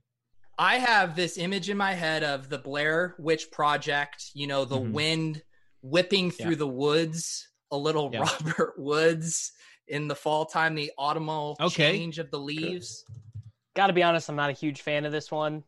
I 0.57 0.77
have 0.79 1.15
this 1.15 1.37
image 1.37 1.69
in 1.69 1.77
my 1.77 1.93
head 1.93 2.23
of 2.23 2.49
the 2.49 2.57
Blair 2.57 3.13
Witch 3.19 3.51
Project. 3.51 4.31
You 4.33 4.47
know, 4.47 4.65
the 4.65 4.77
Mhm. 4.79 4.91
wind 4.91 5.43
whipping 5.83 6.31
through 6.31 6.51
Yeah. 6.51 6.57
the 6.57 6.67
woods. 6.67 7.47
A 7.71 7.77
little 7.77 8.09
Yeah. 8.11 8.19
Robert 8.41 8.73
Woods 8.77 9.51
in 9.87 10.07
the 10.07 10.15
fall 10.15 10.45
time, 10.45 10.73
the 10.75 10.91
autumnal 10.97 11.57
Okay. 11.59 11.97
change 11.97 12.17
of 12.19 12.31
the 12.31 12.39
leaves. 12.39 13.03
Got 13.77 13.87
to 13.87 13.93
be 13.93 14.01
honest, 14.01 14.27
I'm 14.27 14.35
not 14.35 14.49
a 14.49 14.53
huge 14.53 14.81
fan 14.81 15.05
of 15.05 15.11
this 15.11 15.29
one. 15.31 15.63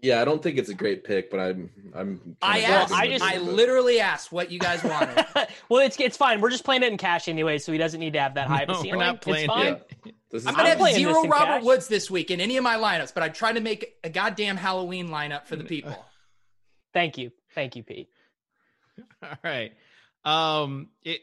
Yeah, 0.00 0.20
I 0.20 0.26
don't 0.26 0.42
think 0.42 0.58
it's 0.58 0.68
a 0.68 0.74
great 0.74 1.02
pick, 1.02 1.30
but 1.30 1.40
I'm 1.40 1.70
I'm. 1.94 2.36
I 2.42 2.60
asked. 2.60 2.92
I 2.92 3.08
just- 3.08 3.24
I 3.24 3.38
literally 3.38 4.00
asked 4.00 4.30
what 4.30 4.50
you 4.50 4.58
guys 4.58 4.84
wanted. 4.84 5.24
well, 5.70 5.80
it's 5.80 5.98
it's 5.98 6.18
fine. 6.18 6.42
We're 6.42 6.50
just 6.50 6.62
playing 6.64 6.82
it 6.82 6.92
in 6.92 6.98
cash 6.98 7.26
anyway, 7.26 7.56
so 7.56 7.72
he 7.72 7.78
doesn't 7.78 7.98
need 8.00 8.12
to 8.12 8.20
have 8.20 8.34
that 8.34 8.46
high 8.48 8.64
of 8.64 8.68
a 8.68 8.72
No, 8.72 8.82
ceiling. 8.82 8.98
we're 8.98 9.04
not 9.06 9.22
playing. 9.22 9.44
It's 9.44 9.54
fine. 9.54 9.80
Yeah. 10.04 10.12
This 10.30 10.42
is 10.42 10.46
I'm 10.46 10.50
I'm 10.52 10.56
gonna 10.58 10.68
have 10.68 10.78
playing 10.78 10.96
zero 10.96 11.22
this 11.22 11.30
Robert 11.30 11.46
cash. 11.46 11.62
Woods 11.62 11.88
this 11.88 12.10
week 12.10 12.30
in 12.30 12.40
any 12.42 12.58
of 12.58 12.64
my 12.64 12.76
lineups, 12.76 13.14
but 13.14 13.22
I'm 13.22 13.32
trying 13.32 13.54
to 13.54 13.62
make 13.62 13.94
a 14.04 14.10
goddamn 14.10 14.58
Halloween 14.58 15.08
lineup 15.08 15.46
for 15.46 15.56
the 15.56 15.64
people. 15.64 15.96
Thank 16.92 17.16
you, 17.16 17.32
thank 17.54 17.74
you, 17.74 17.82
Pete. 17.82 18.08
All 19.22 19.30
right. 19.42 19.72
Um, 20.24 20.90
it. 21.02 21.22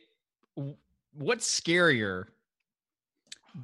What's 1.13 1.47
scarier 1.61 2.25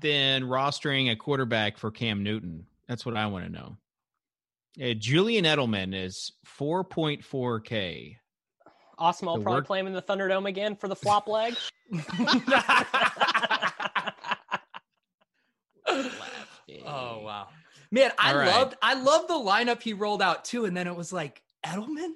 than 0.01 0.43
rostering 0.43 1.11
a 1.11 1.15
quarterback 1.15 1.77
for 1.77 1.91
Cam 1.91 2.23
Newton? 2.23 2.65
That's 2.87 3.05
what 3.05 3.15
I 3.17 3.25
want 3.27 3.45
to 3.45 3.51
know. 3.51 3.77
Uh, 4.81 4.93
Julian 4.93 5.45
Edelman 5.45 5.95
is 5.95 6.31
4.4K. 6.59 8.15
Awesome. 8.99 9.27
I'll 9.29 9.37
The 9.37 9.43
probably 9.43 9.59
work- 9.59 9.67
play 9.67 9.79
him 9.79 9.87
in 9.87 9.93
the 9.93 10.01
Thunderdome 10.01 10.47
again 10.47 10.75
for 10.75 10.87
the 10.87 10.95
flop 10.95 11.27
leg. 11.27 11.55
Oh 16.85 17.21
wow, 17.23 17.47
man! 17.91 18.11
I 18.17 18.31
All 18.33 18.37
right. 18.39 18.47
loved 18.47 18.75
I 18.81 18.93
loved 18.95 19.29
the 19.29 19.33
lineup 19.35 19.81
he 19.81 19.93
rolled 19.93 20.21
out 20.21 20.43
too, 20.45 20.65
and 20.65 20.75
then 20.75 20.87
it 20.87 20.95
was 20.95 21.13
like 21.13 21.41
Edelman. 21.65 22.11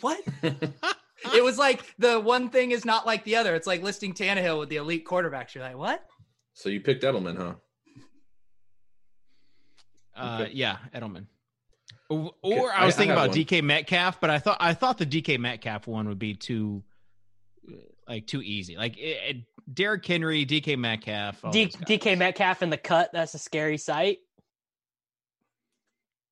What? 0.00 0.20
it 0.42 1.42
was 1.42 1.58
like 1.58 1.82
the 1.98 2.20
one 2.20 2.50
thing 2.50 2.70
is 2.70 2.84
not 2.84 3.06
like 3.06 3.24
the 3.24 3.36
other. 3.36 3.54
It's 3.54 3.66
like 3.66 3.82
listing 3.82 4.14
Tannehill 4.14 4.58
with 4.60 4.68
the 4.68 4.76
elite 4.76 5.04
quarterbacks. 5.04 5.54
You're 5.54 5.64
like, 5.64 5.76
what? 5.76 6.04
So 6.60 6.68
you 6.68 6.80
picked 6.82 7.02
Edelman, 7.04 7.38
huh? 7.38 7.54
Uh, 10.14 10.42
Okay. 10.42 10.52
yeah, 10.52 10.76
Edelman. 10.94 11.24
Or, 12.10 12.34
or 12.42 12.52
Okay, 12.52 12.76
I 12.76 12.84
was 12.84 12.94
I- 12.94 12.96
I 12.96 12.98
thinking 12.98 13.08
have 13.16 13.18
about 13.18 13.28
one. 13.30 13.38
DK 13.38 13.62
Metcalf, 13.64 14.20
but 14.20 14.28
I 14.28 14.38
thought 14.38 14.58
I 14.60 14.74
thought 14.74 14.98
the 14.98 15.06
DK 15.06 15.38
Metcalf 15.38 15.86
one 15.86 16.06
would 16.08 16.18
be 16.18 16.34
too 16.34 16.82
like 18.06 18.26
too 18.26 18.42
easy. 18.42 18.76
Like 18.76 18.98
it, 18.98 19.36
it, 19.36 19.36
Derrick 19.72 20.04
Henry, 20.04 20.44
DK 20.44 20.76
Metcalf, 20.76 21.40
D- 21.50 21.68
DK 21.68 22.18
Metcalf 22.18 22.60
in 22.62 22.68
the 22.68 22.76
cut. 22.76 23.10
That's 23.14 23.32
a 23.32 23.38
scary 23.38 23.78
sight. 23.78 24.18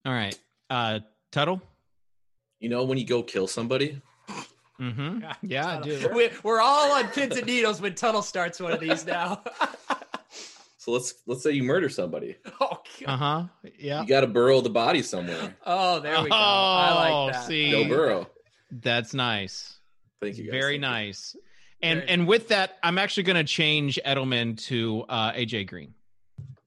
All 0.05 0.13
right, 0.13 0.39
uh, 0.69 1.01
Tuttle. 1.33 1.63
You 2.61 2.69
know 2.69 2.85
when 2.85 2.99
you 2.99 3.07
go 3.07 3.23
kill 3.23 3.47
somebody, 3.47 4.03
Mm-hmm. 4.81 5.25
Yeah, 5.49 5.79
I 5.79 5.81
do. 5.81 6.11
We- 6.15 6.31
We're 6.43 6.61
all 6.61 6.93
on 6.93 7.09
pins 7.09 7.37
and 7.37 7.47
needles 7.47 7.81
when 7.81 7.95
Tuttle 7.95 8.23
starts 8.23 8.61
one 8.61 8.73
of 8.73 8.81
these 8.81 9.07
now. 9.07 9.43
so 10.79 10.93
let's 10.93 11.13
let's 11.27 11.43
say 11.43 11.51
you 11.51 11.63
murder 11.65 11.89
somebody. 11.91 12.37
oh, 12.61 12.67
Uh 12.73 12.77
God. 13.07 13.17
huh. 13.19 13.45
Yeah. 13.79 14.01
You 14.01 14.09
got 14.09 14.23
to 14.23 14.27
burrow 14.27 14.61
the 14.63 14.71
body 14.71 15.03
somewhere. 15.03 15.55
oh, 15.67 16.01
there 16.01 16.23
we 16.23 16.31
go. 16.31 16.35
I 16.37 17.11
Oh, 17.11 17.25
like 17.27 17.35
that. 17.35 17.47
see. 17.47 17.71
Go 17.71 17.87
burrow. 17.89 18.27
That's 18.71 19.13
nice. 19.13 19.79
Thank 20.23 20.37
you. 20.39 20.45
Guys. 20.45 20.53
Very 20.53 20.63
Thank 20.75 20.75
you. 20.75 20.81
nice. 20.89 21.37
And 21.83 21.99
Very 22.01 22.11
and 22.11 22.27
with 22.27 22.49
that, 22.49 22.79
I'm 22.83 22.99
actually 22.99 23.23
going 23.25 23.37
to 23.37 23.45
change 23.45 24.01
Edelman 24.05 24.57
to 24.67 25.05
uh, 25.09 25.33
AJ 25.33 25.69
Green. 25.69 25.95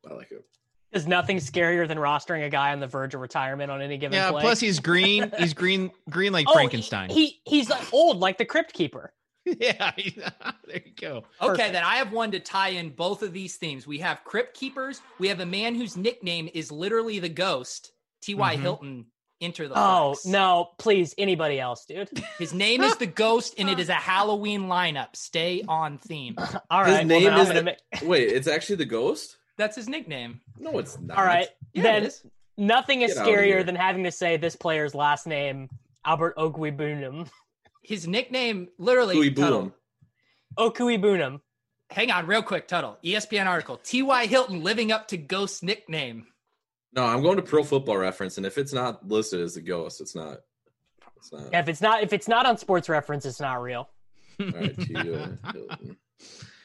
I 0.09 0.13
like 0.13 0.31
it. 0.31 0.43
There's 0.91 1.07
nothing 1.07 1.37
scarier 1.37 1.87
than 1.87 1.97
rostering 1.97 2.45
a 2.45 2.49
guy 2.49 2.73
on 2.73 2.79
the 2.81 2.87
verge 2.87 3.13
of 3.15 3.21
retirement 3.21 3.71
on 3.71 3.81
any 3.81 3.97
given 3.97 4.15
Yeah. 4.17 4.31
play. 4.31 4.41
Plus, 4.41 4.59
he's 4.59 4.79
green. 4.79 5.31
He's 5.37 5.53
green. 5.63 5.91
Green 6.09 6.33
like 6.33 6.47
Oh, 6.49 6.53
Frankenstein. 6.53 7.09
He 7.09 7.39
he's 7.45 7.69
like 7.69 7.93
old, 7.93 8.19
like 8.19 8.37
the 8.37 8.45
Crypt 8.45 8.73
Keeper. 8.73 9.13
yeah. 9.59 9.91
there 9.95 10.81
you 10.85 10.91
go. 10.99 11.17
Okay, 11.41 11.47
Perfect. 11.47 11.73
then 11.73 11.83
I 11.83 11.95
have 11.95 12.11
one 12.11 12.31
to 12.31 12.39
tie 12.39 12.69
in 12.69 12.89
both 12.89 13.23
of 13.23 13.33
these 13.33 13.55
themes. 13.57 13.87
We 13.87 13.99
have 13.99 14.23
Crypt 14.23 14.55
Keepers. 14.57 15.01
We 15.19 15.27
have 15.29 15.39
a 15.39 15.45
man 15.45 15.75
whose 15.75 15.97
nickname 15.97 16.49
is 16.53 16.71
literally 16.71 17.19
the 17.19 17.29
Ghost. 17.29 17.91
T.Y. 18.21 18.55
Mhm. 18.55 18.59
Hilton. 18.61 19.05
Enter 19.41 19.67
the 19.67 19.73
Oh 19.75 20.13
flex. 20.13 20.25
no, 20.27 20.69
please, 20.77 21.15
anybody 21.17 21.59
else, 21.59 21.85
dude. 21.85 22.07
His 22.37 22.53
name 22.53 22.83
is 22.83 22.95
the 22.97 23.07
Ghost, 23.07 23.55
and 23.57 23.67
it 23.67 23.79
is 23.79 23.89
a 23.89 23.95
Halloween 23.95 24.67
lineup. 24.67 25.15
Stay 25.15 25.63
on 25.67 25.97
theme. 25.97 26.35
All 26.69 26.83
right. 26.83 26.99
His 26.99 27.07
name 27.07 27.23
well, 27.23 27.39
is 27.41 27.47
the- 27.47 27.63
make- 27.63 27.77
Wait, 28.03 28.27
it's 28.29 28.45
actually 28.47 28.75
the 28.75 28.85
ghost? 28.85 29.37
That's 29.57 29.75
his 29.75 29.89
nickname. 29.89 30.41
No, 30.59 30.77
it's 30.77 30.99
not. 30.99 31.17
All 31.17 31.25
right, 31.25 31.47
Yeah, 31.73 31.81
then 31.81 32.03
is. 32.05 32.21
nothing 32.55 33.01
is 33.01 33.15
Get 33.15 33.25
scarier 33.25 33.65
than 33.65 33.75
having 33.75 34.03
to 34.03 34.11
say 34.11 34.37
this 34.37 34.55
player's 34.55 34.93
last 34.93 35.25
name, 35.25 35.69
Albert 36.05 36.37
Okwuegbunam. 36.37 37.27
His 37.81 38.07
nickname, 38.07 38.69
literally, 38.77 39.15
Cooey 39.15 39.35
Tuttle. 39.35 39.61
boom. 39.61 39.73
Okuibunum. 40.57 41.41
Hang 41.89 42.11
on, 42.11 42.25
real 42.27 42.41
quick, 42.43 42.67
Tuttle. 42.67 42.97
ESPN 43.03 43.47
article. 43.47 43.79
T.Y. 43.83 44.25
Hilton 44.27 44.63
living 44.63 44.91
up 44.91 45.07
to 45.09 45.17
Ghost's 45.17 45.63
nickname. 45.63 46.27
No, 46.93 47.05
I'm 47.05 47.21
going 47.21 47.37
to 47.37 47.41
Pro 47.41 47.63
Football 47.63 47.97
Reference, 47.97 48.37
and 48.37 48.45
if 48.45 48.57
it's 48.57 48.73
not 48.73 49.07
listed 49.07 49.41
as 49.41 49.55
a 49.57 49.61
ghost, 49.61 50.01
it's 50.01 50.15
not. 50.15 50.39
It's 51.17 51.31
not. 51.31 51.43
Yeah, 51.51 51.59
if 51.59 51.69
it's 51.69 51.81
not 51.81 52.03
if 52.03 52.13
it's 52.13 52.27
not 52.27 52.45
on 52.45 52.57
Sports 52.57 52.89
Reference, 52.89 53.25
it's 53.25 53.39
not 53.39 53.61
real. 53.61 53.89
All 54.39 54.47
right, 54.47 54.77
to 54.79 54.95
uh, 54.97 55.51
Hilton. 55.53 55.97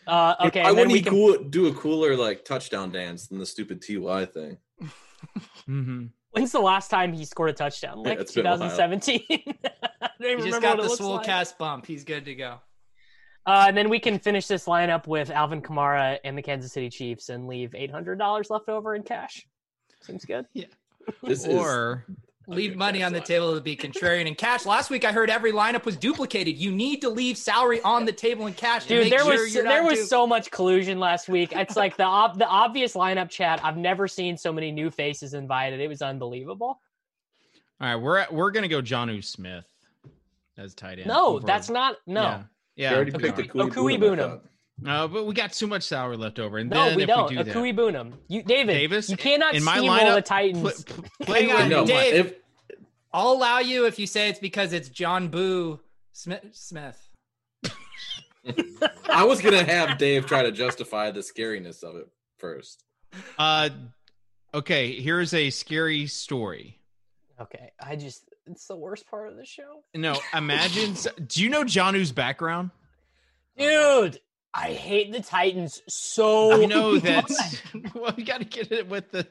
Uh, 0.06 0.34
okay, 0.46 0.60
I 0.62 0.70
and 0.70 0.78
then 0.78 0.88
wouldn't 0.88 0.92
we 0.92 1.02
can, 1.02 1.12
cool, 1.12 1.38
do 1.44 1.66
a 1.66 1.74
cooler 1.74 2.16
like 2.16 2.44
touchdown 2.44 2.90
dance 2.90 3.26
than 3.26 3.38
the 3.38 3.46
stupid 3.46 3.82
Ty 3.82 4.26
thing? 4.26 4.58
Mm-hmm. 5.68 6.06
When's 6.36 6.52
the 6.52 6.60
last 6.60 6.88
time 6.88 7.12
he 7.12 7.24
scored 7.24 7.50
a 7.50 7.52
touchdown? 7.52 8.02
Like 8.02 8.20
it's 8.20 8.32
been 8.32 8.46
a 8.46 8.50
while. 8.50 8.58
2017. 8.70 9.20
I 10.00 10.08
don't 10.20 10.30
even 10.32 10.44
He 10.44 10.50
just 10.50 10.62
got 10.62 10.76
the 10.76 10.84
it 10.84 10.90
swole 10.90 11.16
like. 11.16 11.26
cast 11.26 11.58
bump. 11.58 11.86
He's 11.86 12.04
good 12.04 12.24
to 12.26 12.34
go. 12.34 12.60
Uh, 13.46 13.66
and 13.68 13.76
then 13.76 13.88
we 13.88 14.00
can 14.00 14.18
finish 14.18 14.46
this 14.46 14.66
lineup 14.66 15.06
with 15.06 15.30
Alvin 15.30 15.62
Kamara 15.62 16.18
and 16.24 16.36
the 16.36 16.42
Kansas 16.42 16.72
City 16.72 16.90
Chiefs 16.90 17.28
and 17.28 17.46
leave 17.46 17.74
eight 17.74 17.90
hundred 17.90 18.18
dollars 18.18 18.50
left 18.50 18.68
over 18.68 18.94
in 18.94 19.02
cash. 19.02 19.46
Seems 20.02 20.24
good. 20.24 20.46
Yeah. 20.52 20.66
This 21.22 21.46
Or 21.46 22.04
Leave 22.48 22.70
Okay, 22.70 22.76
money 22.78 23.02
on 23.02 23.12
the 23.12 23.18
that's 23.18 23.28
table 23.28 23.54
to 23.56 23.60
be 23.60 23.76
contrarian 23.76 24.28
and 24.28 24.38
cash. 24.38 24.64
Last 24.66 24.88
week 24.88 25.04
I 25.04 25.10
heard 25.10 25.30
every 25.30 25.50
lineup 25.52 25.84
was 25.84 25.96
duplicated. 25.96 26.56
You 26.56 26.70
need 26.70 27.00
to 27.00 27.08
leave 27.08 27.36
salary 27.36 27.82
on 27.82 28.04
the 28.04 28.12
table 28.12 28.46
in 28.46 28.54
cash. 28.54 28.86
Dude, 28.86 29.10
there 29.10 29.18
sure 29.20 29.30
was 29.42 29.52
there 29.54 29.82
was 29.82 29.98
du- 29.98 30.04
so 30.06 30.26
much 30.28 30.52
collusion 30.52 31.00
last 31.00 31.28
week. 31.28 31.52
It's 31.52 31.74
like 31.74 31.96
the 31.96 32.04
ob- 32.04 32.38
the 32.38 32.46
obvious 32.46 32.94
lineup 32.94 33.30
chat. 33.30 33.58
I've 33.64 33.76
never 33.76 34.06
seen 34.06 34.36
so 34.36 34.52
many 34.52 34.70
new 34.70 34.90
faces 34.92 35.34
invited. 35.34 35.80
It 35.80 35.88
was 35.88 36.02
unbelievable. 36.02 36.78
all 37.80 37.86
right, 37.88 37.96
we're 37.96 38.18
at, 38.18 38.32
we're 38.32 38.52
gonna 38.52 38.68
go 38.68 38.80
Jonnu 38.80 39.24
Smith 39.24 39.66
as 40.56 40.72
tight 40.74 40.98
end. 41.00 41.08
No, 41.08 41.36
over- 41.38 41.46
that's 41.46 41.68
not 41.68 41.96
no. 42.06 42.22
Yeah. 42.22 42.38
You 42.38 42.44
Yeah. 42.84 42.94
already 42.94 43.10
we 43.10 43.18
picked 43.18 43.36
the 43.38 43.42
are. 43.42 43.68
Cooey 43.70 43.96
Okui 43.96 44.00
Boom, 44.00 44.40
I 44.78 44.82
Boonum. 44.82 44.86
thought. 44.86 45.00
No, 45.00 45.08
but 45.08 45.26
we 45.26 45.34
got 45.34 45.52
too 45.52 45.66
much 45.66 45.82
salary 45.84 46.16
left 46.16 46.38
over, 46.38 46.58
and 46.58 46.68
No, 46.70 46.86
then 46.86 46.96
we 46.96 47.02
if 47.04 47.08
don't. 47.08 47.30
we 47.30 47.36
do 47.36 47.44
that, 47.44 47.54
Akui 47.56 47.74
Boonum. 47.76 48.12
You 48.28 48.42
David, 48.42 48.72
Davis 48.74 49.08
you 49.10 49.16
cannot 49.16 49.54
in 49.54 49.64
my 49.64 49.78
steamroll 49.78 49.98
lineup, 49.98 50.14
the 50.16 50.22
Titans. 50.22 50.84
pl- 50.84 51.02
pl- 51.18 51.26
play 51.26 51.50
on, 51.50 51.68
No, 51.68 51.86
Dave. 51.86 52.26
if 52.26 52.34
I'll 53.12 53.32
allow 53.32 53.60
you 53.60 53.86
if 53.86 53.98
you 53.98 54.06
say 54.06 54.28
it's 54.28 54.38
because 54.38 54.72
it's 54.72 54.88
John 54.90 55.28
Boo 55.28 55.80
Smith. 56.12 56.44
Smith. 56.52 57.00
I 59.08 59.24
was 59.24 59.40
gonna 59.40 59.64
have 59.64 59.98
Dave 59.98 60.26
try 60.26 60.42
to 60.42 60.52
justify 60.52 61.10
the 61.10 61.20
scariness 61.20 61.82
of 61.82 61.96
it 61.96 62.08
first. 62.38 62.84
Uh, 63.38 63.70
okay, 64.54 65.00
here's 65.00 65.34
a 65.34 65.50
scary 65.50 66.06
story. 66.06 66.78
okay, 67.40 67.72
I 67.80 67.96
just 67.96 68.22
it's 68.46 68.66
the 68.66 68.76
worst 68.76 69.08
part 69.08 69.28
of 69.28 69.36
the 69.36 69.44
show. 69.44 69.82
No, 69.94 70.16
imagine. 70.34 70.94
do 71.26 71.42
you 71.42 71.48
know 71.48 71.64
Jonnu's 71.64 72.12
background? 72.12 72.70
Dude, 73.58 74.20
I 74.58 74.72
hate 74.72 75.12
the 75.12 75.20
Titans 75.20 75.82
so 75.88 76.62
I 76.62 76.66
know 76.66 76.98
that. 76.98 77.28
much. 77.28 77.92
well, 77.94 78.14
you 78.16 78.24
got 78.24 78.38
to 78.38 78.44
get 78.46 78.72
it 78.72 78.88
with 78.88 79.10
the 79.10 79.26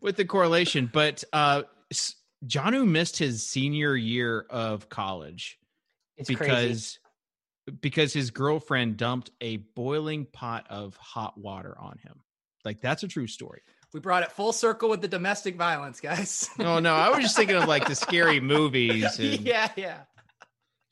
with 0.00 0.16
the 0.16 0.24
correlation, 0.24 0.88
but 0.92 1.24
uh, 1.32 1.62
S- 1.90 2.14
Jonnu 2.46 2.86
missed 2.86 3.16
his 3.18 3.44
senior 3.44 3.96
year 3.96 4.46
of 4.50 4.88
college 4.88 5.58
It's 6.16 6.28
because 6.28 6.98
crazy. 7.66 7.78
because 7.80 8.12
his 8.12 8.30
girlfriend 8.30 8.96
dumped 8.96 9.30
a 9.40 9.56
boiling 9.56 10.26
pot 10.26 10.66
of 10.70 10.96
hot 10.96 11.36
water 11.38 11.76
on 11.80 11.98
him. 11.98 12.20
Like 12.64 12.80
that's 12.80 13.02
a 13.02 13.08
true 13.08 13.26
story. 13.26 13.62
We 13.92 14.00
brought 14.00 14.22
it 14.22 14.32
full 14.32 14.52
circle 14.52 14.88
with 14.88 15.00
the 15.02 15.08
domestic 15.08 15.56
violence, 15.56 16.00
guys. 16.00 16.48
Oh 16.60 16.78
no, 16.78 16.94
I 16.94 17.08
was 17.10 17.18
just 17.20 17.36
thinking 17.36 17.56
of 17.56 17.66
like 17.68 17.86
the 17.88 17.94
scary 17.96 18.40
movies. 18.54 19.18
And, 19.18 19.40
yeah, 19.40 19.70
yeah. 19.76 19.98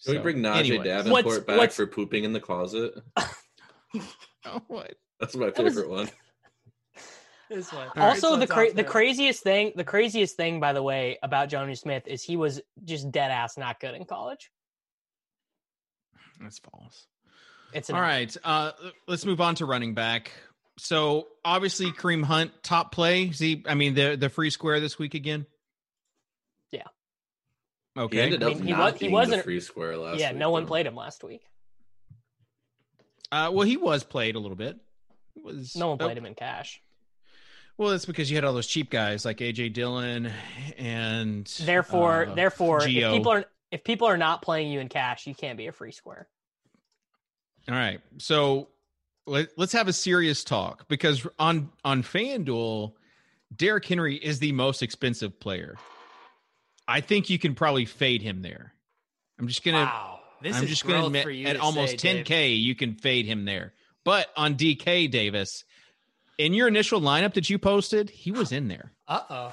Can 0.05 0.15
we 0.15 0.19
bring 0.21 0.39
Najee 0.39 0.57
anyways. 0.59 0.85
Davenport 0.87 1.25
What's- 1.25 1.39
back 1.45 1.59
what's- 1.59 1.77
for 1.77 1.87
pooping 1.87 2.25
in 2.25 2.33
the 2.33 2.41
closet? 2.41 2.95
Oh, 4.47 4.63
what? 4.69 4.95
That's 5.19 5.37
my 5.37 5.51
That 5.51 5.63
was- 5.63 5.75
favorite 5.75 5.91
one. 5.91 6.09
this 7.51 7.73
one. 7.73 7.89
also, 7.97 8.31
so 8.31 8.37
the 8.37 8.47
cra- 8.47 8.73
the 8.73 8.85
craziest 8.85 9.43
thing, 9.43 9.73
the 9.77 9.85
craziest 9.85 10.37
thing, 10.37 10.61
by 10.61 10.73
the 10.73 10.83
way, 10.83 11.19
about 11.23 11.49
Johnny 11.51 11.75
Smith 11.75 12.05
is 12.07 12.23
he 12.23 12.37
was 12.37 12.61
just 12.85 13.11
dead 13.11 13.31
ass 13.31 13.59
not 13.59 13.81
good 13.81 13.95
in 13.95 14.05
college. 14.07 14.51
That's 16.41 16.59
false. 16.59 17.07
It's 17.75 17.91
an 17.91 17.97
All 17.97 18.01
right. 18.01 18.35
Uh, 18.43 18.73
let's 19.07 19.25
move 19.27 19.41
on 19.41 19.55
to 19.57 19.67
running 19.67 19.95
back. 19.95 20.33
So 20.79 21.29
obviously 21.45 21.93
Kareem 21.93 22.25
Hunt 22.25 22.53
top 22.63 22.93
play. 22.93 23.25
Is 23.25 23.39
he? 23.39 23.63
I 23.69 23.75
mean 23.75 23.95
the 23.95 24.17
the 24.17 24.31
free 24.31 24.49
square 24.51 24.81
this 24.81 24.99
week 24.99 25.13
again. 25.15 25.45
Yeah. 26.73 26.85
He 27.95 28.01
Okay. 28.01 28.21
ended 28.23 28.43
I 28.43 28.47
up 28.47 28.55
mean, 28.57 28.65
he 28.65 28.73
not 28.73 28.93
was, 28.93 29.01
he 29.01 29.09
wasn't, 29.09 29.37
the 29.39 29.43
free 29.43 29.61
square 29.61 29.97
last. 29.99 30.19
yeah, 30.19 30.31
week, 30.31 30.39
no 30.39 30.51
one 30.51 30.63
though. 30.63 30.69
played 30.69 30.87
him 30.87 30.95
last 30.97 31.23
week. 31.23 31.43
Uh, 33.33 33.51
well, 33.53 33.67
he 33.67 33.77
was 33.77 34.05
played 34.05 34.35
a 34.35 34.39
little 34.39 34.57
bit. 34.57 34.79
He 35.35 35.43
Was 35.43 35.77
No 35.77 35.89
one 35.89 35.99
played 35.99 36.19
him 36.19 36.27
in 36.27 36.35
cash. 36.35 36.83
Well, 37.79 37.91
that's 37.91 38.05
because 38.05 38.31
you 38.31 38.37
had 38.37 38.45
all 38.45 38.53
those 38.53 38.67
cheap 38.67 38.91
guys 38.91 39.25
like 39.25 39.39
AJ 39.39 39.73
Dillon 39.73 40.31
and 40.77 41.47
Therefore, 41.61 42.27
uh, 42.27 42.35
therefore, 42.35 42.83
if 42.83 42.89
people 42.89 43.33
are 43.33 43.45
if 43.71 43.85
people 43.85 44.07
are 44.07 44.19
not 44.19 44.43
playing 44.43 44.71
you 44.71 44.81
in 44.81 44.89
cash, 44.89 45.27
you 45.27 45.35
can't 45.35 45.57
be 45.57 45.67
a 45.67 45.73
free 45.73 45.93
square. 45.93 46.29
All 47.69 47.75
right. 47.75 48.01
So 48.19 48.69
let, 49.27 49.49
let's 49.57 49.73
have 49.73 49.89
a 49.89 49.93
serious 49.93 50.45
talk 50.45 50.89
because 50.89 51.27
on 51.39 51.71
on 51.85 52.03
FanDuel, 52.03 52.93
Derrick 53.55 53.87
Henry 53.87 54.17
is 54.17 54.41
the 54.41 54.53
most 54.53 54.83
expensive 54.83 55.39
player. 55.41 55.77
I 56.87 57.01
think 57.01 57.31
you 57.31 57.39
can 57.39 57.55
probably 57.55 57.85
fade 57.85 58.23
him 58.23 58.43
there. 58.43 58.75
I'm 59.39 59.47
just 59.47 59.65
gonna 59.65 59.85
Wow. 59.85 60.20
This 60.43 60.57
I'm 60.57 60.65
is 60.65 60.71
just 60.71 60.87
gonna 60.87 61.07
admit 61.07 61.47
at 61.47 61.55
to 61.55 61.63
almost 61.63 62.01
say, 62.01 62.23
10k 62.23 62.61
you 62.61 62.75
can 62.75 62.95
fade 62.95 63.27
him 63.27 63.45
there. 63.45 63.75
But 64.05 64.29
on 64.37 64.57
DK 64.57 65.11
Davis, 65.11 65.65
in 66.39 66.55
your 66.55 66.69
initial 66.69 67.01
lineup 67.01 67.35
that 67.35 67.51
you 67.51 67.59
posted, 67.59 68.11
he 68.11 68.33
was 68.33 68.51
in 68.53 68.69
there. 68.69 68.93
Uh 69.07 69.21
oh. 69.29 69.53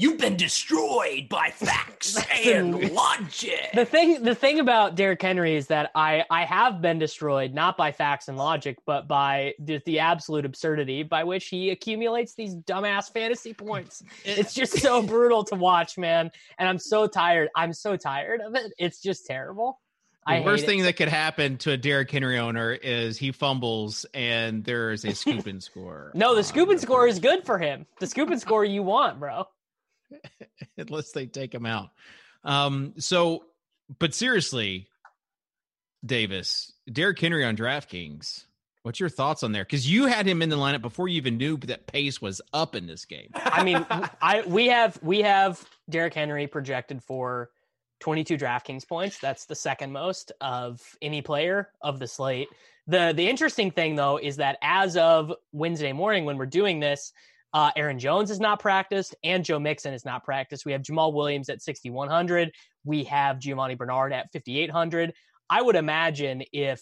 You've 0.00 0.18
been 0.18 0.36
destroyed 0.36 1.28
by 1.28 1.50
facts 1.50 2.16
and 2.46 2.92
logic. 2.92 3.70
The 3.74 3.84
thing 3.84 4.22
the 4.22 4.34
thing 4.36 4.60
about 4.60 4.94
Derrick 4.94 5.20
Henry 5.20 5.56
is 5.56 5.66
that 5.66 5.90
I 5.92 6.24
I 6.30 6.44
have 6.44 6.80
been 6.80 7.00
destroyed 7.00 7.52
not 7.52 7.76
by 7.76 7.90
facts 7.90 8.28
and 8.28 8.38
logic, 8.38 8.78
but 8.86 9.08
by 9.08 9.54
the, 9.58 9.82
the 9.84 9.98
absolute 9.98 10.44
absurdity 10.44 11.02
by 11.02 11.24
which 11.24 11.48
he 11.48 11.70
accumulates 11.70 12.34
these 12.34 12.54
dumbass 12.54 13.12
fantasy 13.12 13.52
points. 13.52 14.04
It's 14.24 14.54
just 14.54 14.78
so 14.78 15.02
brutal 15.02 15.42
to 15.44 15.56
watch, 15.56 15.98
man. 15.98 16.30
And 16.58 16.68
I'm 16.68 16.78
so 16.78 17.08
tired. 17.08 17.48
I'm 17.56 17.72
so 17.72 17.96
tired 17.96 18.40
of 18.40 18.54
it. 18.54 18.72
It's 18.78 19.02
just 19.02 19.26
terrible. 19.26 19.80
The 20.28 20.34
I 20.34 20.40
worst 20.44 20.64
thing 20.64 20.80
it. 20.80 20.82
that 20.84 20.96
could 20.96 21.08
happen 21.08 21.56
to 21.58 21.72
a 21.72 21.76
Derrick 21.76 22.10
Henry 22.10 22.38
owner 22.38 22.72
is 22.72 23.18
he 23.18 23.32
fumbles 23.32 24.06
and 24.14 24.62
there 24.62 24.92
is 24.92 25.04
a 25.04 25.14
scoop 25.14 25.46
and 25.46 25.60
score. 25.60 26.12
No, 26.14 26.34
the 26.34 26.38
on 26.38 26.44
scoop 26.44 26.68
and 26.68 26.80
score 26.80 27.08
is 27.08 27.18
good 27.18 27.44
for 27.44 27.58
him. 27.58 27.86
The 27.98 28.06
scoop 28.06 28.30
and 28.30 28.40
score 28.40 28.64
you 28.64 28.84
want, 28.84 29.18
bro. 29.18 29.46
unless 30.76 31.12
they 31.12 31.26
take 31.26 31.54
him 31.54 31.66
out. 31.66 31.90
Um, 32.44 32.94
so, 32.98 33.44
but 33.98 34.14
seriously, 34.14 34.88
Davis, 36.04 36.72
Derrick 36.90 37.18
Henry 37.18 37.44
on 37.44 37.56
DraftKings. 37.56 38.44
What's 38.82 39.00
your 39.00 39.08
thoughts 39.08 39.42
on 39.42 39.52
there? 39.52 39.64
Because 39.64 39.90
you 39.90 40.06
had 40.06 40.26
him 40.26 40.40
in 40.40 40.48
the 40.48 40.56
lineup 40.56 40.80
before 40.80 41.08
you 41.08 41.16
even 41.16 41.36
knew 41.36 41.56
that 41.58 41.86
pace 41.86 42.22
was 42.22 42.40
up 42.52 42.74
in 42.74 42.86
this 42.86 43.04
game. 43.04 43.30
I 43.34 43.62
mean, 43.64 43.84
I 44.22 44.42
we 44.46 44.68
have 44.68 44.98
we 45.02 45.20
have 45.22 45.62
Derrick 45.90 46.14
Henry 46.14 46.46
projected 46.46 47.02
for 47.02 47.50
22 48.00 48.38
DraftKings 48.38 48.86
points. 48.86 49.18
That's 49.18 49.46
the 49.46 49.54
second 49.54 49.92
most 49.92 50.32
of 50.40 50.80
any 51.02 51.20
player 51.22 51.70
of 51.82 51.98
the 51.98 52.06
slate. 52.06 52.48
The 52.86 53.12
the 53.14 53.28
interesting 53.28 53.70
thing 53.70 53.96
though 53.96 54.16
is 54.16 54.36
that 54.36 54.58
as 54.62 54.96
of 54.96 55.32
Wednesday 55.52 55.92
morning 55.92 56.24
when 56.24 56.38
we're 56.38 56.46
doing 56.46 56.80
this, 56.80 57.12
uh, 57.54 57.70
Aaron 57.76 57.98
Jones 57.98 58.30
is 58.30 58.40
not 58.40 58.60
practiced 58.60 59.14
and 59.24 59.44
Joe 59.44 59.58
Mixon 59.58 59.94
is 59.94 60.04
not 60.04 60.24
practiced. 60.24 60.66
We 60.66 60.72
have 60.72 60.82
Jamaal 60.82 61.12
Williams 61.14 61.48
at 61.48 61.62
6100. 61.62 62.50
We 62.84 63.04
have 63.04 63.38
Giovani 63.38 63.76
Bernard 63.76 64.12
at 64.12 64.26
5800. 64.32 65.12
I 65.50 65.62
would 65.62 65.76
imagine 65.76 66.42
if 66.52 66.80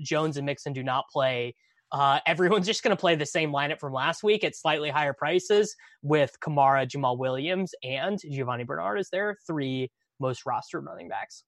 Jones 0.00 0.36
and 0.36 0.46
Mixon 0.46 0.72
do 0.72 0.84
not 0.84 1.04
play, 1.12 1.56
uh, 1.90 2.20
everyone's 2.26 2.66
just 2.72 2.82
going 2.84 2.96
to 2.96 3.00
play 3.00 3.16
the 3.16 3.26
same 3.26 3.50
lineup 3.50 3.80
from 3.80 3.92
last 3.92 4.22
week 4.22 4.44
at 4.44 4.54
slightly 4.54 4.88
higher 4.90 5.12
prices 5.12 5.74
with 6.02 6.32
Kamara, 6.40 6.86
Jamaal 6.88 7.18
Williams, 7.18 7.72
and 7.82 8.18
Giovani 8.30 8.64
Bernard 8.64 9.00
as 9.00 9.10
their 9.10 9.36
three 9.46 9.90
most 10.20 10.44
rostered 10.44 10.86
running 10.86 11.08
backs. 11.08 11.42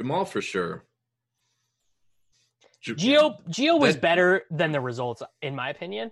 Jamaal 0.00 0.28
for 0.28 0.40
sure. 0.40 0.84
Gio 2.86 3.36
Gio 3.48 3.80
was 3.80 3.94
That- 3.94 4.02
better 4.02 4.42
than 4.50 4.72
the 4.72 4.80
results, 4.80 5.22
in 5.40 5.54
my 5.56 5.70
opinion. 5.70 6.10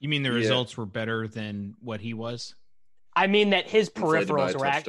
You 0.00 0.08
mean 0.08 0.22
the 0.22 0.30
Yeah. 0.30 0.36
results 0.36 0.76
were 0.76 0.86
better 0.86 1.26
than 1.28 1.74
what 1.80 2.00
he 2.00 2.14
was? 2.14 2.54
I 3.14 3.26
mean 3.26 3.50
that 3.50 3.68
his 3.68 3.88
inflated 3.88 4.28
by 4.28 4.50
a 4.50 4.54
peripherals 4.54 4.58
were 4.60 4.66
act- 4.66 4.88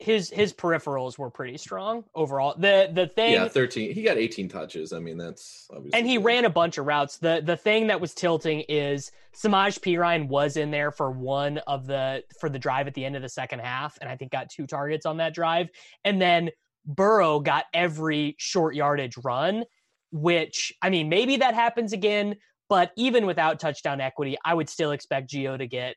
his 0.00 0.30
his 0.30 0.52
peripherals 0.52 1.16
were 1.16 1.30
pretty 1.30 1.56
strong 1.56 2.02
overall. 2.12 2.56
The 2.58 2.90
the 2.92 3.06
thing 3.06 3.34
Yeah, 3.34 3.46
thirteen. 3.46 3.94
He 3.94 4.02
got 4.02 4.16
eighteen 4.18 4.48
touches. 4.48 4.92
I 4.92 4.98
mean, 4.98 5.16
that's 5.16 5.68
obviously 5.70 5.96
and 5.96 6.08
he 6.08 6.16
good. 6.16 6.24
ran 6.24 6.44
a 6.44 6.50
bunch 6.50 6.76
of 6.78 6.86
routes. 6.86 7.18
The 7.18 7.40
the 7.44 7.56
thing 7.56 7.86
that 7.86 8.00
was 8.00 8.12
tilting 8.14 8.64
is 8.68 9.12
Samaje 9.32 9.78
Perine 9.78 10.26
was 10.26 10.56
in 10.56 10.72
there 10.72 10.90
for 10.90 11.12
one 11.12 11.58
of 11.68 11.86
the 11.86 12.24
for 12.40 12.48
the 12.48 12.58
drive 12.58 12.88
at 12.88 12.94
the 12.94 13.04
end 13.04 13.14
of 13.14 13.22
the 13.22 13.28
second 13.28 13.60
half, 13.60 13.96
and 14.00 14.10
I 14.10 14.16
think 14.16 14.32
got 14.32 14.50
two 14.50 14.66
targets 14.66 15.06
on 15.06 15.18
that 15.18 15.34
drive. 15.34 15.68
And 16.02 16.20
then 16.20 16.50
Burrow 16.84 17.38
got 17.38 17.66
every 17.72 18.34
short 18.38 18.74
yardage 18.74 19.16
run, 19.18 19.62
which 20.10 20.72
I 20.82 20.90
mean 20.90 21.08
maybe 21.10 21.36
that 21.36 21.54
happens 21.54 21.92
again, 21.92 22.34
but 22.72 22.90
even 22.96 23.26
without 23.26 23.60
touchdown 23.60 24.00
equity, 24.00 24.38
I 24.46 24.54
would 24.54 24.66
still 24.66 24.92
expect 24.92 25.28
Gio 25.28 25.58
to 25.58 25.66
get 25.66 25.94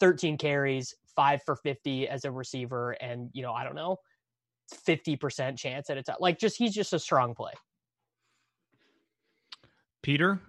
13 0.00 0.36
carries, 0.36 0.94
five 1.16 1.40
for 1.46 1.56
50 1.56 2.08
as 2.08 2.26
a 2.26 2.30
receiver, 2.30 2.90
and 3.00 3.30
you 3.32 3.42
know 3.42 3.54
I 3.54 3.64
don't 3.64 3.74
know. 3.74 3.96
50% 4.86 5.56
chance 5.56 5.88
at 5.88 5.96
a 5.96 6.02
time. 6.02 6.16
Like 6.20 6.38
just 6.38 6.58
he's 6.58 6.74
just 6.74 6.92
a 6.92 6.98
strong 6.98 7.34
play. 7.34 7.52
Peter, 10.02 10.42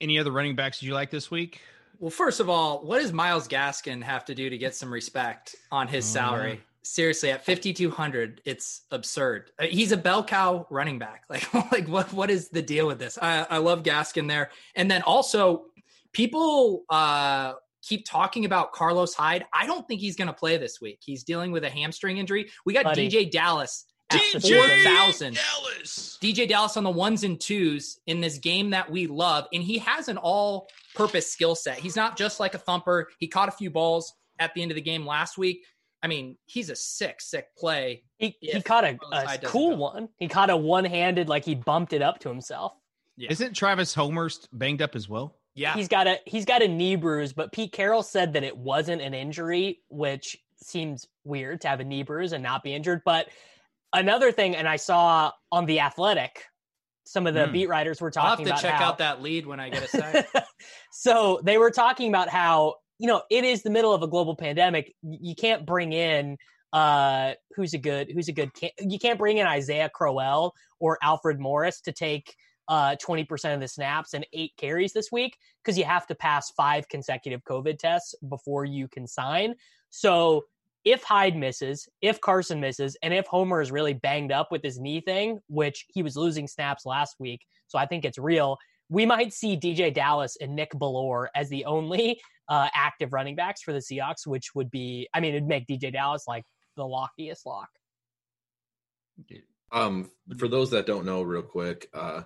any 0.00 0.20
other 0.20 0.30
running 0.30 0.54
backs 0.54 0.78
did 0.78 0.86
you 0.86 0.94
like 0.94 1.10
this 1.10 1.32
week? 1.32 1.60
Well, 1.98 2.10
first 2.10 2.38
of 2.38 2.48
all, 2.48 2.84
what 2.84 3.00
does 3.00 3.12
Myles 3.12 3.48
Gaskin 3.48 4.04
have 4.04 4.24
to 4.26 4.36
do 4.36 4.50
to 4.50 4.56
get 4.56 4.72
some 4.72 4.92
respect 4.92 5.56
on 5.72 5.88
his 5.88 6.04
Oh, 6.04 6.14
salary? 6.14 6.60
Yeah. 6.82 6.88
Seriously, 6.88 7.30
at 7.30 7.44
5200, 7.44 8.42
it's 8.44 8.82
absurd. 8.90 9.50
Uh, 9.58 9.64
He's 9.64 9.92
a 9.92 9.96
bell 9.96 10.24
cow 10.24 10.66
running 10.70 10.98
back. 10.98 11.24
Like 11.30 11.54
like 11.72 11.88
what 11.88 12.12
what 12.12 12.30
is 12.30 12.48
the 12.48 12.62
deal 12.62 12.86
with 12.86 12.98
this? 12.98 13.18
I 13.20 13.46
I 13.48 13.58
love 13.58 13.82
Gaskin 13.82 14.28
there. 14.28 14.50
And 14.74 14.90
then 14.90 15.02
also 15.02 15.66
people 16.12 16.84
uh 16.90 17.54
keep 17.82 18.04
talking 18.06 18.44
about 18.44 18.72
Carlos 18.72 19.14
Hyde. 19.14 19.44
I 19.52 19.66
don't 19.66 19.86
think 19.86 20.00
he's 20.00 20.16
going 20.16 20.28
to 20.28 20.32
play 20.32 20.56
this 20.56 20.80
week. 20.80 21.00
He's 21.02 21.24
dealing 21.24 21.52
with 21.52 21.64
a 21.64 21.70
hamstring 21.70 22.18
injury. 22.18 22.50
We 22.64 22.74
got 22.74 22.84
Buddy. 22.84 23.08
DJ 23.08 23.30
Dallas 23.30 23.86
at 24.10 24.20
DJ 24.20 24.84
4000. 24.84 25.34
Dallas. 25.34 26.18
DJ 26.22 26.48
Dallas 26.48 26.76
on 26.76 26.84
the 26.84 26.90
ones 26.90 27.24
and 27.24 27.40
twos 27.40 27.98
in 28.06 28.20
this 28.20 28.38
game 28.38 28.70
that 28.70 28.90
we 28.90 29.06
love. 29.06 29.46
And 29.52 29.62
he 29.62 29.78
has 29.78 30.08
an 30.08 30.16
all 30.16 30.68
purpose 30.94 31.30
skill 31.30 31.54
set. 31.54 31.78
He's 31.78 31.96
not 31.96 32.16
just 32.16 32.38
like 32.40 32.54
a 32.54 32.58
thumper. 32.58 33.08
He 33.18 33.26
caught 33.26 33.48
a 33.48 33.52
few 33.52 33.70
balls 33.70 34.12
at 34.38 34.54
the 34.54 34.62
end 34.62 34.70
of 34.70 34.76
the 34.76 34.82
game 34.82 35.06
last 35.06 35.36
week. 35.36 35.64
I 36.02 36.08
mean, 36.08 36.36
he's 36.46 36.68
a 36.70 36.76
sick, 36.76 37.20
sick 37.20 37.46
play. 37.56 38.02
He, 38.18 38.36
he 38.40 38.60
caught 38.60 38.84
a, 38.84 38.98
a 39.12 39.38
cool 39.38 39.70
go. 39.70 39.76
one. 39.76 40.08
He 40.18 40.26
caught 40.28 40.50
a 40.50 40.56
one 40.56 40.84
handed, 40.84 41.28
like 41.28 41.44
he 41.44 41.54
bumped 41.54 41.92
it 41.92 42.02
up 42.02 42.18
to 42.20 42.28
himself. 42.28 42.72
Isn't 43.18 43.54
Travis 43.54 43.94
Homer's 43.94 44.48
banged 44.52 44.82
up 44.82 44.96
as 44.96 45.08
well? 45.08 45.36
Yeah. 45.54 45.74
He's 45.74 45.86
got 45.86 46.06
a 46.06 46.18
he's 46.26 46.44
got 46.44 46.62
a 46.62 46.66
knee 46.68 46.96
bruise, 46.96 47.32
but 47.32 47.52
Pete 47.52 47.72
Carroll 47.72 48.02
said 48.02 48.32
that 48.32 48.42
it 48.42 48.56
wasn't 48.56 49.02
an 49.02 49.14
injury, 49.14 49.80
which 49.90 50.36
seems 50.56 51.06
weird 51.24 51.60
to 51.60 51.68
have 51.68 51.78
a 51.80 51.84
knee 51.84 52.02
bruise 52.02 52.32
and 52.32 52.42
not 52.42 52.64
be 52.64 52.74
injured. 52.74 53.02
But 53.04 53.28
another 53.92 54.32
thing, 54.32 54.56
and 54.56 54.66
I 54.66 54.76
saw 54.76 55.30
on 55.52 55.66
the 55.66 55.80
Athletic, 55.80 56.42
some 57.04 57.26
of 57.26 57.34
the 57.34 57.46
Hmm. 57.46 57.52
beat 57.52 57.68
writers 57.68 58.00
were 58.00 58.10
talking. 58.10 58.30
I'll 58.30 58.36
have 58.36 58.44
to 58.46 58.50
about 58.52 58.62
check 58.62 58.74
how, 58.80 58.86
out 58.86 58.98
that 58.98 59.22
lead 59.22 59.46
when 59.46 59.60
I 59.60 59.68
get 59.68 59.84
a 59.84 59.88
sec. 59.88 60.26
so 60.90 61.40
they 61.44 61.58
were 61.58 61.70
talking 61.70 62.08
about 62.08 62.28
how 62.28 62.76
you 63.02 63.08
know 63.08 63.20
it 63.30 63.42
is 63.42 63.64
the 63.64 63.70
middle 63.70 63.92
of 63.92 64.04
a 64.04 64.06
global 64.06 64.36
pandemic. 64.36 64.94
You 65.02 65.34
can't 65.34 65.66
bring 65.66 65.92
in 65.92 66.38
uh 66.72 67.32
who's 67.54 67.74
a 67.74 67.78
good 67.78 68.12
who's 68.12 68.28
a 68.28 68.32
good 68.32 68.50
you 68.80 68.98
can't 68.98 69.18
bring 69.18 69.38
in 69.38 69.46
Isaiah 69.46 69.90
Crowell 69.92 70.54
or 70.78 70.98
Alfred 71.02 71.40
Morris 71.40 71.80
to 71.80 71.92
take 71.92 72.36
uh 72.68 72.94
20% 73.04 73.54
of 73.54 73.60
the 73.60 73.66
snaps 73.66 74.14
and 74.14 74.24
eight 74.32 74.52
carries 74.56 74.92
this 74.92 75.10
week 75.10 75.36
because 75.62 75.76
you 75.76 75.84
have 75.84 76.06
to 76.06 76.14
pass 76.14 76.52
five 76.52 76.88
consecutive 76.88 77.42
COVID 77.42 77.76
tests 77.76 78.14
before 78.28 78.64
you 78.64 78.86
can 78.86 79.08
sign. 79.08 79.56
So 79.90 80.44
if 80.84 81.02
Hyde 81.02 81.36
misses, 81.36 81.88
if 82.02 82.20
Carson 82.20 82.60
misses, 82.60 82.96
and 83.02 83.12
if 83.12 83.26
Homer 83.26 83.60
is 83.60 83.72
really 83.72 83.94
banged 83.94 84.30
up 84.30 84.52
with 84.52 84.62
his 84.62 84.78
knee 84.78 85.00
thing, 85.00 85.40
which 85.48 85.86
he 85.88 86.04
was 86.04 86.16
losing 86.16 86.46
snaps 86.46 86.86
last 86.86 87.16
week, 87.18 87.44
so 87.66 87.78
I 87.78 87.86
think 87.86 88.04
it's 88.04 88.18
real, 88.18 88.58
we 88.88 89.06
might 89.06 89.32
see 89.32 89.56
DJ 89.56 89.92
Dallas 89.92 90.36
and 90.40 90.54
Nick 90.54 90.72
Bellore 90.72 91.28
as 91.34 91.48
the 91.48 91.64
only 91.64 92.20
uh, 92.48 92.68
active 92.74 93.12
running 93.12 93.36
backs 93.36 93.62
for 93.62 93.72
the 93.72 93.78
Seahawks, 93.78 94.26
which 94.26 94.54
would 94.54 94.70
be, 94.70 95.08
I 95.14 95.20
mean, 95.20 95.34
it'd 95.34 95.48
make 95.48 95.66
DJ 95.66 95.92
Dallas 95.92 96.24
like 96.26 96.44
the 96.76 96.82
lockiest 96.82 97.46
lock. 97.46 97.68
Um, 99.70 100.10
for 100.38 100.48
those 100.48 100.70
that 100.70 100.86
don't 100.86 101.06
know, 101.06 101.22
real 101.22 101.42
quick, 101.42 101.88
uh, 101.94 102.22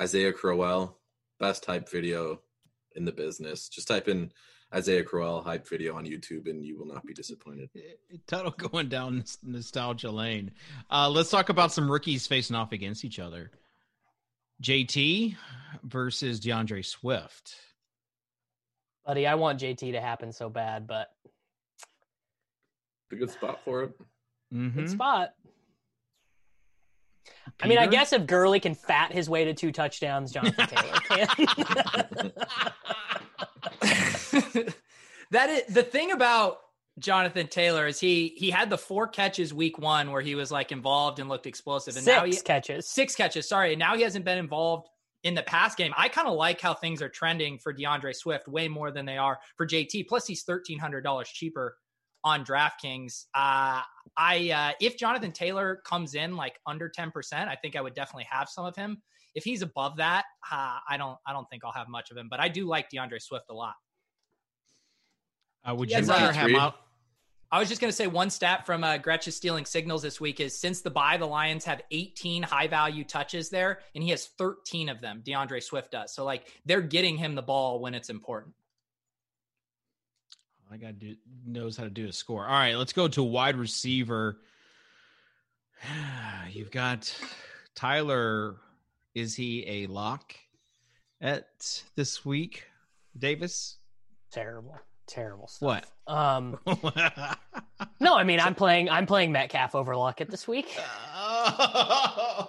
Isaiah 0.00 0.32
Crowell, 0.32 0.98
best 1.38 1.64
hype 1.64 1.90
video 1.90 2.40
in 2.96 3.04
the 3.04 3.12
business. 3.12 3.68
Just 3.68 3.88
type 3.88 4.08
in 4.08 4.32
Isaiah 4.74 5.04
Crowell 5.04 5.42
hype 5.42 5.68
video 5.68 5.96
on 5.96 6.04
YouTube, 6.04 6.48
and 6.48 6.64
you 6.64 6.78
will 6.78 6.86
not 6.86 7.04
be 7.04 7.14
disappointed. 7.14 7.70
Total 8.26 8.50
going 8.50 8.88
down 8.88 9.24
nostalgia 9.42 10.10
lane. 10.10 10.52
Uh, 10.90 11.08
let's 11.08 11.30
talk 11.30 11.48
about 11.48 11.72
some 11.72 11.90
rookies 11.90 12.26
facing 12.26 12.56
off 12.56 12.72
against 12.72 13.04
each 13.04 13.18
other. 13.18 13.50
JT 14.62 15.36
versus 15.84 16.40
D'Andre 16.40 16.82
Swift. 16.82 17.54
Buddy, 19.08 19.26
I 19.26 19.34
want 19.36 19.58
JT 19.58 19.92
to 19.92 20.00
happen 20.02 20.30
so 20.32 20.50
bad, 20.50 20.86
but 20.86 21.08
It's 21.74 23.12
a 23.12 23.16
good 23.16 23.30
spot 23.30 23.58
for 23.64 23.84
it. 23.84 23.98
Mm-hmm. 24.52 24.80
good 24.80 24.90
spot. 24.90 25.30
I 27.62 27.68
mean, 27.68 27.78
I 27.78 27.86
guess 27.86 28.12
if 28.12 28.26
Gurley 28.26 28.60
can 28.60 28.74
fat 28.74 29.10
his 29.10 29.30
way 29.30 29.46
to 29.46 29.54
two 29.54 29.72
touchdowns, 29.72 30.30
Jonathan 30.30 30.66
Taylor 30.68 30.92
can. 31.08 31.26
that 35.30 35.48
is 35.48 35.74
the 35.74 35.82
thing 35.82 36.12
about 36.12 36.58
Jonathan 36.98 37.46
Taylor 37.46 37.86
is 37.86 37.98
he 37.98 38.34
he 38.36 38.50
had 38.50 38.68
the 38.68 38.76
four 38.76 39.08
catches 39.08 39.54
week 39.54 39.78
one 39.78 40.12
where 40.12 40.20
he 40.20 40.34
was 40.34 40.52
like 40.52 40.70
involved 40.70 41.18
and 41.18 41.30
looked 41.30 41.46
explosive, 41.46 41.96
and 41.96 42.04
now 42.04 42.26
he 42.26 42.36
catches. 42.36 42.86
six 42.86 43.14
catches. 43.14 43.48
Sorry, 43.48 43.72
and 43.72 43.78
now 43.78 43.96
he 43.96 44.02
hasn't 44.02 44.26
been 44.26 44.36
involved 44.36 44.86
in 45.24 45.34
the 45.34 45.42
pass 45.42 45.74
game. 45.74 45.92
I 45.96 46.08
kind 46.08 46.28
of 46.28 46.34
like 46.34 46.60
how 46.60 46.74
things 46.74 47.02
are 47.02 47.08
trending 47.08 47.58
for 47.58 47.72
D'Andre 47.72 48.12
Swift 48.12 48.48
way 48.48 48.68
more 48.68 48.90
than 48.90 49.06
they 49.06 49.16
are 49.16 49.38
for 49.56 49.66
JT. 49.66 50.08
Plus, 50.08 50.26
he's 50.26 50.42
thirteen 50.42 50.78
hundred 50.78 51.02
dollars 51.02 51.28
cheaper 51.28 51.76
on 52.24 52.44
DraftKings. 52.44 53.24
Uh, 53.34 53.82
I 54.16 54.50
uh, 54.50 54.72
if 54.80 54.96
Jonathan 54.96 55.32
Taylor 55.32 55.80
comes 55.84 56.14
in 56.14 56.36
like 56.36 56.58
under 56.66 56.88
ten 56.88 57.10
percent, 57.10 57.48
I 57.48 57.56
think 57.56 57.76
I 57.76 57.80
would 57.80 57.94
definitely 57.94 58.26
have 58.30 58.48
some 58.48 58.64
of 58.64 58.76
him. 58.76 59.02
If 59.34 59.44
he's 59.44 59.62
above 59.62 59.96
that, 59.98 60.24
uh, 60.50 60.78
I 60.88 60.96
don't 60.96 61.18
I 61.26 61.32
don't 61.32 61.48
think 61.50 61.64
I'll 61.64 61.72
have 61.72 61.88
much 61.88 62.10
of 62.10 62.16
him. 62.16 62.28
But 62.30 62.40
I 62.40 62.48
do 62.48 62.66
like 62.66 62.90
D'Andre 62.90 63.18
Swift 63.18 63.46
a 63.50 63.54
lot. 63.54 63.74
Uh, 65.68 65.74
would 65.74 65.90
you 65.90 66.00
rather 66.00 66.32
have 66.32 66.50
out? 66.52 66.76
I 67.50 67.58
was 67.58 67.68
just 67.68 67.80
going 67.80 67.90
to 67.90 67.96
say 67.96 68.06
one 68.06 68.28
stat 68.28 68.66
from 68.66 68.84
uh, 68.84 68.98
Gretchen 68.98 69.32
stealing 69.32 69.64
signals 69.64 70.02
this 70.02 70.20
week 70.20 70.38
is 70.38 70.56
since 70.56 70.82
the 70.82 70.90
bye, 70.90 71.16
the 71.16 71.26
Lions 71.26 71.64
have 71.64 71.80
18 71.90 72.42
high 72.42 72.66
value 72.66 73.04
touches 73.04 73.48
there, 73.48 73.80
and 73.94 74.04
he 74.04 74.10
has 74.10 74.26
13 74.26 74.90
of 74.90 75.00
them. 75.00 75.22
D'Andre 75.24 75.60
Swift 75.60 75.92
does. 75.92 76.12
So 76.12 76.24
like 76.24 76.52
they're 76.66 76.82
getting 76.82 77.16
him 77.16 77.34
the 77.34 77.42
ball 77.42 77.80
when 77.80 77.94
it's 77.94 78.10
important. 78.10 78.54
I 80.70 80.76
got 80.76 80.88
to 80.88 80.92
do 80.92 81.16
knows 81.46 81.78
how 81.78 81.84
to 81.84 81.90
do 81.90 82.06
a 82.08 82.12
score. 82.12 82.46
All 82.46 82.52
right, 82.52 82.76
let's 82.76 82.92
go 82.92 83.08
to 83.08 83.22
wide 83.22 83.56
receiver. 83.56 84.38
You've 86.50 86.70
got 86.70 87.14
Tyler. 87.74 88.56
Is 89.14 89.34
he 89.34 89.64
a 89.66 89.86
lock 89.86 90.34
at 91.20 91.82
this 91.96 92.24
week, 92.24 92.66
Davis? 93.16 93.78
Terrible. 94.30 94.78
Terrible 95.08 95.48
stuff. 95.48 95.66
What? 96.06 96.12
Um 96.14 96.58
no, 98.00 98.14
I 98.16 98.24
mean 98.24 98.40
I'm 98.40 98.54
playing 98.54 98.90
I'm 98.90 99.06
playing 99.06 99.32
Metcalf 99.32 99.74
over 99.74 99.96
Lockett 99.96 100.30
this 100.30 100.46
week. 100.46 100.68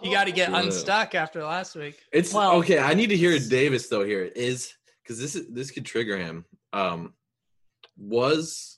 You 0.01 0.11
got 0.11 0.25
to 0.25 0.31
get 0.31 0.51
Yeah. 0.51 0.61
unstuck 0.61 1.13
after 1.15 1.43
last 1.43 1.75
week. 1.75 1.99
It's 2.13 2.33
Well- 2.33 2.53
okay. 2.57 2.79
I 2.79 2.93
need 2.93 3.07
to 3.07 3.17
hear 3.17 3.37
Davis 3.39 3.87
though. 3.89 4.03
Here 4.05 4.23
is 4.23 4.73
because 5.03 5.19
this 5.19 5.35
is 5.35 5.47
this 5.49 5.71
could 5.71 5.85
trigger 5.85 6.17
him. 6.17 6.45
Um, 6.73 7.13
was 7.97 8.77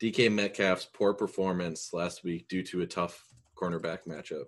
DK 0.00 0.30
Metcalf's 0.30 0.86
poor 0.92 1.14
performance 1.14 1.92
last 1.92 2.22
week 2.24 2.46
due 2.48 2.62
to 2.64 2.82
a 2.82 2.86
tough 2.86 3.24
cornerback 3.56 4.06
matchup? 4.06 4.44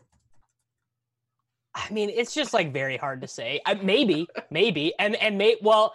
I 1.74 1.90
mean, 1.90 2.10
it's 2.10 2.34
just 2.34 2.54
like 2.54 2.72
very 2.72 2.96
hard 2.96 3.20
to 3.22 3.28
say. 3.28 3.60
I, 3.66 3.74
maybe, 3.74 4.28
maybe, 4.50 4.94
and 4.98 5.16
and 5.16 5.36
may 5.38 5.56
well. 5.60 5.94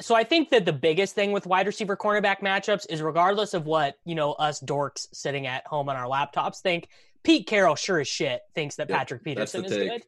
So 0.00 0.14
I 0.14 0.24
think 0.24 0.50
that 0.50 0.64
the 0.64 0.72
biggest 0.72 1.14
thing 1.14 1.32
with 1.32 1.46
wide 1.46 1.66
receiver 1.66 1.96
cornerback 1.96 2.40
matchups 2.40 2.86
is 2.88 3.02
regardless 3.02 3.54
of 3.54 3.66
what 3.66 3.96
you 4.04 4.14
know 4.14 4.32
us 4.32 4.60
dorks 4.60 5.08
sitting 5.12 5.46
at 5.46 5.66
home 5.66 5.88
on 5.88 5.96
our 5.96 6.06
laptops 6.06 6.60
think. 6.60 6.88
Pete 7.22 7.46
Carroll 7.46 7.74
sure 7.76 8.00
as 8.00 8.08
shit 8.08 8.40
thinks 8.54 8.76
that 8.76 8.88
Yep, 8.88 8.98
Patrick 8.98 9.24
Peterson 9.24 9.64
is 9.66 9.72
take. 9.72 9.90
good. 9.90 10.02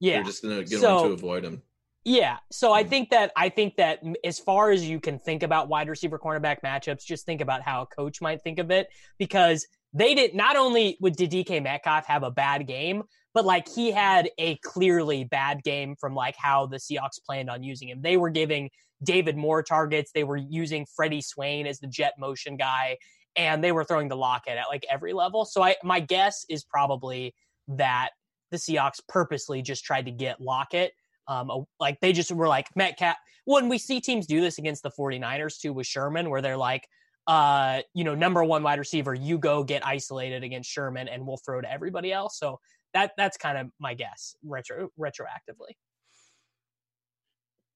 Yeah, 0.00 0.16
They're 0.16 0.24
just 0.24 0.42
gonna 0.42 0.64
get 0.64 0.80
So- 0.80 1.08
to 1.08 1.12
avoid 1.14 1.44
him. 1.44 1.62
Yeah. 2.04 2.38
So 2.52 2.72
I 2.72 2.84
Mm. 2.84 2.88
think 2.88 3.10
that 3.10 3.32
I 3.36 3.48
think 3.48 3.76
that 3.76 4.02
as 4.24 4.38
far 4.38 4.70
as 4.70 4.88
you 4.88 5.00
can 5.00 5.18
think 5.18 5.42
about 5.42 5.68
wide 5.68 5.88
receiver 5.88 6.18
cornerback 6.18 6.60
matchups, 6.62 7.04
just 7.04 7.24
think 7.26 7.40
about 7.40 7.62
how 7.62 7.82
a 7.82 7.86
coach 7.86 8.20
might 8.20 8.42
think 8.42 8.58
of 8.58 8.70
it 8.70 8.88
because 9.18 9.66
they 9.94 10.14
did 10.14 10.34
not 10.34 10.56
only 10.56 10.96
would 11.00 11.16
did 11.16 11.30
DK 11.30 11.60
Metcalf 11.60 12.06
have 12.06 12.22
a 12.22 12.30
bad 12.30 12.66
game, 12.66 13.02
but 13.34 13.44
like 13.46 13.66
he 13.68 13.90
had 13.90 14.30
a 14.38 14.56
clearly 14.58 15.24
bad 15.24 15.62
game 15.62 15.96
from 15.96 16.14
like 16.14 16.36
how 16.36 16.66
the 16.66 16.76
Seahawks 16.76 17.22
planned 17.24 17.48
on 17.50 17.62
using 17.62 17.88
him. 17.88 18.02
They 18.02 18.16
were 18.18 18.30
giving 18.30 18.70
David 19.02 19.36
Moore 19.36 19.62
targets, 19.62 20.10
they 20.12 20.24
were 20.24 20.36
using 20.36 20.86
Freddie 20.96 21.20
Swain 21.20 21.66
as 21.66 21.78
the 21.78 21.86
jet 21.86 22.14
motion 22.18 22.56
guy, 22.56 22.98
and 23.36 23.62
they 23.62 23.72
were 23.72 23.84
throwing 23.84 24.08
the 24.08 24.16
locket 24.16 24.58
at 24.58 24.68
like 24.68 24.84
every 24.90 25.12
level. 25.12 25.44
So 25.44 25.62
I 25.62 25.76
my 25.82 26.00
guess 26.00 26.44
is 26.48 26.64
probably 26.64 27.34
that 27.68 28.10
the 28.50 28.56
Seahawks 28.56 29.00
purposely 29.08 29.62
just 29.62 29.84
tried 29.84 30.06
to 30.06 30.10
get 30.10 30.40
Lockett 30.40 30.92
um, 31.28 31.66
like 31.78 32.00
they 32.00 32.12
just 32.12 32.32
were 32.32 32.48
like 32.48 32.68
Metcalf. 32.74 33.16
When 33.44 33.68
we 33.68 33.78
see 33.78 34.00
teams 34.00 34.26
do 34.26 34.40
this 34.40 34.58
against 34.58 34.82
the 34.82 34.90
49ers 34.90 35.60
too 35.60 35.72
with 35.72 35.86
Sherman, 35.86 36.30
where 36.30 36.42
they're 36.42 36.56
like, 36.56 36.88
uh, 37.26 37.82
you 37.94 38.04
know, 38.04 38.14
number 38.14 38.42
one 38.42 38.62
wide 38.62 38.78
receiver, 38.78 39.14
you 39.14 39.38
go 39.38 39.62
get 39.62 39.86
isolated 39.86 40.42
against 40.42 40.70
Sherman 40.70 41.08
and 41.08 41.26
we'll 41.26 41.36
throw 41.36 41.60
to 41.60 41.70
everybody 41.70 42.12
else. 42.12 42.38
So 42.38 42.58
that 42.94 43.12
that's 43.16 43.36
kind 43.36 43.58
of 43.58 43.68
my 43.78 43.94
guess 43.94 44.34
retro 44.42 44.88
retroactively. 44.98 45.76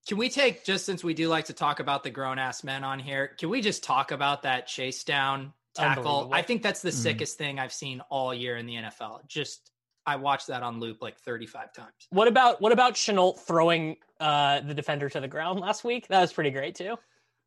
Can 0.08 0.18
we 0.18 0.28
take 0.28 0.64
just 0.64 0.84
since 0.84 1.04
we 1.04 1.14
do 1.14 1.28
like 1.28 1.44
to 1.46 1.52
talk 1.52 1.78
about 1.80 2.02
the 2.02 2.10
grown 2.10 2.38
ass 2.38 2.64
men 2.64 2.82
on 2.84 2.98
here? 2.98 3.28
Can 3.38 3.48
we 3.50 3.60
just 3.60 3.84
talk 3.84 4.10
about 4.10 4.42
that 4.42 4.66
chase 4.66 5.04
down 5.04 5.52
tackle? 5.74 6.30
I 6.32 6.42
think 6.42 6.62
that's 6.62 6.82
the 6.82 6.90
Mhm. 6.90 6.94
sickest 7.02 7.38
thing 7.38 7.58
I've 7.60 7.72
seen 7.72 8.00
all 8.10 8.34
year 8.34 8.56
in 8.56 8.66
the 8.66 8.74
NFL. 8.76 9.20
Just 9.28 9.70
I 10.04 10.16
watched 10.16 10.48
that 10.48 10.64
on 10.64 10.80
loop 10.80 11.00
like 11.00 11.16
35 11.20 11.72
times. 11.72 11.92
What 12.10 12.26
about 12.26 12.60
what 12.60 12.72
about 12.72 12.94
Shenault 12.94 13.38
throwing 13.40 13.96
uh, 14.18 14.60
the 14.60 14.74
defender 14.74 15.08
to 15.08 15.20
the 15.20 15.28
ground 15.28 15.60
last 15.60 15.84
week? 15.84 16.08
That 16.08 16.20
was 16.20 16.32
pretty 16.32 16.50
great 16.50 16.74
too. 16.74 16.96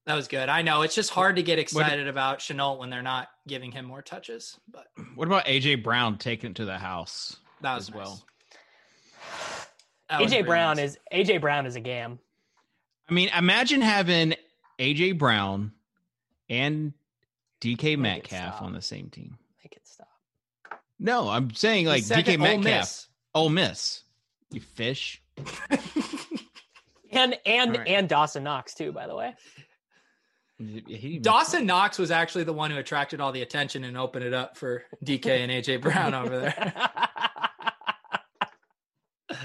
That 0.06 0.16
was 0.16 0.28
good. 0.30 0.47
I 0.49 0.62
know 0.62 0.84
it's 0.84 0.95
just 0.95 1.10
hard 1.10 1.36
to 1.38 1.43
get 1.43 1.58
excited 1.60 2.08
about 2.08 2.39
Shenault 2.39 2.78
when 2.78 2.89
they're 2.89 3.01
not 3.01 3.28
giving 3.47 3.72
him 3.72 3.86
more 3.86 4.01
touches, 4.01 4.58
but 4.70 4.88
What 5.16 5.28
about 5.28 5.45
AJ 5.45 5.84
Brown 5.84 6.18
taking 6.18 6.51
it 6.51 6.56
to 6.58 6.66
the 6.66 6.78
house 6.78 7.36
that 7.62 7.76
was 7.76 7.89
as 7.89 7.93
nice. 7.93 7.97
well? 7.97 8.26
That 10.10 10.22
AJ 10.22 10.45
Brown 10.45 10.78
nice. 10.78 10.91
is 10.91 11.28
AJ 11.28 11.41
Brown 11.41 11.66
is 11.66 11.76
a 11.76 11.80
gam. 11.82 12.20
I 13.10 13.14
mean, 13.14 13.30
imagine 13.38 13.82
having 13.82 14.36
AJ 14.80 15.18
Brown 15.18 15.72
and 16.49 16.93
DK 17.62 17.93
it 17.93 17.99
Metcalf 17.99 18.62
on 18.62 18.74
the 18.74 18.82
same 18.82 19.10
team. 19.10 19.38
Make 19.64 19.76
it 19.76 19.88
stop. 19.88 20.08
No, 20.99 21.30
I'm 21.30 21.53
saying 21.53 21.86
like 21.86 22.03
DK 22.03 22.08
second 22.08 22.41
Ole 22.41 22.58
Metcalf. 22.58 22.64
Miss. 22.64 23.08
Ole 23.34 23.49
Miss. 23.49 24.03
You 24.51 24.62
fish. 24.62 25.22
And 27.16 27.38
and 27.45 27.72
All 27.72 27.78
right. 27.78 27.88
and 27.88 28.10
Dawson 28.10 28.43
Knox 28.43 28.74
too, 28.74 28.91
by 28.91 29.08
the 29.08 29.16
way. 29.16 29.36
Dawson 31.22 31.66
Knox 31.66 31.97
was 31.97 32.12
actually 32.12 32.43
the 32.43 32.53
one 32.53 32.72
who 32.72 32.78
attracted 32.78 33.22
all 33.22 33.32
the 33.32 33.41
attention 33.41 33.84
and 33.86 33.97
opened 33.97 34.26
it 34.26 34.34
up 34.34 34.58
for 34.58 34.84
DK 35.03 35.28
and 35.28 35.51
AJ 35.51 35.82
Brown 35.82 36.14
over 36.14 36.39
there. 36.39 36.74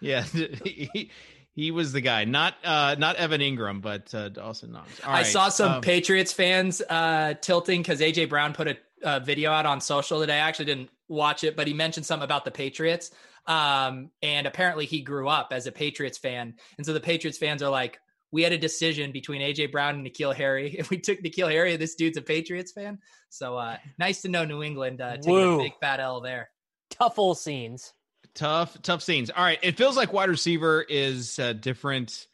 Yeah, 0.00 0.22
he, 0.22 1.10
he 1.54 1.70
was 1.70 1.92
the 1.92 2.00
guy. 2.00 2.24
Not 2.24 2.54
uh 2.64 2.96
not 2.98 3.16
Evan 3.16 3.40
Engram, 3.40 3.80
but 3.80 4.14
uh, 4.14 4.28
Dawson 4.28 4.72
Knox. 4.72 4.90
All 5.04 5.10
I 5.10 5.18
right, 5.18 5.26
saw 5.26 5.48
some 5.48 5.72
um, 5.72 5.80
Patriots 5.80 6.32
fans 6.32 6.82
uh, 6.88 7.34
tilting 7.40 7.82
because 7.82 8.00
AJ 8.00 8.28
Brown 8.28 8.52
put 8.52 8.68
a, 8.68 8.76
a 9.02 9.20
video 9.20 9.50
out 9.50 9.66
on 9.66 9.80
social 9.80 10.20
today. 10.20 10.34
I 10.34 10.48
actually 10.48 10.66
didn't 10.66 10.90
watch 11.08 11.44
it, 11.44 11.56
but 11.56 11.66
he 11.66 11.74
mentioned 11.74 12.06
something 12.06 12.24
about 12.24 12.44
the 12.44 12.50
Patriots. 12.50 13.10
Um, 13.46 14.10
and 14.22 14.46
apparently 14.46 14.86
he 14.86 15.00
grew 15.00 15.28
up 15.28 15.48
as 15.52 15.66
a 15.66 15.72
Patriots 15.72 16.18
fan. 16.18 16.54
And 16.76 16.86
so 16.86 16.92
the 16.92 17.00
Patriots 17.00 17.38
fans 17.38 17.62
are 17.62 17.70
like, 17.70 17.98
we 18.30 18.42
had 18.42 18.52
a 18.52 18.58
decision 18.58 19.12
between 19.12 19.42
AJ 19.42 19.72
Brown 19.72 19.96
and 19.96 20.06
N'Keal 20.06 20.34
Harry. 20.34 20.74
If 20.78 20.90
we 20.90 20.98
took 20.98 21.20
N'Keal 21.20 21.50
Harry, 21.50 21.76
this 21.76 21.94
dude's 21.94 22.16
a 22.16 22.22
Patriots 22.22 22.72
fan. 22.72 22.98
So 23.28 23.56
uh, 23.56 23.76
nice 23.98 24.22
to 24.22 24.28
know 24.28 24.44
New 24.44 24.62
England 24.62 25.00
uh, 25.00 25.16
taking 25.16 25.32
Woo. 25.32 25.60
a 25.60 25.64
big 25.64 25.72
fat 25.80 26.00
L 26.00 26.20
there. 26.20 26.50
Tough 26.90 27.18
old 27.18 27.38
scenes. 27.38 27.92
Tough 28.34 28.80
tough 28.82 29.02
scenes. 29.02 29.30
All 29.30 29.44
right. 29.44 29.58
It 29.62 29.76
feels 29.76 29.96
like 29.96 30.12
wide 30.12 30.30
receiver 30.30 30.82
is 30.82 31.38
uh, 31.38 31.52
different 31.52 32.26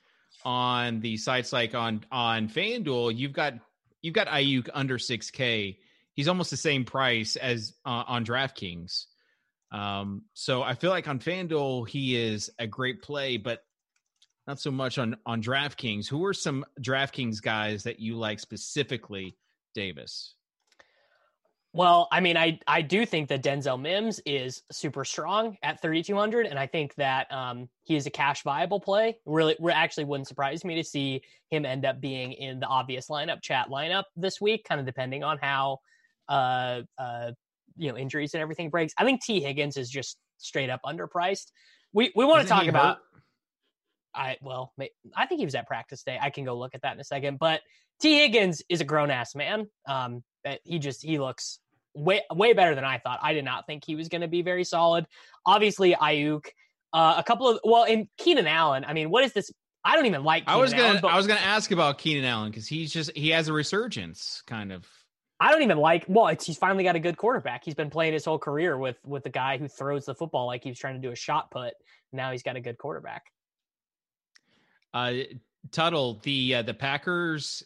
on 0.45 1.01
the 1.01 1.17
sites 1.17 1.53
like 1.53 1.75
on 1.75 2.05
on 2.13 2.49
fanduel 2.49 3.15
you've 3.15 3.33
got 3.33 3.55
you've 4.03 4.15
got 4.15 4.29
aiyuk 4.29 4.69
under 4.73 4.97
6k 4.99 5.77
he's 6.13 6.29
almost 6.29 6.51
the 6.51 6.57
same 6.57 6.85
price 6.85 7.37
as 7.37 7.75
uh, 7.85 8.05
on 8.07 8.25
draftkings. 8.25 9.07
Um 9.73 10.23
so 10.35 10.63
i 10.63 10.75
feel 10.75 10.91
like 10.91 11.09
on 11.09 11.19
fanduel 11.19 11.87
he 11.87 12.17
is 12.17 12.51
a 12.59 12.67
great 12.67 13.03
play 13.03 13.37
but 13.37 13.63
not 14.47 14.59
so 14.59 14.71
much 14.71 14.97
on 14.97 15.17
on 15.27 15.43
draftkings. 15.43 16.09
Who 16.09 16.25
are 16.25 16.33
some 16.35 16.65
draftkings 16.81 17.43
guys 17.43 17.83
that 17.83 18.01
you 18.01 18.17
like 18.17 18.41
specifically 18.41 19.37
davis 19.75 20.35
Well, 21.75 22.09
I 22.11 22.21
mean, 22.21 22.37
I 22.37 22.59
I 22.67 22.81
do 22.83 23.05
think 23.05 23.29
that 23.29 23.43
Denzel 23.43 23.81
Mims 23.81 24.21
is 24.25 24.63
super 24.73 25.05
strong 25.05 25.59
at 25.63 25.83
3,200, 25.83 26.47
and 26.47 26.59
I 26.59 26.67
think 26.67 26.95
that 26.95 27.31
um, 27.31 27.69
he 27.83 27.95
is 27.95 28.07
a 28.07 28.11
cash 28.11 28.43
viable 28.43 28.81
play. 28.81 29.19
Really, 29.27 29.55
re- 29.61 29.75
actually, 29.75 30.05
wouldn't 30.05 30.29
surprise 30.29 30.65
me 30.65 30.77
to 30.77 30.85
see 30.85 31.23
him 31.51 31.67
end 31.67 31.85
up 31.85 32.01
being 32.01 32.33
in 32.33 32.59
the 32.61 32.67
obvious 32.67 33.09
lineup 33.09 33.43
chat 33.43 33.69
lineup 33.69 34.05
this 34.17 34.41
week, 34.41 34.65
kind 34.65 34.81
of 34.81 34.87
depending 34.87 35.23
on 35.23 35.39
how 35.39 35.81
uh, 36.29 36.83
uh, 36.97 37.33
you 37.77 37.91
know 37.91 37.99
injuries 37.99 38.33
and 38.33 38.43
everything 38.43 38.71
breaks. 38.71 38.95
I 38.97 39.05
think 39.05 39.23
Tee 39.23 39.41
Higgins 39.41 39.77
is 39.77 39.91
just 39.91 40.17
straight 40.39 40.71
up 40.71 40.81
underpriced. 40.87 41.53
We 41.93 42.13
we 42.17 42.25
want 42.25 42.43
to 42.43 42.49
talk 42.49 42.67
about. 42.67 42.97
hurt? 42.97 43.08
I 44.19 44.37
well, 44.43 44.73
I 45.17 45.27
think 45.27 45.39
he 45.39 45.45
was 45.45 45.55
at 45.55 45.67
practice 45.67 46.03
day. 46.03 46.19
I 46.21 46.31
can 46.31 46.45
go 46.45 46.59
look 46.59 46.75
at 46.75 46.83
that 46.83 46.95
in 46.95 47.01
a 47.01 47.05
second. 47.05 47.39
But 47.39 47.61
Tee 48.01 48.19
Higgins 48.19 48.63
is 48.69 48.81
a 48.81 48.85
grown 48.85 49.11
ass 49.11 49.35
man. 49.35 49.69
Um, 49.87 50.23
he 50.65 50.79
just 50.79 51.03
he 51.03 51.19
looks 51.19 51.61
way 51.95 52.23
way 52.33 52.53
better 52.53 52.75
than 52.75 52.85
I 52.85 52.99
thought. 52.99 53.21
I 53.23 53.33
did 53.33 53.45
not 53.45 53.67
think 53.67 53.85
he 53.85 53.95
was 53.95 54.09
going 54.09 54.21
to 54.23 54.29
be 54.29 54.43
very 54.43 54.65
solid. 54.65 55.07
Obviously, 55.47 55.95
Aiyuk, 55.95 56.47
uh, 56.93 57.15
a 57.17 57.23
couple 57.23 57.49
of 57.49 57.61
well, 57.65 57.85
in 57.85 58.09
Keenan 58.19 58.47
Allen. 58.47 58.85
I 58.87 58.93
mean, 58.93 59.11
what 59.11 59.25
is 59.25 59.33
this? 59.33 59.51
I 59.85 59.95
don't 59.95 60.07
even 60.07 60.25
like. 60.25 60.45
I 60.47 60.57
was 60.57 60.73
gonna 60.73 60.85
Allen, 60.85 60.99
but 61.01 61.09
I 61.09 61.17
was 61.17 61.27
gonna 61.27 61.41
ask 61.41 61.71
about 61.71 61.99
Keenan 61.99 62.25
Allen 62.25 62.51
because 62.51 62.67
he's 62.67 62.93
just 62.93 63.17
he 63.17 63.31
has 63.31 63.49
a 63.49 63.53
resurgence 63.53 64.43
kind 64.47 64.73
of. 64.73 64.87
I 65.41 65.53
don't 65.53 65.63
even 65.63 65.79
like. 65.79 66.05
Well, 66.09 66.27
it's, 66.29 66.45
he's 66.45 66.59
finally 66.59 66.83
got 66.83 66.97
a 66.97 67.01
good 67.01 67.17
quarterback. 67.17 67.65
He's 67.65 67.77
been 67.77 67.91
playing 67.91 68.13
his 68.13 68.25
whole 68.25 68.41
career 68.41 68.77
with 68.77 68.97
with 69.07 69.23
the 69.23 69.31
guy 69.31 69.57
who 69.57 69.69
throws 69.69 70.07
the 70.07 70.15
football 70.15 70.47
like 70.47 70.65
he 70.65 70.71
was 70.71 70.79
trying 70.79 71.01
to 71.01 71.01
do 71.01 71.13
a 71.13 71.17
shot 71.17 71.51
put. 71.51 71.75
Now 72.13 72.33
he's 72.33 72.43
got 72.43 72.57
a 72.57 72.61
good 72.61 72.77
quarterback. 72.77 73.25
Uh, 74.99 75.23
Tuttle, 75.71 76.19
the 76.23 76.57
uh, 76.57 76.63
the 76.63 76.75
Packers 76.75 77.63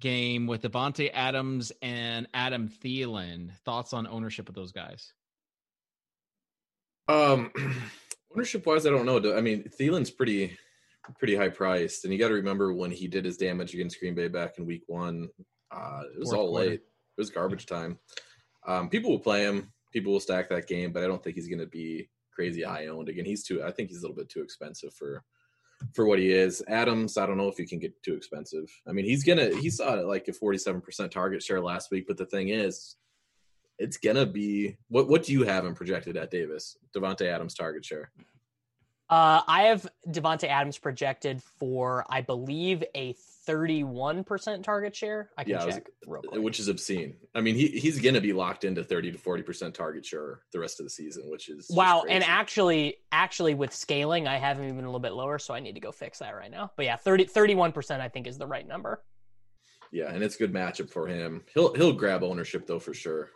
game 0.00 0.46
with 0.46 0.62
Davante 0.62 1.10
Adams 1.12 1.72
and 1.82 2.26
Adam 2.34 2.68
Thielen. 2.68 3.52
Thoughts 3.64 3.92
on 3.92 4.06
ownership 4.06 4.48
of 4.48 4.54
those 4.54 4.72
guys? 4.72 5.12
Um, 7.08 7.50
ownership 8.34 8.64
wise, 8.66 8.86
I 8.86 8.90
don't 8.90 9.06
know. 9.06 9.36
I 9.36 9.40
mean, 9.40 9.70
Thielen's 9.78 10.10
pretty 10.10 10.56
pretty 11.18 11.34
high 11.34 11.48
priced, 11.48 12.04
and 12.04 12.12
you 12.12 12.18
got 12.18 12.28
to 12.28 12.34
remember 12.34 12.72
when 12.72 12.90
he 12.90 13.06
did 13.06 13.24
his 13.24 13.36
damage 13.36 13.74
against 13.74 13.98
Green 14.00 14.14
Bay 14.14 14.28
back 14.28 14.58
in 14.58 14.66
Week 14.66 14.84
One. 14.86 15.28
Uh, 15.70 16.02
it 16.14 16.18
was 16.18 16.30
Fourth 16.30 16.40
all 16.40 16.50
quarter. 16.50 16.70
late. 16.70 16.80
It 16.80 17.20
was 17.20 17.30
garbage 17.30 17.66
time. 17.66 17.98
Um, 18.66 18.88
people 18.88 19.10
will 19.10 19.18
play 19.18 19.42
him. 19.42 19.72
People 19.92 20.12
will 20.12 20.20
stack 20.20 20.48
that 20.48 20.68
game, 20.68 20.92
but 20.92 21.02
I 21.02 21.06
don't 21.06 21.22
think 21.22 21.36
he's 21.36 21.48
going 21.48 21.58
to 21.58 21.66
be 21.66 22.08
crazy 22.32 22.62
high 22.62 22.86
owned. 22.86 23.08
Again, 23.08 23.26
he's 23.26 23.44
too. 23.44 23.62
I 23.62 23.70
think 23.70 23.90
he's 23.90 23.98
a 23.98 24.02
little 24.02 24.16
bit 24.16 24.30
too 24.30 24.42
expensive 24.42 24.94
for 24.94 25.22
for 25.94 26.06
what 26.06 26.18
he 26.18 26.30
is. 26.30 26.62
Adams, 26.68 27.18
I 27.18 27.26
don't 27.26 27.36
know 27.36 27.48
if 27.48 27.56
he 27.56 27.66
can 27.66 27.78
get 27.78 28.00
too 28.02 28.14
expensive. 28.14 28.70
I 28.86 28.92
mean, 28.92 29.04
he's 29.04 29.24
gonna. 29.24 29.54
He 29.56 29.70
saw 29.70 29.94
it 29.94 30.06
like 30.06 30.28
a 30.28 30.32
forty 30.32 30.58
seven 30.58 30.80
percent 30.80 31.12
target 31.12 31.42
share 31.42 31.60
last 31.60 31.90
week, 31.90 32.06
but 32.06 32.16
the 32.16 32.26
thing 32.26 32.48
is, 32.48 32.96
it's 33.78 33.96
gonna 33.96 34.26
be 34.26 34.76
what. 34.88 35.08
What 35.08 35.24
do 35.24 35.32
you 35.32 35.44
have 35.44 35.64
him 35.64 35.74
projected 35.74 36.16
at 36.16 36.30
Davis? 36.30 36.76
Davante 36.94 37.26
Adams 37.26 37.54
target 37.54 37.84
share. 37.84 38.10
Uh, 39.10 39.42
I 39.46 39.64
have 39.64 39.86
Davante 40.08 40.48
Adams 40.48 40.78
projected 40.78 41.42
for, 41.42 42.06
I 42.08 42.22
believe, 42.22 42.82
a 42.94 43.14
31% 43.48 44.62
target 44.62 44.94
share. 44.94 45.30
I 45.36 45.44
can 45.44 45.52
Yeah, 45.52 45.64
was- 45.64 45.74
check 45.76 45.90
real 46.06 46.22
quick. 46.22 46.40
which 46.42 46.60
is 46.60 46.68
obscene. 46.68 47.16
I 47.34 47.40
mean, 47.40 47.54
he 47.54 47.68
he's 47.68 48.00
going 48.00 48.14
to 48.14 48.20
be 48.20 48.32
locked 48.32 48.64
into 48.64 48.84
thirty 48.84 49.10
to 49.12 49.18
forty 49.18 49.42
percent 49.42 49.74
target 49.74 50.04
share 50.04 50.40
the 50.52 50.60
rest 50.60 50.80
of 50.80 50.86
the 50.86 50.90
season, 50.90 51.30
which 51.30 51.48
is 51.48 51.68
wow, 51.70 52.04
and 52.08 52.22
actually, 52.24 52.96
actually 53.10 53.54
with 53.54 53.74
scaling, 53.74 54.26
I 54.28 54.38
have 54.38 54.58
him 54.58 54.66
even 54.66 54.84
a 54.84 54.88
little 54.88 55.00
bit 55.00 55.12
lower, 55.12 55.38
so 55.38 55.54
I 55.54 55.60
need 55.60 55.74
to 55.74 55.80
go 55.80 55.92
fix 55.92 56.18
that 56.20 56.34
right 56.34 56.50
now. 56.50 56.70
But 56.76 56.86
yeah, 56.86 56.96
30, 56.96 57.26
31% 57.26 58.00
I 58.00 58.08
think 58.08 58.26
is 58.26 58.38
the 58.38 58.46
right 58.46 58.66
number. 58.66 59.02
yeah, 59.92 60.12
and 60.12 60.22
it's 60.22 60.36
a 60.36 60.38
good 60.38 60.52
matchup 60.52 60.90
for 60.90 61.06
him. 61.06 61.42
He'll 61.54 61.74
he'll 61.74 61.92
grab 61.92 62.22
ownership 62.22 62.66
though 62.66 62.78
for 62.78 62.94
sure. 62.94 63.30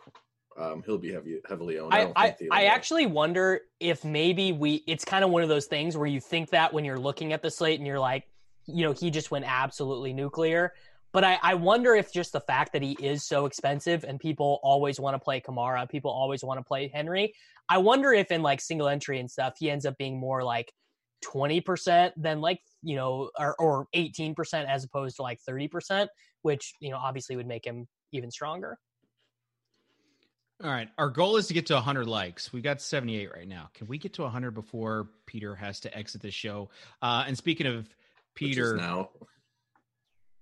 Um, 0.59 0.81
he'll 0.87 0.97
be 0.97 1.11
heavy, 1.13 1.39
heavily 1.47 1.77
owned. 1.77 1.93
I, 1.93 1.97
I, 1.97 2.03
don't 2.03 2.13
I, 2.15 2.29
think 2.31 2.51
Thielen 2.51 2.55
I 2.55 2.63
actually 2.65 3.05
wonder 3.05 3.61
if 3.79 4.03
maybe 4.03 4.51
we 4.53 4.83
it's 4.87 5.05
kind 5.05 5.23
of 5.23 5.29
one 5.29 5.43
of 5.43 5.49
those 5.49 5.67
things 5.67 5.95
where 5.95 6.07
you 6.07 6.19
think 6.19 6.49
that 6.49 6.73
when 6.73 6.83
you're 6.83 6.97
looking 6.97 7.31
at 7.31 7.43
the 7.43 7.51
slate 7.51 7.79
and 7.79 7.85
you're 7.85 7.99
like, 7.99 8.23
you 8.67 8.85
know, 8.85 8.93
he 8.93 9.09
just 9.09 9.31
went 9.31 9.45
absolutely 9.47 10.13
nuclear. 10.13 10.73
But 11.13 11.23
I, 11.23 11.39
I 11.41 11.53
wonder 11.55 11.95
if 11.95 12.13
just 12.13 12.33
the 12.33 12.41
fact 12.41 12.73
that 12.73 12.83
he 12.83 12.97
is 12.99 13.23
so 13.23 13.45
expensive 13.45 14.03
and 14.03 14.19
people 14.19 14.59
always 14.61 14.99
want 14.99 15.15
to 15.15 15.19
play 15.19 15.41
Kamara, 15.41 15.89
people 15.89 16.11
always 16.11 16.43
want 16.43 16.59
to 16.59 16.63
play 16.63 16.89
Henry. 16.93 17.33
I 17.69 17.77
wonder 17.79 18.13
if 18.13 18.31
in 18.31 18.43
like 18.43 18.61
single 18.61 18.87
entry 18.87 19.19
and 19.19 19.31
stuff, 19.31 19.55
he 19.57 19.71
ends 19.71 19.85
up 19.85 19.97
being 19.97 20.19
more 20.19 20.43
like 20.43 20.71
20% 21.25 22.11
than 22.17 22.41
like, 22.41 22.59
you 22.83 22.95
know, 22.95 23.31
or, 23.39 23.55
or 23.59 23.87
18% 23.95 24.35
as 24.67 24.83
opposed 24.83 25.15
to 25.15 25.21
like 25.21 25.39
30%, 25.47 26.07
which, 26.41 26.75
you 26.79 26.91
know, 26.91 26.97
obviously 26.97 27.35
would 27.35 27.47
make 27.47 27.65
him 27.65 27.87
even 28.11 28.29
stronger. 28.29 28.77
All 30.63 30.71
right, 30.71 30.89
our 30.97 31.09
goal 31.09 31.37
is 31.37 31.47
to 31.47 31.53
get 31.53 31.67
to 31.67 31.75
100 31.75 32.07
likes. 32.07 32.51
We've 32.51 32.63
got 32.63 32.81
78 32.81 33.31
right 33.31 33.47
now. 33.47 33.69
Can 33.75 33.85
we 33.85 33.99
get 33.99 34.13
to 34.13 34.23
100 34.23 34.51
before 34.51 35.09
Peter 35.27 35.53
has 35.53 35.79
to 35.81 35.95
exit 35.95 36.21
the 36.21 36.31
show? 36.31 36.71
Uh, 36.99 37.25
and 37.27 37.37
speaking 37.37 37.67
of 37.67 37.87
Peter, 38.37 38.75
now. 38.75 39.09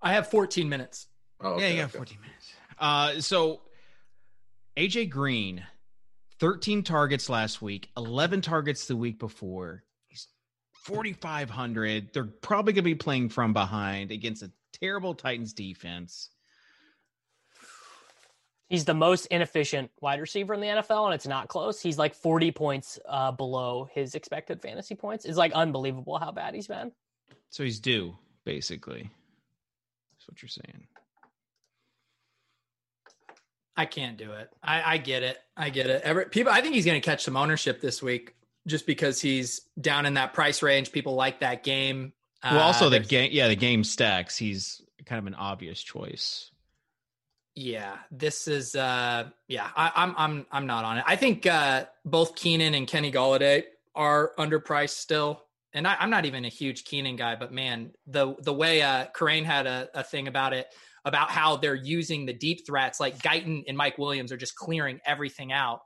I 0.01 0.13
have 0.13 0.27
14 0.29 0.69
minutes. 0.69 1.07
Oh, 1.41 1.51
yeah, 1.51 1.55
okay, 1.55 1.77
yeah, 1.77 1.83
okay. 1.85 1.97
14 1.97 2.17
minutes. 2.21 2.53
Uh, 2.77 3.21
so 3.21 3.61
AJ 4.77 5.09
Green, 5.09 5.63
13 6.39 6.83
targets 6.83 7.29
last 7.29 7.61
week, 7.61 7.89
11 7.97 8.41
targets 8.41 8.85
the 8.85 8.95
week 8.95 9.19
before. 9.19 9.83
He's 10.07 10.27
4,500. 10.83 12.13
They're 12.13 12.25
probably 12.25 12.73
going 12.73 12.83
to 12.83 12.89
be 12.89 12.95
playing 12.95 13.29
from 13.29 13.53
behind 13.53 14.11
against 14.11 14.43
a 14.43 14.51
terrible 14.73 15.13
Titans 15.13 15.53
defense. 15.53 16.29
He's 18.67 18.85
the 18.85 18.95
most 18.95 19.27
inefficient 19.27 19.91
wide 20.01 20.19
receiver 20.19 20.53
in 20.55 20.59
the 20.59 20.67
NFL, 20.67 21.05
and 21.05 21.13
it's 21.13 21.27
not 21.27 21.47
close. 21.47 21.79
He's 21.79 21.99
like 21.99 22.15
40 22.15 22.51
points 22.51 22.99
uh, 23.07 23.31
below 23.31 23.87
his 23.93 24.15
expected 24.15 24.61
fantasy 24.61 24.95
points. 24.95 25.23
It's 25.25 25.37
like 25.37 25.53
unbelievable 25.53 26.17
how 26.17 26.31
bad 26.31 26.55
he's 26.55 26.67
been. 26.67 26.91
So 27.49 27.63
he's 27.63 27.79
due, 27.79 28.15
basically. 28.45 29.09
That's 30.13 30.27
what 30.27 30.41
you're 30.41 30.49
saying. 30.49 30.87
I 33.77 33.85
can't 33.85 34.17
do 34.17 34.31
it. 34.31 34.49
I, 34.63 34.93
I 34.93 34.97
get 34.97 35.23
it. 35.23 35.37
I 35.57 35.69
get 35.69 35.87
it. 35.87 36.01
Every, 36.03 36.25
people, 36.25 36.51
I 36.53 36.61
think 36.61 36.75
he's 36.75 36.85
going 36.85 36.99
to 36.99 37.05
catch 37.05 37.23
some 37.23 37.35
ownership 37.35 37.81
this 37.81 38.01
week 38.01 38.35
just 38.67 38.87
because 38.87 39.21
he's 39.21 39.61
down 39.79 40.05
in 40.05 40.13
that 40.13 40.33
price 40.33 40.61
range. 40.61 40.91
People 40.91 41.15
like 41.15 41.41
that 41.41 41.63
game. 41.63 42.13
Well, 42.43 42.59
also 42.59 42.87
Uh, 42.87 42.89
the 42.89 42.99
game, 42.99 43.29
yeah, 43.33 43.47
the 43.47 43.55
game 43.55 43.83
stacks. 43.83 44.37
He's 44.37 44.81
kind 45.05 45.19
of 45.19 45.27
an 45.27 45.35
obvious 45.35 45.81
choice. 45.81 46.51
Yeah, 47.57 47.97
this 48.11 48.49
is 48.49 48.75
uh 48.75 49.29
yeah, 49.47 49.69
I, 49.77 49.91
I'm 49.95 50.13
I'm 50.17 50.45
I'm 50.51 50.67
not 50.67 50.83
on 50.83 50.97
it. 50.97 51.05
I 51.07 51.15
think 51.15 51.45
uh 51.45 51.85
both 52.03 52.35
Keenan 52.35 52.73
and 52.73 52.85
Kenny 52.85 53.13
Golladay 53.13 53.63
are 53.95 54.33
underpriced 54.37 54.89
still. 54.97 55.44
And 55.75 55.87
I, 55.87 55.95
I'm 55.99 56.09
not 56.09 56.25
even 56.25 56.43
a 56.45 56.49
huge 56.49 56.83
Keenan 56.85 57.15
guy, 57.17 57.35
but 57.35 57.51
man, 57.51 57.91
the 58.07 58.33
the 58.41 58.53
way 58.53 58.81
uh 58.81 59.05
Kerrane 59.15 59.43
had 59.45 59.67
a, 59.67 59.89
a 59.93 60.03
thing 60.03 60.27
about 60.27 60.53
it 60.53 60.67
about 61.03 61.29
how 61.29 61.57
they're 61.57 61.75
using 61.75 62.25
the 62.25 62.33
deep 62.33 62.65
threats, 62.65 62.99
like 62.99 63.19
Guyton 63.19 63.63
and 63.67 63.77
Mike 63.77 63.97
Williams 63.99 64.31
are 64.31 64.37
just 64.37 64.55
clearing 64.55 64.99
everything 65.05 65.51
out, 65.51 65.81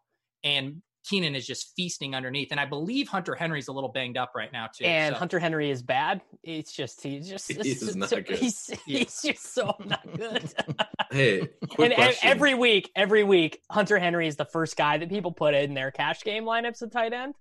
and 0.46 0.82
Keenan 1.06 1.34
is 1.36 1.46
just 1.48 1.74
feasting 1.76 2.14
underneath. 2.14 2.50
And 2.52 2.60
I 2.60 2.66
believe 2.66 3.08
Hunter 3.08 3.34
Henry's 3.34 3.68
a 3.68 3.72
little 3.74 3.90
banged 3.92 4.16
up 4.18 4.32
right 4.36 4.52
now 4.54 4.68
too. 4.68 4.86
and 4.86 5.16
so- 5.16 5.20
Hunter 5.20 5.40
Henry 5.40 5.72
is 5.72 5.82
bad. 5.82 6.22
It's 6.44 6.72
just 6.72 7.02
he's 7.02 7.28
just 7.28 7.52
He's 7.52 7.60
it's- 7.82 7.96
not 7.96 8.10
so- 8.10 8.22
good. 8.22 8.38
He's, 8.38 8.70
Yeah. 8.86 9.00
he's 9.00 9.22
just 9.22 9.54
so 9.54 9.76
not 9.86 10.06
good. 10.16 10.54
Hey, 11.12 11.48
quick 11.72 11.90
and 11.90 11.96
question. 11.96 12.30
every 12.30 12.54
week, 12.54 12.92
every 12.96 13.24
week, 13.24 13.60
Hunter 13.72 13.98
Henry 13.98 14.28
is 14.28 14.36
the 14.36 14.46
first 14.46 14.78
guy 14.78 15.00
that 15.00 15.10
people 15.10 15.32
put 15.32 15.56
in 15.56 15.74
their 15.74 15.90
cash 15.90 16.22
game 16.24 16.44
lineups 16.44 16.84
at 16.84 16.92
tight 16.92 17.14
end. 17.14 17.34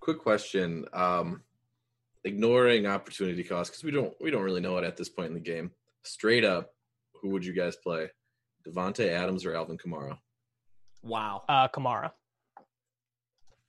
quick 0.00 0.18
question. 0.18 0.84
Um, 0.92 1.42
ignoring 2.28 2.86
opportunity 2.86 3.42
cost 3.42 3.72
because 3.72 3.82
we 3.82 3.90
don't 3.90 4.14
we 4.20 4.30
don't 4.30 4.42
really 4.42 4.60
know 4.60 4.76
it 4.78 4.84
at 4.84 4.96
this 4.96 5.08
point 5.08 5.28
in 5.28 5.34
the 5.34 5.40
game. 5.40 5.72
Straight 6.04 6.44
up, 6.44 6.70
who 7.20 7.30
would 7.30 7.44
you 7.44 7.52
guys 7.52 7.76
play? 7.76 8.10
Davante 8.66 9.08
Adams 9.08 9.44
or 9.44 9.54
Alvin 9.54 9.78
Kamara? 9.78 10.18
wow. 11.02 11.42
Uh, 11.48 11.68
Kamara. 11.68 12.12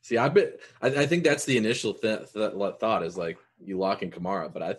See, 0.02 0.18
I 0.18 0.30
bet 0.30 0.60
I, 0.82 0.88
I 0.88 1.06
think 1.06 1.24
that's 1.24 1.46
the 1.46 1.58
initial 1.58 1.94
th- 1.94 2.32
th- 2.34 2.54
thought 2.80 3.04
is 3.04 3.18
like 3.18 3.38
you 3.60 3.78
lock 3.78 4.02
in 4.04 4.12
Kamara, 4.12 4.52
but 4.52 4.64
I 4.64 4.76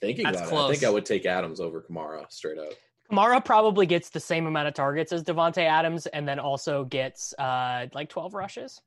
thinking 0.00 0.24
That's 0.24 0.38
about 0.38 0.52
it, 0.52 0.64
I 0.64 0.70
think. 0.72 0.84
I 0.84 0.90
would 0.90 1.06
take 1.06 1.26
Adams 1.26 1.60
over 1.60 1.80
Kamara 1.80 2.30
straight 2.30 2.58
up. 2.58 2.72
Kamara 3.10 3.44
probably 3.44 3.86
gets 3.86 4.10
the 4.10 4.20
same 4.20 4.46
amount 4.46 4.68
of 4.68 4.74
targets 4.74 5.12
as 5.12 5.22
Davante 5.24 5.62
Adams, 5.62 6.06
and 6.06 6.26
then 6.26 6.38
also 6.38 6.84
gets 6.84 7.32
uh 7.38 7.86
like 7.94 8.08
twelve 8.08 8.34
rushes. 8.34 8.80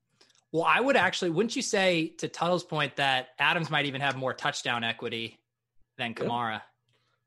Well, 0.56 0.64
I 0.64 0.80
would 0.80 0.96
actually, 0.96 1.32
wouldn't 1.32 1.56
you 1.58 1.62
say, 1.62 2.14
to 2.20 2.30
Tuttle's 2.30 2.64
point, 2.64 2.96
that 2.96 3.28
Adams 3.40 3.70
might 3.70 3.88
even 3.88 4.00
have 4.00 4.16
more 4.16 4.34
touchdown 4.34 4.86
equity 4.86 5.38
than 5.98 6.12
Yeah. 6.18 6.24
Kamara? 6.26 6.62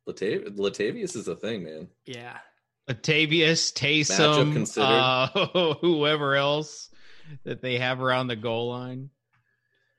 Latav- 0.09 0.57
Latavius 0.57 1.15
is 1.15 1.29
a 1.29 1.37
thing, 1.37 1.63
man. 1.65 1.89
Yeah. 2.07 2.39
Latavius, 2.89 3.75
Matchup 3.75 4.55
Taysom, 4.55 4.79
uh, 4.79 5.75
whoever 5.83 6.37
else 6.37 6.89
that 7.45 7.61
they 7.61 7.77
have 7.79 8.01
around 8.01 8.29
the 8.29 8.37
goal 8.37 8.71
line. 8.71 9.11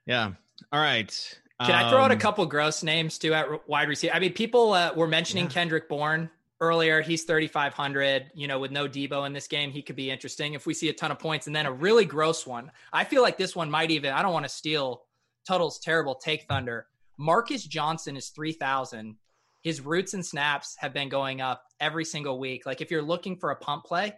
Yeah. 0.08 0.32
All 0.72 0.80
right. 0.82 1.40
Can 1.64 1.72
I 1.76 1.90
throw 1.92 2.00
out 2.00 2.10
a 2.10 2.16
Um, 2.16 2.20
couple 2.20 2.46
gross 2.48 2.82
names 2.82 3.20
too 3.20 3.36
at 3.36 3.68
wide 3.70 3.90
receiver? 3.90 4.16
I 4.16 4.20
mean, 4.20 4.34
people 4.34 4.74
uh, 4.74 4.94
were 4.96 5.08
mentioning 5.08 5.44
Yeah. 5.46 5.52
Kendrick 5.52 5.88
Bourne 5.88 6.32
earlier. 6.62 7.02
He's 7.02 7.24
3,500. 7.24 8.32
You 8.34 8.48
know, 8.48 8.60
with 8.60 8.72
no 8.72 8.88
Deebo 8.88 9.26
in 9.26 9.34
this 9.34 9.48
game, 9.48 9.72
he 9.72 9.82
could 9.82 9.96
be 9.96 10.12
interesting 10.12 10.54
if 10.54 10.66
we 10.66 10.74
see 10.74 10.90
a 10.90 10.94
ton 10.94 11.12
of 11.12 11.20
points. 11.20 11.48
And 11.48 11.56
then 11.56 11.66
a 11.66 11.72
really 11.72 12.06
gross 12.06 12.46
one. 12.46 12.72
I 12.92 13.04
feel 13.04 13.22
like 13.22 13.38
this 13.38 13.56
one 13.56 13.70
might 13.70 13.92
even, 13.92 14.12
I 14.12 14.22
don't 14.22 14.34
want 14.34 14.46
to 14.46 14.50
steal 14.50 15.04
Tuttle's 15.48 15.80
terrible 15.80 16.16
take 16.16 16.48
thunder. 16.48 16.88
Marcus 17.18 17.64
Johnson 17.64 18.16
is 18.16 18.30
3,000. 18.30 19.16
His 19.62 19.82
routes 19.82 20.14
and 20.14 20.26
snaps 20.26 20.76
have 20.80 20.94
been 20.94 21.10
going 21.10 21.42
up 21.42 21.64
every 21.80 22.06
single 22.06 22.40
week. 22.40 22.66
Like 22.66 22.82
if 22.82 22.92
you're 22.92 23.02
looking 23.02 23.36
for 23.36 23.52
a 23.52 23.56
pump 23.56 23.84
play, 23.84 24.14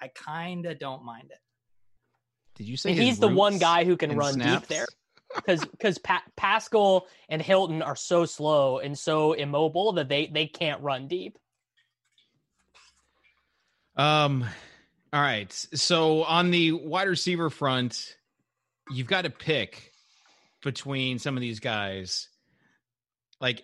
I 0.00 0.08
kind 0.08 0.66
of 0.66 0.78
don't 0.78 1.04
mind 1.04 1.30
it. 1.30 1.38
Did 2.56 2.68
you 2.68 2.76
say 2.76 2.92
he's 2.92 3.18
the 3.18 3.28
one 3.28 3.58
guy 3.58 3.84
who 3.84 3.96
can 3.96 4.16
run 4.16 4.34
snaps? 4.34 4.60
deep 4.60 4.68
there? 4.68 4.86
Because 5.34 5.64
because 5.64 5.98
pa- 5.98 6.24
Pascal 6.36 7.06
and 7.28 7.40
Hilton 7.40 7.82
are 7.82 7.94
so 7.94 8.24
slow 8.26 8.78
and 8.78 8.98
so 8.98 9.32
immobile 9.32 9.92
that 9.92 10.08
they 10.08 10.26
they 10.26 10.46
can't 10.46 10.82
run 10.82 11.06
deep. 11.06 11.38
Um, 13.96 14.44
all 15.12 15.20
right. 15.20 15.52
So 15.52 16.24
on 16.24 16.50
the 16.50 16.72
wide 16.72 17.08
receiver 17.08 17.50
front, 17.50 18.16
you've 18.90 19.06
got 19.06 19.22
to 19.22 19.30
pick 19.30 19.92
between 20.62 21.18
some 21.18 21.36
of 21.36 21.40
these 21.40 21.60
guys. 21.60 22.28
Like, 23.40 23.62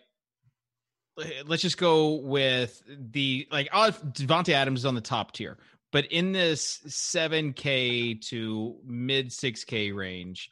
let's 1.47 1.62
just 1.62 1.79
go 1.79 2.14
with 2.14 2.83
the 2.89 3.47
like. 3.51 3.70
Davante 3.70 4.51
Adams 4.51 4.81
is 4.81 4.87
on 4.87 4.95
the 4.95 5.01
top 5.01 5.33
tier, 5.33 5.59
but 5.93 6.07
in 6.07 6.33
this 6.33 6.81
seven 6.87 7.53
K 7.53 8.14
to 8.14 8.77
mid 8.85 9.33
six 9.33 9.64
K 9.64 9.93
range, 9.93 10.51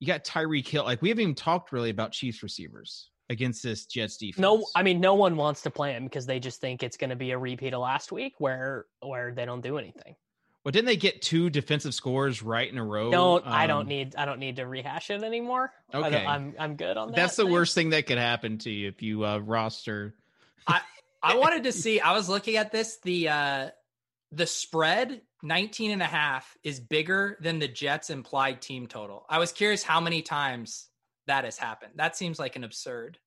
you 0.00 0.06
got 0.06 0.24
Tyreek 0.24 0.66
Hill. 0.66 0.84
Like, 0.84 1.02
we 1.02 1.08
haven't 1.08 1.22
even 1.22 1.34
talked 1.34 1.72
really 1.72 1.90
about 1.90 2.12
Chiefs 2.12 2.42
receivers 2.42 3.10
against 3.30 3.62
this 3.62 3.86
Jets 3.86 4.16
defense. 4.16 4.38
No, 4.38 4.66
I 4.74 4.82
mean 4.82 5.00
no 5.00 5.14
one 5.14 5.36
wants 5.36 5.62
to 5.62 5.70
play 5.70 5.92
him 5.92 6.04
because 6.04 6.26
they 6.26 6.40
just 6.40 6.60
think 6.60 6.82
it's 6.82 6.96
going 6.96 7.10
to 7.10 7.16
be 7.16 7.30
a 7.32 7.38
repeat 7.38 7.74
of 7.74 7.80
last 7.80 8.10
week 8.12 8.34
where 8.38 8.86
where 9.00 9.32
they 9.32 9.44
don't 9.44 9.60
do 9.62 9.78
anything. 9.78 10.16
Well, 10.64 10.72
didn't 10.72 10.86
they 10.86 10.96
get 10.96 11.22
two 11.22 11.48
defensive 11.50 11.94
scores 11.94 12.42
right 12.42 12.70
in 12.70 12.76
a 12.78 12.84
row? 12.84 13.10
Don't 13.10 13.46
I 13.46 13.66
don't 13.66 13.82
Um, 13.82 13.88
need 13.88 14.16
I 14.16 14.24
don't 14.24 14.38
need 14.40 14.56
to 14.56 14.66
rehash 14.66 15.10
it 15.10 15.22
anymore. 15.22 15.72
I 15.92 16.00
don't- 16.00 16.04
Okay. 16.14 16.26
I'm 16.26 16.54
I'm 16.58 16.76
good 16.76 16.96
on 16.96 17.08
that. 17.08 17.16
That's 17.16 17.36
the 17.36 17.44
thing. 17.44 17.52
worst 17.52 17.74
thing 17.74 17.90
that 17.90 18.06
could 18.06 18.18
happen 18.18 18.58
to 18.58 18.70
you 18.70 18.88
if 18.88 19.00
you 19.02 19.24
uh, 19.24 19.38
roster. 19.38 20.14
I 20.66 20.80
I 21.22 21.36
wanted 21.38 21.64
to 21.64 21.72
see, 21.72 22.00
I 22.00 22.12
was 22.12 22.28
looking 22.28 22.56
at 22.56 22.70
this, 22.70 22.98
the, 23.02 23.28
uh, 23.28 23.70
the 24.30 24.46
spread 24.46 25.22
19 25.42 25.90
and 25.90 26.02
a 26.02 26.06
half 26.06 26.56
is 26.62 26.78
bigger 26.80 27.38
than 27.40 27.58
the 27.58 27.66
Jets 27.68 28.10
implied 28.10 28.60
team 28.60 28.86
total. 28.86 29.24
I 29.28 29.38
was 29.38 29.50
curious 29.52 29.82
how 29.82 30.00
many 30.00 30.22
times 30.22 30.87
that 31.28 31.44
has 31.44 31.56
happened. 31.56 31.92
That 31.96 32.16
seems 32.16 32.38
like 32.38 32.56
an 32.56 32.64
absurd 32.64 33.18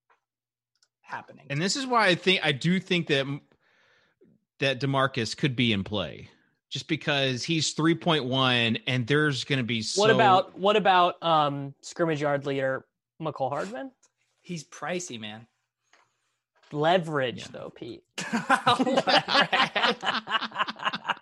happening. 1.01 1.45
And 1.49 1.59
this 1.61 1.75
is 1.75 1.87
why 1.87 2.07
I 2.07 2.15
think 2.15 2.41
I 2.43 2.51
do 2.51 2.79
think 2.79 3.07
that 3.07 3.25
that 4.59 4.79
Demarcus 4.79 5.35
could 5.35 5.55
be 5.55 5.73
in 5.73 5.83
play, 5.83 6.29
just 6.69 6.87
because 6.87 7.43
he's 7.43 7.71
three 7.71 7.95
point 7.95 8.25
one, 8.25 8.77
and 8.87 9.07
there's 9.07 9.43
going 9.45 9.57
to 9.57 9.63
be 9.63 9.81
so. 9.81 10.01
What 10.01 10.11
about 10.11 10.57
what 10.59 10.75
about 10.75 11.21
um 11.23 11.73
scrimmage 11.81 12.21
yard 12.21 12.45
leader 12.45 12.85
Mecole 13.21 13.49
Hardman? 13.49 13.91
He's 14.41 14.63
pricey, 14.63 15.19
man. 15.19 15.47
Leverage 16.71 17.39
Yeah. 17.39 17.47
though, 17.51 17.69
Pete. 17.69 18.03
if, 18.17 18.27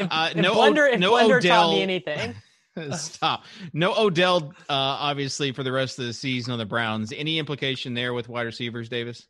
Uh, 0.00 0.28
if 0.30 0.36
no 0.36 0.54
Blender, 0.54 0.90
if 0.92 1.00
no 1.00 1.12
Blender 1.12 1.46
taught 1.46 1.72
me 1.72 1.82
anything, 1.82 2.34
Stop. 2.92 3.44
No 3.72 3.94
Odell, 3.96 4.52
uh, 4.68 4.72
obviously 4.72 5.52
for 5.52 5.62
the 5.62 5.72
rest 5.72 5.98
of 5.98 6.06
the 6.06 6.12
season 6.12 6.52
on 6.52 6.58
the 6.58 6.66
Browns. 6.66 7.12
Any 7.12 7.38
implication 7.38 7.94
there 7.94 8.14
with 8.14 8.28
wide 8.28 8.42
receivers, 8.42 8.88
Davis? 8.88 9.26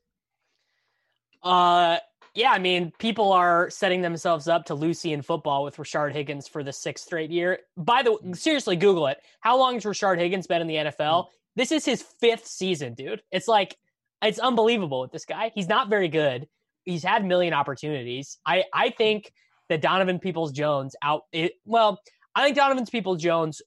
uh, 1.43 1.99
yeah, 2.35 2.51
I 2.53 2.59
mean, 2.59 2.93
people 2.99 3.33
are 3.33 3.71
setting 3.71 4.03
themselves 4.03 4.47
up 4.47 4.67
to 4.67 4.75
Lucy 4.75 5.13
in 5.13 5.23
football 5.23 5.65
with 5.65 5.77
Rashard 5.77 6.13
Higgins 6.13 6.47
for 6.47 6.63
the 6.63 6.73
sixth 6.73 7.07
straight 7.07 7.31
year. 7.31 7.59
By 7.77 8.03
the 8.03 8.13
way, 8.13 8.33
seriously, 8.35 8.77
Google 8.77 9.09
it. 9.09 9.19
How 9.41 9.59
long 9.59 9.75
has 9.75 9.85
Rashard 9.85 10.19
Higgins 10.19 10.47
been 10.47 10.61
in 10.61 10.69
the 10.69 10.77
NFL? 10.77 11.27
This 11.57 11.73
is 11.73 11.85
his 11.85 12.03
fifth 12.21 12.47
season, 12.47 12.95
dude. 12.95 13.23
It's 13.33 13.49
like 13.49 13.77
it's 14.23 14.39
unbelievable 14.39 15.01
with 15.01 15.11
this 15.11 15.25
guy. 15.25 15.51
He's 15.55 15.69
not 15.69 15.89
very 15.89 16.09
good. 16.09 16.47
He's 16.85 17.03
had 17.03 17.23
a 17.23 17.27
million 17.27 17.53
opportunities. 17.53 18.39
I 18.47 18.65
I 18.73 18.91
think 18.91 19.33
that 19.69 19.83
Donovan 19.83 20.21
Peoples 20.21 20.53
Jones 20.53 20.95
out. 21.03 21.23
It, 21.33 21.53
well, 21.65 22.01
I 22.35 22.45
think 22.45 22.57
Donovan 22.57 22.87
People 22.87 23.17
Jones 23.17 23.61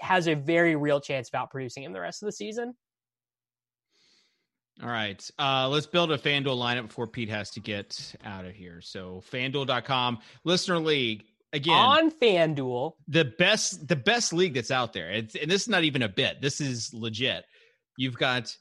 has 0.00 0.28
a 0.28 0.34
very 0.34 0.76
real 0.76 1.00
chance 1.00 1.30
of 1.32 1.40
outproducing 1.40 1.82
him 1.82 1.92
the 1.92 2.00
rest 2.00 2.22
of 2.22 2.26
the 2.26 2.32
season. 2.32 2.74
All 4.82 4.88
right. 4.88 5.28
Uh, 5.38 5.68
let's 5.68 5.86
build 5.86 6.10
a 6.10 6.18
FanDuel 6.18 6.56
lineup 6.56 6.88
before 6.88 7.06
Pete 7.06 7.28
has 7.28 7.50
to 7.50 7.60
get 7.60 8.14
out 8.24 8.46
of 8.46 8.54
here. 8.54 8.80
So 8.80 9.22
FanDuel.com, 9.30 10.18
listener 10.44 10.78
league. 10.78 11.24
Again, 11.52 11.74
On 11.74 12.10
FanDuel, 12.12 12.92
the 13.08 13.24
best 13.24 13.88
the 13.88 13.96
best 13.96 14.32
league 14.32 14.54
that's 14.54 14.70
out 14.70 14.92
there. 14.92 15.10
It's, 15.10 15.34
and 15.34 15.50
this 15.50 15.62
is 15.62 15.68
not 15.68 15.82
even 15.82 16.02
a 16.02 16.08
bit. 16.08 16.40
This 16.40 16.60
is 16.60 16.94
legit. 16.94 17.44
You've 17.96 18.16
got 18.16 18.54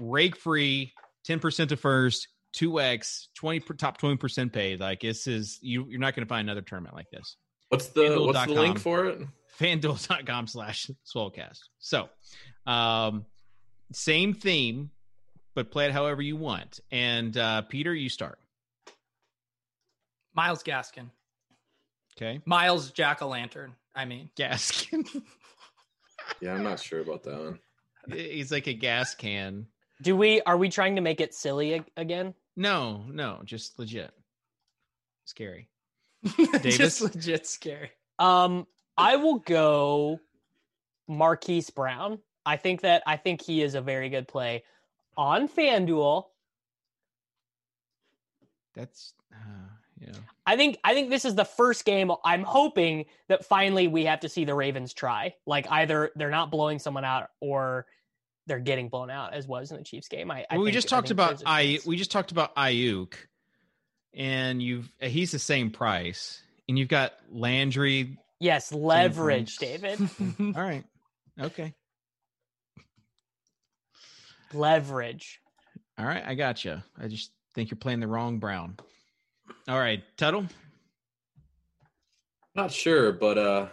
rake 0.00 0.34
free, 0.34 0.94
ten 1.24 1.38
percent 1.38 1.68
to 1.68 1.76
first, 1.76 2.28
two 2.54 2.80
x, 2.80 3.28
twenty 3.36 3.60
top 3.76 3.98
twenty 3.98 4.16
percent 4.16 4.54
paid. 4.54 4.80
Like 4.80 5.00
this 5.00 5.26
is 5.26 5.58
you. 5.60 5.86
You're 5.86 6.00
not 6.00 6.16
going 6.16 6.26
to 6.26 6.28
find 6.28 6.48
another 6.48 6.62
tournament 6.62 6.94
like 6.94 7.10
this. 7.12 7.36
What's 7.68 7.88
the 7.88 8.20
what's 8.20 8.46
the 8.46 8.52
link 8.52 8.78
for 8.78 9.06
it? 9.06 9.22
FanDuel.com 9.58 10.46
slash 10.48 10.90
Swolecast. 11.06 11.60
So, 11.78 12.08
um, 12.66 13.24
same 13.92 14.34
theme, 14.34 14.90
but 15.54 15.70
play 15.70 15.86
it 15.86 15.92
however 15.92 16.22
you 16.22 16.36
want. 16.36 16.80
And 16.90 17.36
uh, 17.36 17.62
Peter, 17.62 17.94
you 17.94 18.08
start. 18.08 18.38
Myles 20.34 20.62
Gaskin. 20.62 21.10
Okay, 22.16 22.40
Miles 22.44 22.90
Jack 22.90 23.22
o' 23.22 23.28
Lantern. 23.28 23.74
I 23.94 24.04
mean, 24.04 24.30
Gaskin. 24.36 25.06
Yeah, 26.40 26.54
I'm 26.54 26.62
not 26.62 26.80
sure 26.80 27.00
about 27.00 27.22
that 27.24 27.38
one. 27.38 27.58
He's 28.10 28.50
like 28.50 28.66
a 28.66 28.72
gas 28.72 29.14
can. 29.14 29.66
do 30.00 30.16
we 30.16 30.40
are 30.42 30.56
we 30.56 30.70
trying 30.70 30.96
to 30.96 31.02
make 31.02 31.20
it 31.20 31.34
silly 31.34 31.74
ag- 31.74 31.90
again? 31.98 32.32
No, 32.56 33.04
no, 33.10 33.42
just 33.44 33.78
legit. 33.78 34.10
Scary. 35.26 35.68
just 36.62 37.00
legit 37.00 37.46
scary. 37.46 37.90
Um, 38.18 38.66
I 38.96 39.16
will 39.16 39.38
go 39.40 40.20
Marquise 41.08 41.70
Brown. 41.70 42.18
I 42.46 42.56
think 42.56 42.82
that 42.82 43.02
I 43.06 43.16
think 43.16 43.42
he 43.42 43.62
is 43.62 43.74
a 43.74 43.80
very 43.80 44.08
good 44.08 44.28
play 44.28 44.64
on 45.16 45.48
FanDuel. 45.48 46.24
That's 48.74 49.14
uh, 49.32 49.36
yeah. 50.00 50.12
I 50.46 50.56
think 50.56 50.78
I 50.84 50.94
think 50.94 51.10
this 51.10 51.24
is 51.24 51.34
the 51.34 51.44
first 51.44 51.84
game 51.84 52.10
I'm 52.24 52.42
hoping 52.42 53.06
that 53.28 53.44
finally 53.44 53.88
we 53.88 54.04
have 54.04 54.20
to 54.20 54.28
see 54.28 54.44
the 54.44 54.54
Ravens 54.54 54.92
try. 54.92 55.34
Like 55.46 55.66
either 55.70 56.10
they're 56.16 56.30
not 56.30 56.50
blowing 56.50 56.78
someone 56.78 57.04
out 57.04 57.28
or 57.40 57.86
they're 58.46 58.58
getting 58.60 58.88
blown 58.88 59.10
out 59.10 59.32
as 59.32 59.46
was 59.46 59.70
in 59.70 59.78
the 59.78 59.84
Chiefs 59.84 60.08
game. 60.08 60.30
I, 60.30 60.44
I 60.50 60.56
Well, 60.56 60.60
we 60.64 60.66
think- 60.66 60.74
just 60.74 60.88
talked 60.88 61.08
think 61.08 61.12
about 61.16 61.28
there's 61.30 61.42
a 61.42 61.48
I. 61.48 61.66
chance. 61.72 61.86
We 61.86 61.96
just 61.96 62.10
talked 62.10 62.30
about 62.32 62.54
Aiyuk, 62.56 63.14
and 64.16 64.62
you've 64.62 64.90
he's 65.00 65.32
the 65.32 65.38
same 65.38 65.70
price, 65.70 66.42
and 66.68 66.78
you've 66.78 66.88
got 66.88 67.12
Landry. 67.30 68.18
yes, 68.40 68.72
leverage, 68.72 69.56
points. 69.58 69.80
David. 69.82 70.00
All 70.56 70.62
right, 70.62 70.84
okay, 71.40 71.74
leverage. 74.52 75.40
all 75.98 76.06
right, 76.06 76.22
I 76.26 76.34
got 76.34 76.64
you. 76.64 76.82
I 77.00 77.08
just 77.08 77.30
think 77.54 77.70
you're 77.70 77.78
playing 77.78 78.00
the 78.00 78.08
wrong 78.08 78.38
Brown. 78.38 78.76
All 79.68 79.78
right, 79.78 80.02
Tuttle. 80.16 80.46
Not 82.54 82.70
sure, 82.72 83.12
but 83.12 83.36
uh 83.38 83.66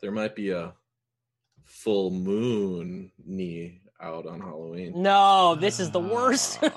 there 0.00 0.10
might 0.10 0.34
be 0.34 0.50
a 0.50 0.74
full 1.64 2.10
moon 2.10 3.10
knee 3.24 3.80
out 4.00 4.26
on 4.26 4.40
Halloween. 4.40 4.92
No, 5.02 5.54
this 5.54 5.80
is 5.80 5.90
the 5.90 6.00
worst. 6.00 6.58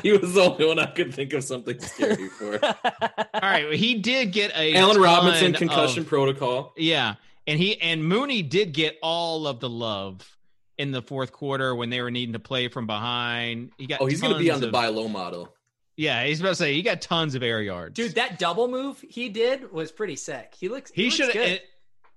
He 0.02 0.12
was 0.12 0.34
the 0.34 0.42
only 0.42 0.66
one 0.66 0.78
I 0.78 0.86
could 0.86 1.14
think 1.14 1.32
of 1.32 1.44
something 1.44 1.78
scary 1.80 2.28
for. 2.28 2.58
All 2.64 3.40
right, 3.42 3.64
well, 3.64 3.76
he 3.76 3.96
did 3.96 4.32
get 4.32 4.52
a 4.56 4.74
Allen 4.76 5.00
Robinson 5.00 5.52
concussion 5.52 6.00
of- 6.02 6.08
protocol. 6.08 6.72
yeah, 6.76 7.14
and 7.46 7.58
he 7.58 7.80
and 7.80 8.04
Mooney 8.04 8.42
did 8.42 8.72
get 8.72 8.96
all 9.02 9.46
of 9.46 9.60
the 9.60 9.68
love 9.68 10.36
in 10.78 10.92
the 10.92 11.02
fourth 11.02 11.32
quarter 11.32 11.74
when 11.74 11.90
they 11.90 12.00
were 12.00 12.10
needing 12.10 12.32
to 12.32 12.38
play 12.38 12.68
from 12.68 12.86
behind. 12.86 13.70
He 13.78 13.86
got 13.86 14.00
Oh, 14.00 14.06
he's 14.06 14.20
going 14.20 14.32
to 14.32 14.38
be 14.38 14.48
tons 14.48 14.62
on 14.62 14.68
the 14.68 14.72
buy 14.72 14.88
low 14.88 15.08
model. 15.08 15.54
Yeah, 15.96 16.24
he's 16.24 16.40
about 16.40 16.50
to 16.50 16.54
say 16.56 16.72
he 16.74 16.80
got 16.80 17.02
tons 17.02 17.34
of 17.34 17.42
air 17.42 17.60
yards, 17.60 17.94
Dude, 17.94 18.14
that 18.14 18.38
double 18.38 18.68
move 18.68 19.04
he 19.06 19.28
did 19.28 19.70
was 19.70 19.92
pretty 19.92 20.16
sick. 20.16 20.54
He 20.58 20.68
looks. 20.70 20.90
He 20.90 21.10
looks 21.10 21.16
should 21.16 21.60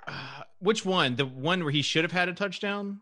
Uh, 0.07 0.13
which 0.59 0.86
one? 0.86 1.17
The 1.17 1.25
one 1.25 1.63
where 1.63 1.71
he 1.71 1.81
should 1.81 2.05
have 2.05 2.11
had 2.13 2.29
a 2.29 2.34
touchdown. 2.34 3.01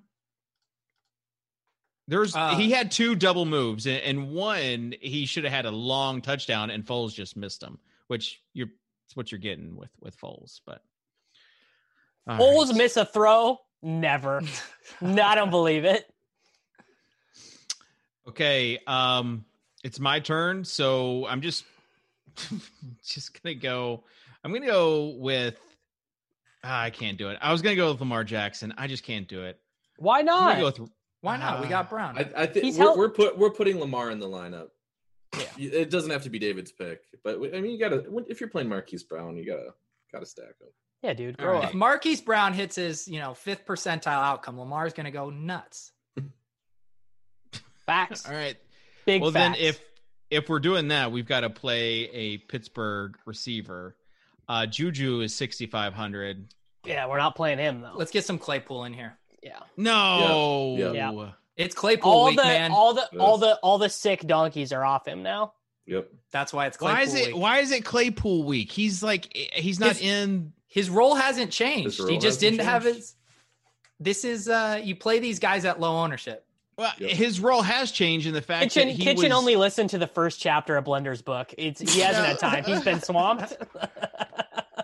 There's 2.12 2.36
Uh, 2.36 2.55
he 2.55 2.70
had 2.72 2.91
two 2.91 3.16
double 3.16 3.45
moves, 3.45 3.88
and, 3.88 4.01
and 4.01 4.32
one 4.32 4.93
he 4.99 5.26
should 5.26 5.45
have 5.45 5.53
had 5.53 5.66
a 5.66 5.72
long 5.72 6.22
touchdown, 6.22 6.70
and 6.70 6.86
Foles 6.86 7.14
just 7.14 7.38
missed 7.38 7.64
him. 7.64 7.80
Which 8.07 8.43
you're 8.51 8.68
it's 9.05 9.16
what 9.16 9.32
you're 9.32 9.39
getting 9.39 9.78
with 9.78 9.91
with 10.01 10.20
Foles, 10.20 10.59
but 10.66 10.84
Foles 12.28 12.68
right. 12.68 12.76
miss 12.76 12.97
a 12.97 13.05
throw? 13.05 13.59
Never. 13.82 14.41
no, 15.01 15.24
I 15.24 15.36
don't 15.36 15.51
believe 15.51 15.86
it. 15.86 16.14
Okay, 18.28 18.78
um, 18.88 19.45
it's 19.86 19.99
my 20.01 20.20
turn, 20.20 20.66
so 20.66 21.26
I'm 21.28 21.39
just 21.39 21.64
just 23.05 23.41
gonna 23.41 23.55
go. 23.55 24.03
I'm 24.43 24.51
gonna 24.51 24.66
go 24.66 25.16
with. 25.18 25.57
ah, 26.66 26.82
I 26.82 26.89
can't 26.89 27.18
do 27.18 27.30
it. 27.30 27.38
I 27.41 27.53
was 27.53 27.62
gonna 27.62 27.78
go 27.78 27.91
with 27.91 28.01
Lamar 28.01 28.26
Jackson. 28.26 28.74
I 28.78 28.88
just 28.88 29.03
can't 29.05 29.30
do 29.30 29.43
it. 29.43 29.62
Why 29.97 30.20
I'm 30.20 30.26
not? 30.26 30.57
gonna 30.57 30.72
go 30.72 30.84
with. 30.84 30.91
Why 31.22 31.38
not? 31.38 31.61
we 31.61 31.67
got 31.67 31.86
Ah. 31.86 31.89
Brown. 31.89 32.17
I, 32.17 32.30
I 32.43 32.45
think 32.47 32.78
we're, 32.78 32.97
we're 32.97 33.09
put 33.09 33.38
we're 33.38 33.51
putting 33.51 33.80
Lamar 33.80 34.11
in 34.11 34.19
the 34.19 34.28
lineup. 34.28 34.69
Yeah. 35.38 35.45
It 35.72 35.89
doesn't 35.89 36.09
have 36.11 36.24
to 36.24 36.30
be 36.30 36.39
David's 36.39 36.72
pick, 36.72 37.01
but 37.24 37.36
I 37.53 37.61
mean, 37.61 37.72
you 37.72 37.80
gotta 37.80 38.03
if 38.28 38.39
you're 38.41 38.49
playing 38.49 38.67
Marquise 38.69 39.03
Brown, 39.03 39.38
you 39.38 39.45
gotta 39.45 39.74
gotta 40.11 40.26
stack 40.26 40.59
him. 40.59 40.67
yeah, 41.03 41.13
dude, 41.13 41.38
grow 41.38 41.53
right. 41.53 41.63
up. 41.63 41.69
if 41.69 41.74
Marquise 41.76 42.19
Brown 42.22 42.53
hits 42.53 42.76
his, 42.76 43.07
you 43.07 43.19
know, 43.19 43.34
fifth 43.34 43.65
percentile 43.65 44.07
outcome, 44.07 44.59
Lamar's 44.59 44.91
going 44.93 45.05
to 45.05 45.11
go 45.11 45.30
nuts. 45.30 45.93
Facts. 47.86 48.26
All 48.28 48.34
right. 48.34 48.57
Big 49.05 49.22
well, 49.22 49.32
facts. 49.32 49.57
then 49.57 49.67
if 49.67 49.82
if 50.30 50.49
we're 50.49 50.59
doing 50.59 50.89
that, 50.89 51.11
we've 51.11 51.26
got 51.28 51.41
to 51.41 51.49
play 51.49 52.09
a 52.11 52.38
Pittsburgh 52.38 53.17
receiver. 53.26 53.95
Uh, 54.47 54.65
Juju 54.65 55.22
is 55.22 55.34
6,500. 55.36 56.53
yeah, 56.86 57.07
we're 57.07 57.17
not 57.17 57.36
playing 57.36 57.57
him 57.57 57.82
though. 57.82 57.93
Let's 57.95 58.11
get 58.11 58.26
some 58.26 58.38
Claypool 58.38 58.84
in 58.86 58.93
here. 58.93 59.17
Yeah. 59.41 59.59
No. 59.77 60.75
Yeah. 60.77 60.91
Yeah. 61.11 61.29
It's 61.57 61.75
Claypool 61.75 62.11
All 62.11 62.25
week, 62.27 62.37
the 62.37 62.43
man. 62.43 62.71
all 62.71 62.93
the 62.93 63.05
all 63.19 63.37
Yes. 63.37 63.39
the 63.41 63.55
all 63.61 63.77
the 63.77 63.89
sick 63.89 64.25
donkeys 64.25 64.71
are 64.73 64.83
off 64.83 65.07
him 65.07 65.21
now. 65.23 65.53
Yep. 65.85 66.09
That's 66.31 66.53
why 66.53 66.67
it's 66.67 66.77
Claypool 66.77 66.95
Why 66.97 67.01
is 67.03 67.13
it? 67.15 67.27
week. 67.27 67.37
Why 67.37 67.57
is 67.59 67.71
it 67.71 67.83
Claypool 67.85 68.43
week? 68.43 68.71
He's 68.71 69.03
like 69.03 69.35
he's 69.35 69.79
not 69.79 69.97
His- 69.97 70.01
in. 70.01 70.53
His 70.67 70.89
role 70.89 71.15
hasn't 71.15 71.51
changed. 71.51 71.97
His 71.97 72.07
he 72.07 72.15
just 72.17 72.39
hasn't 72.41 72.57
didn't 72.57 72.65
have 72.65 72.83
his. 72.83 73.15
This 73.99 74.23
is 74.23 74.47
uh 74.47 74.79
you 74.81 74.95
play 74.95 75.19
these 75.19 75.39
guys 75.39 75.65
at 75.65 75.79
low 75.79 75.97
ownership. 75.97 76.45
Well, 76.77 76.93
Yep. 76.97 77.09
his 77.11 77.39
role 77.41 77.61
has 77.61 77.91
changed 77.91 78.25
in 78.25 78.33
the 78.33 78.41
fact 78.41 78.63
Kitchen 78.63 78.87
that 78.87 78.95
he 78.95 79.03
Kitchen 79.03 79.29
was, 79.29 79.33
only 79.37 79.55
listened 79.57 79.89
to 79.91 79.97
the 79.99 80.07
first 80.07 80.39
chapter 80.39 80.77
of 80.77 80.85
Blender's 80.85 81.21
book. 81.21 81.53
It's 81.57 81.81
he 81.81 81.99
hasn't 81.99 82.25
had 82.25 82.39
time. 82.39 82.63
He's 82.63 82.81
been 82.81 83.01
swamped. 83.01 83.55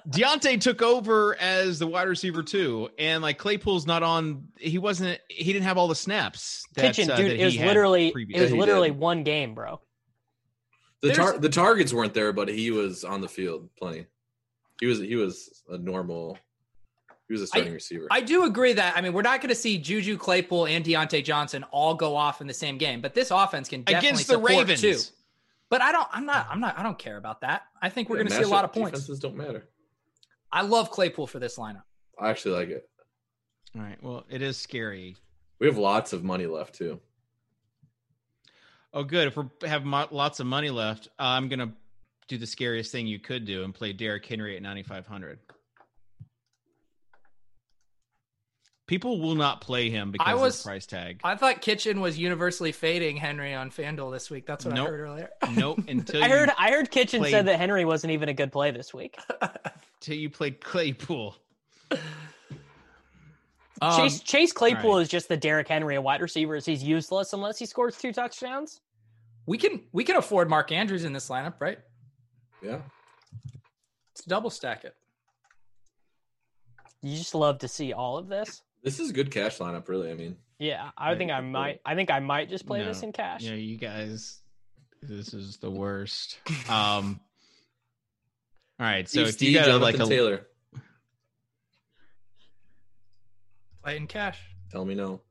Diontae 0.10 0.60
took 0.60 0.82
over 0.82 1.36
as 1.40 1.80
the 1.80 1.88
wide 1.88 2.08
receiver 2.08 2.44
too, 2.44 2.90
and 2.98 3.22
like 3.22 3.38
Claypool's 3.38 3.86
not 3.88 4.04
on. 4.04 4.48
He 4.58 4.78
wasn't. 4.78 5.20
He 5.30 5.52
didn't 5.54 5.66
have 5.66 5.78
all 5.78 5.88
the 5.88 5.96
snaps. 5.96 6.66
That, 6.76 6.96
Kitchen, 6.96 7.12
uh, 7.12 7.18
dude, 7.18 7.32
that 7.32 7.40
it 7.40 7.46
was 7.46 7.54
he 7.54 7.60
had 7.60 7.68
literally 7.68 8.08
it 8.30 8.42
was 8.42 8.52
literally 8.52 8.90
did. 8.90 9.00
one 9.00 9.24
game, 9.24 9.54
bro. 9.54 9.80
The 11.02 11.14
tar- 11.14 11.38
the 11.38 11.50
targets 11.50 11.94
weren't 11.94 12.14
there, 12.14 12.34
but 12.34 12.50
he 12.50 12.72
was 12.72 13.04
on 13.04 13.22
the 13.22 13.28
field 13.28 13.70
plenty. 13.78 14.08
He 14.80 14.88
was 14.88 15.00
he 15.00 15.16
was 15.16 15.64
a 15.70 15.78
normal. 15.78 16.38
He 17.28 17.34
was 17.34 17.42
a 17.42 17.48
starting 17.48 17.74
receiver. 17.74 18.08
I 18.10 18.22
do 18.22 18.46
agree 18.46 18.74
that 18.74 18.96
I 18.96 19.02
mean 19.02 19.12
we're 19.14 19.22
not 19.22 19.42
going 19.42 19.50
to 19.50 19.56
see 19.56 19.78
Juju 19.78 20.18
Claypool 20.18 20.66
and 20.68 20.84
Diontae 20.86 21.24
Johnson 21.24 21.64
all 21.72 21.94
go 21.94 22.16
off 22.16 22.40
in 22.42 22.48
the 22.48 22.54
same 22.54 22.78
game, 22.78 23.02
but 23.02 23.14
this 23.14 23.32
offense 23.32 23.68
can 23.68 23.82
definitely 23.84 24.08
against 24.10 24.28
the 24.28 24.34
support 24.36 24.52
Ravens. 24.52 24.82
too. 24.82 24.98
But 25.70 25.82
I 25.82 25.92
don't. 25.92 26.08
I'm 26.12 26.26
not. 26.26 26.48
I'm 26.50 26.60
not. 26.62 26.80
I 26.80 26.84
don't 26.84 26.98
care 26.98 27.18
about 27.18 27.42
that. 27.42 27.64
I 27.82 27.90
think 27.90 28.10
we're 28.10 28.18
Yeah, 28.18 28.24
going 28.24 28.32
to 28.32 28.38
see 28.38 28.50
a 28.50 28.54
lot 28.54 28.64
of 28.64 28.72
points. 28.72 28.92
Defenses 28.92 29.20
don't 29.20 29.36
matter. 29.36 29.68
I 30.52 30.62
love 30.62 30.90
Claypool 30.92 31.28
for 31.28 31.40
this 31.40 31.58
lineup. 31.58 31.84
I 32.20 32.30
actually 32.30 32.56
like 32.56 32.70
it. 32.70 32.90
All 33.76 33.82
right. 33.82 34.02
Well, 34.02 34.26
it 34.30 34.42
is 34.42 34.58
scary. 34.58 35.16
We 35.60 35.68
have 35.68 35.78
lots 35.78 36.14
of 36.14 36.24
money 36.24 36.46
left 36.46 36.76
too. 36.76 37.00
Oh, 38.94 39.04
good. 39.04 39.28
If 39.28 39.38
we 39.38 39.46
have 39.68 39.84
mo- 39.86 40.08
lots 40.12 40.40
of 40.40 40.48
money 40.48 40.70
left, 40.70 41.08
uh, 41.20 41.24
I'm 41.24 41.50
gonna 41.50 41.74
do 42.28 42.38
the 42.38 42.48
scariest 42.48 42.92
thing 42.92 43.08
you 43.08 43.20
could 43.20 43.46
do 43.46 43.64
and 43.64 43.74
play 43.74 43.94
Derrick 43.94 44.26
Henry 44.26 44.56
at 44.56 44.62
9,500. 44.62 45.40
People 48.88 49.20
will 49.20 49.36
not 49.36 49.60
play 49.60 49.90
him 49.90 50.12
because 50.12 50.28
I 50.28 50.34
of 50.34 50.40
was- 50.40 50.64
the 50.64 50.68
price 50.70 50.86
tag. 50.86 51.20
I 51.24 51.36
thought 51.36 51.62
Kitchen 51.62 52.00
was 52.00 52.18
universally 52.18 52.72
fading 52.72 53.18
Henry 53.18 53.54
on 53.54 53.70
FanDuel 53.70 54.14
this 54.14 54.30
week. 54.32 54.46
That's 54.46 54.64
what 54.64 54.76
Nope. 54.76 54.88
I 54.88 54.92
heard 54.92 55.00
earlier. 55.02 55.30
nope. 55.56 55.80
Until 55.90 56.24
I 56.24 56.30
heard 56.30 56.50
I 56.58 56.72
heard 56.72 56.90
Kitchen 56.90 57.20
played- 57.20 57.32
said 57.32 57.48
that 57.48 57.60
Henry 57.60 57.84
wasn't 57.84 58.12
even 58.14 58.30
a 58.30 58.34
good 58.34 58.52
play 58.52 58.72
this 58.72 58.94
week. 58.94 59.18
until 60.08 60.22
you 60.22 60.30
played 60.30 60.62
Claypool. 60.62 61.36
Um, 63.80 63.96
Chase 63.96 64.22
Chase 64.22 64.54
Claypool 64.54 64.90
all 64.90 64.96
right. 64.98 65.04
is 65.04 65.08
just 65.08 65.30
the 65.30 65.38
Derrick 65.38 65.68
Henry 65.68 65.98
of 65.98 66.04
wide 66.04 66.20
receivers. 66.20 66.66
He's 66.66 66.82
useless 66.84 67.32
unless 67.34 67.60
he 67.60 67.68
scores 67.68 67.96
two 67.96 68.12
touchdowns. 68.12 68.82
we 69.46 69.60
can 69.60 69.84
we 69.92 70.04
can 70.04 70.16
afford 70.16 70.50
Mark 70.50 70.72
Andrews 70.72 71.04
in 71.04 71.14
this 71.14 71.30
lineup, 71.30 71.54
right? 71.60 71.78
Yeah. 72.64 72.80
Let's 74.10 74.26
double 74.26 74.50
stack 74.50 74.84
it. 74.84 74.96
You 77.04 77.16
just 77.16 77.36
love 77.36 77.60
to 77.60 77.68
see 77.68 77.94
all 77.94 78.18
of 78.18 78.28
this. 78.28 78.64
This 78.82 79.00
is 79.00 79.12
a 79.12 79.14
good 79.14 79.30
cash 79.30 79.60
lineup, 79.60 79.88
really. 79.90 80.10
I 80.10 80.16
mean, 80.16 80.38
Yeah, 80.58 80.90
I 80.98 81.12
Yeah, 81.12 81.18
think 81.20 81.30
I 81.32 81.42
good 81.42 81.48
might. 81.52 81.82
I 81.86 81.94
think 81.94 82.10
I 82.10 82.20
might 82.20 82.50
just 82.50 82.66
play 82.66 82.80
No. 82.80 82.86
this 82.86 83.04
in 83.04 83.12
cash. 83.12 83.44
Yeah, 83.44 83.54
you 83.54 83.78
guys, 83.78 84.40
this 85.04 85.36
is 85.36 85.58
the 85.58 85.70
worst. 85.70 86.40
Um. 86.68 87.20
All 88.80 88.86
right, 88.86 89.08
so 89.10 89.26
Steve, 89.26 89.50
if 89.50 89.54
you 89.54 89.60
got 89.60 89.66
Jonathan 89.66 89.82
like 89.82 90.00
a 90.00 90.06
Taylor, 90.06 90.48
Play 93.84 93.98
in 93.98 94.08
cash. 94.08 94.40
tell 94.72 94.86
me 94.86 94.96
no. 94.96 95.22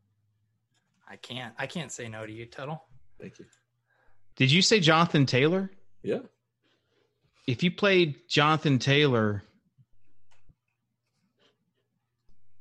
I 1.08 1.16
can't. 1.16 1.54
I 1.58 1.66
can't 1.66 1.92
say 1.92 2.08
no 2.08 2.26
to 2.26 2.32
you, 2.32 2.46
Tuttle. 2.46 2.82
Thank 3.20 3.38
you. 3.38 3.44
Did 4.36 4.50
you 4.50 4.62
say 4.62 4.80
Jonathan 4.80 5.26
Taylor? 5.26 5.70
Yeah. 6.02 6.20
If 7.46 7.62
you 7.62 7.70
played 7.70 8.16
Jonathan 8.28 8.78
Taylor, 8.78 9.42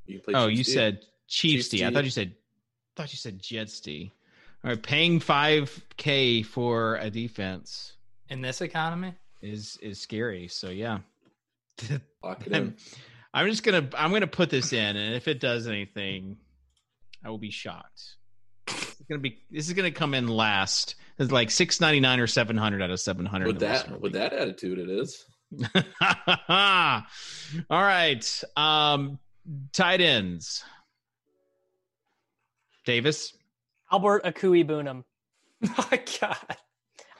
You 0.05 0.19
play 0.19 0.33
oh, 0.35 0.47
Chiefs 0.49 0.57
you 0.59 0.63
D. 0.65 0.71
said 0.71 0.99
Chiefs 1.27 1.29
Chiefs 1.29 1.69
D. 1.69 1.83
I 1.83 1.89
D. 1.89 1.95
thought 1.95 2.03
you 2.03 2.09
said, 2.11 2.33
thought 2.95 3.11
you 3.11 3.17
said 3.17 3.41
Jets 3.41 3.79
D. 3.79 4.11
All 4.63 4.69
right, 4.71 4.81
paying 4.81 5.19
five 5.19 5.83
k 5.97 6.43
for 6.43 6.97
a 6.97 7.09
defense 7.09 7.93
In 8.29 8.41
this 8.41 8.61
economy, 8.61 9.13
is 9.45 9.77
is 9.81 9.99
scary. 9.99 10.47
So 10.47 10.69
yeah, 10.69 10.99
lock 12.23 12.45
it 12.45 12.53
in. 12.53 12.75
I'm 13.33 13.49
just 13.49 13.63
gonna 13.63 13.87
I'm 13.97 14.11
gonna 14.11 14.27
put 14.27 14.49
this 14.49 14.73
in, 14.73 14.95
and 14.95 15.15
if 15.15 15.27
it 15.27 15.39
does 15.39 15.67
anything, 15.67 16.37
I 17.23 17.29
will 17.29 17.37
be 17.37 17.51
shocked. 17.51 18.15
It's 18.67 19.03
gonna 19.09 19.19
be 19.21 19.39
this 19.51 19.67
is 19.67 19.73
gonna 19.73 19.91
come 19.91 20.13
in 20.13 20.27
last. 20.27 20.95
It's 21.19 21.31
like 21.31 21.51
six 21.51 21.79
ninety 21.79 21.99
nine 21.99 22.19
or 22.19 22.27
seven 22.27 22.57
hundred 22.57 22.81
out 22.81 22.91
of 22.91 22.99
seven 22.99 23.25
hundred. 23.25 23.47
With 23.47 23.59
that, 23.59 24.01
with 24.01 24.13
that 24.13 24.33
attitude, 24.33 24.79
it 24.79 24.89
is. 24.89 25.23
All 26.49 27.03
right. 27.81 28.43
Um 28.55 29.19
tight 29.73 30.01
ends. 30.01 30.63
Davis. 32.85 33.35
Albert 33.91 34.23
Akui 34.23 34.65
Boonham. 34.65 35.03
oh 35.65 35.87
my 35.91 36.01
God. 36.21 36.57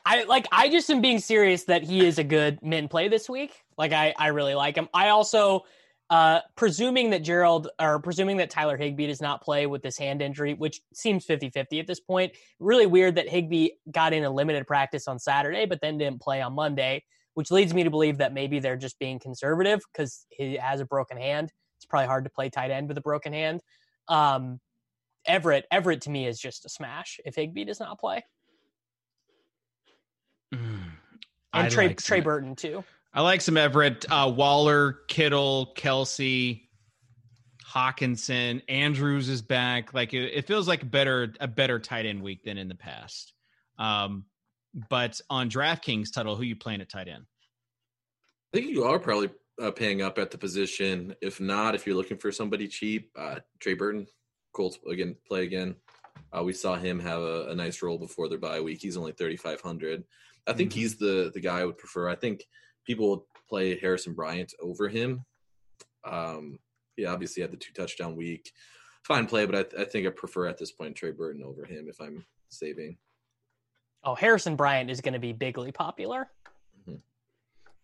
I 0.05 0.23
like. 0.23 0.47
I 0.51 0.69
just 0.69 0.89
am 0.89 1.01
being 1.01 1.19
serious 1.19 1.63
that 1.63 1.83
he 1.83 2.05
is 2.05 2.19
a 2.19 2.23
good 2.23 2.59
min 2.61 2.87
play 2.87 3.07
this 3.07 3.27
week. 3.27 3.53
Like 3.77 3.91
I, 3.91 4.13
I 4.17 4.27
really 4.27 4.53
like 4.53 4.75
him. 4.75 4.87
I 4.93 5.09
also, 5.09 5.65
uh, 6.11 6.41
presuming 6.55 7.09
that 7.09 7.23
Gerald 7.23 7.69
or 7.79 7.99
presuming 7.99 8.37
that 8.37 8.51
Tyler 8.51 8.77
Higbee 8.77 9.07
does 9.07 9.21
not 9.21 9.41
play 9.41 9.65
with 9.65 9.81
this 9.81 9.97
hand 9.97 10.21
injury, 10.21 10.53
which 10.53 10.81
seems 10.93 11.25
50-50 11.25 11.79
at 11.79 11.87
this 11.87 11.99
point. 11.99 12.33
Really 12.59 12.85
weird 12.85 13.15
that 13.15 13.27
Higbee 13.27 13.69
got 13.91 14.13
in 14.13 14.23
a 14.23 14.29
limited 14.29 14.67
practice 14.67 15.07
on 15.07 15.17
Saturday, 15.17 15.65
but 15.65 15.81
then 15.81 15.97
didn't 15.97 16.21
play 16.21 16.41
on 16.41 16.53
Monday, 16.53 17.03
which 17.33 17.49
leads 17.49 17.73
me 17.73 17.83
to 17.83 17.89
believe 17.89 18.19
that 18.19 18.33
maybe 18.33 18.59
they're 18.59 18.77
just 18.77 18.99
being 18.99 19.17
conservative 19.17 19.81
because 19.91 20.27
he 20.29 20.55
has 20.57 20.79
a 20.79 20.85
broken 20.85 21.17
hand. 21.17 21.51
It's 21.77 21.85
probably 21.85 22.07
hard 22.07 22.25
to 22.25 22.29
play 22.29 22.49
tight 22.49 22.69
end 22.69 22.87
with 22.87 22.97
a 22.99 23.01
broken 23.01 23.33
hand. 23.33 23.61
Um, 24.07 24.59
Everett, 25.25 25.65
Everett 25.71 26.01
to 26.01 26.11
me 26.11 26.27
is 26.27 26.39
just 26.39 26.65
a 26.65 26.69
smash 26.69 27.19
if 27.25 27.35
Higbee 27.35 27.65
does 27.65 27.79
not 27.79 27.99
play. 27.99 28.23
Mm, 30.55 30.79
and 31.53 31.67
I 31.67 31.69
Trey 31.69 31.87
like 31.87 32.01
Trey 32.01 32.17
some- 32.17 32.23
Burton 32.23 32.55
too. 32.55 32.83
I 33.13 33.21
like 33.21 33.39
some 33.39 33.55
Everett, 33.55 34.05
uh, 34.09 34.29
Waller, 34.35 34.99
Kittle, 35.07 35.71
Kelsey, 35.77 36.69
Hockenson, 37.65 38.61
Andrews 38.67 39.29
is 39.29 39.41
back. 39.41 39.93
Like 39.93 40.13
it, 40.13 40.31
it 40.33 40.47
feels 40.47 40.67
like 40.67 40.83
a 40.83 40.85
better 40.85 41.33
a 41.39 41.47
better 41.47 41.79
tight 41.79 42.05
end 42.05 42.21
week 42.21 42.43
than 42.43 42.57
in 42.57 42.67
the 42.67 42.75
past. 42.75 43.33
Um, 43.79 44.25
but 44.89 45.21
on 45.29 45.49
DraftKings, 45.49 46.13
Tuttle, 46.13 46.35
who 46.35 46.43
you 46.43 46.55
playing 46.55 46.81
at 46.81 46.89
tight 46.89 47.07
end? 47.07 47.25
I 48.53 48.57
think 48.57 48.69
you 48.71 48.83
are 48.83 48.99
probably 48.99 49.29
uh, 49.61 49.71
paying 49.71 50.01
up 50.01 50.17
at 50.17 50.31
the 50.31 50.37
position. 50.37 51.15
If 51.21 51.39
not, 51.39 51.75
if 51.75 51.85
you're 51.87 51.95
looking 51.95 52.17
for 52.17 52.31
somebody 52.31 52.67
cheap, 52.67 53.11
uh, 53.17 53.39
Trey 53.59 53.73
Burton, 53.73 54.07
Colts 54.53 54.77
again 54.89 55.15
play 55.27 55.43
again. 55.43 55.75
Uh, 56.37 56.43
we 56.43 56.53
saw 56.53 56.75
him 56.75 56.99
have 56.99 57.21
a, 57.21 57.47
a 57.49 57.55
nice 57.55 57.81
role 57.81 57.97
before 57.97 58.27
their 58.27 58.37
bye 58.37 58.59
week. 58.59 58.81
He's 58.81 58.97
only 58.97 59.13
3,500. 59.13 60.03
I 60.47 60.53
think 60.53 60.71
Mhm. 60.71 60.75
he's 60.75 60.97
the 60.97 61.31
the 61.33 61.39
guy 61.41 61.59
I 61.59 61.65
would 61.65 61.77
prefer. 61.77 62.07
I 62.09 62.15
think 62.15 62.43
people 62.85 63.09
would 63.09 63.21
play 63.49 63.77
Harrison 63.79 64.13
Bryant 64.13 64.53
over 64.59 64.87
him. 64.89 65.25
Um, 66.03 66.59
he 66.95 67.05
obviously 67.05 67.41
had 67.41 67.51
the 67.51 67.57
two 67.57 67.73
touchdown 67.73 68.15
week. 68.15 68.51
Fine 69.03 69.27
play, 69.27 69.45
but 69.45 69.55
I, 69.77 69.81
I 69.81 69.85
think 69.85 70.07
I 70.07 70.09
prefer 70.11 70.47
at 70.47 70.57
this 70.57 70.71
point 70.71 70.95
Trey 70.95 71.11
Burton 71.11 71.43
over 71.43 71.65
him 71.65 71.87
if 71.89 71.99
I'm 71.99 72.25
saving. 72.49 72.97
Oh, 74.03 74.15
Harrison 74.15 74.55
Bryant 74.55 74.89
is 74.89 75.01
going 75.01 75.13
to 75.13 75.19
be 75.19 75.33
bigly 75.33 75.71
popular. 75.71 76.29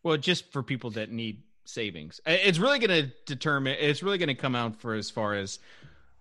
Well, 0.03 0.18
just 0.18 0.51
for 0.51 0.64
people 0.64 0.89
that 0.91 1.12
need 1.12 1.43
savings, 1.66 2.20
it's 2.26 2.57
really 2.57 2.80
going 2.80 3.03
to 3.05 3.14
determine. 3.28 3.76
It's 3.80 4.01
really 4.01 4.18
going 4.18 4.30
to 4.30 4.36
come 4.36 4.55
out 4.55 4.76
for 4.76 4.95
as 4.95 5.12
far 5.12 5.36
as 5.36 5.59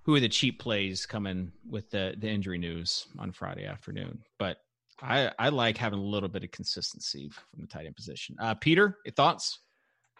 who 0.02 0.14
are 0.14 0.20
the 0.20 0.28
cheap 0.28 0.58
plays 0.58 1.06
coming 1.06 1.52
with 1.68 1.90
the 1.90 2.14
the 2.18 2.28
injury 2.28 2.58
news 2.58 3.06
on 3.18 3.32
Friday 3.32 3.64
afternoon. 3.64 4.22
But 4.38 4.58
I 5.02 5.30
I 5.38 5.48
like 5.48 5.76
having 5.76 5.98
a 5.98 6.02
little 6.02 6.28
bit 6.28 6.44
of 6.44 6.50
consistency 6.50 7.28
from 7.28 7.60
the 7.62 7.66
tight 7.66 7.86
end 7.86 7.96
position. 7.96 8.36
Uh, 8.38 8.54
Peter, 8.54 8.98
your 9.04 9.12
thoughts? 9.12 9.58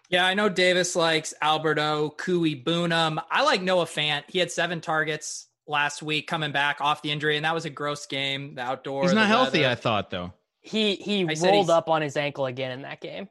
Yeah, 0.09 0.27
I 0.27 0.35
know 0.35 0.49
Davis 0.49 0.97
likes 0.97 1.33
Alberto, 1.41 2.11
Cooey, 2.19 2.65
Boonham. 2.65 3.23
I 3.31 3.45
like 3.45 3.63
Noah 3.63 3.85
Fant. 3.85 4.25
He 4.29 4.41
had 4.41 4.51
seven 4.51 4.81
targets 4.81 5.47
last 5.69 6.03
week 6.03 6.27
coming 6.27 6.51
back 6.51 6.81
off 6.81 7.01
the 7.01 7.13
injury, 7.13 7.37
and 7.37 7.45
that 7.45 7.55
was 7.55 7.65
a 7.65 7.71
gross 7.71 8.07
game. 8.07 8.57
The 8.57 8.63
outdoor. 8.63 9.03
He's 9.03 9.13
not 9.13 9.29
healthy, 9.29 9.61
weather. 9.61 9.71
I 9.71 9.75
thought 9.77 10.11
though. 10.11 10.33
He 10.61 10.97
he 10.97 11.27
I 11.29 11.35
rolled 11.41 11.71
up 11.71 11.89
on 11.89 12.03
his 12.03 12.17
ankle 12.17 12.47
again 12.47 12.73
in 12.73 12.83
that 12.83 13.01
game. 13.01 13.29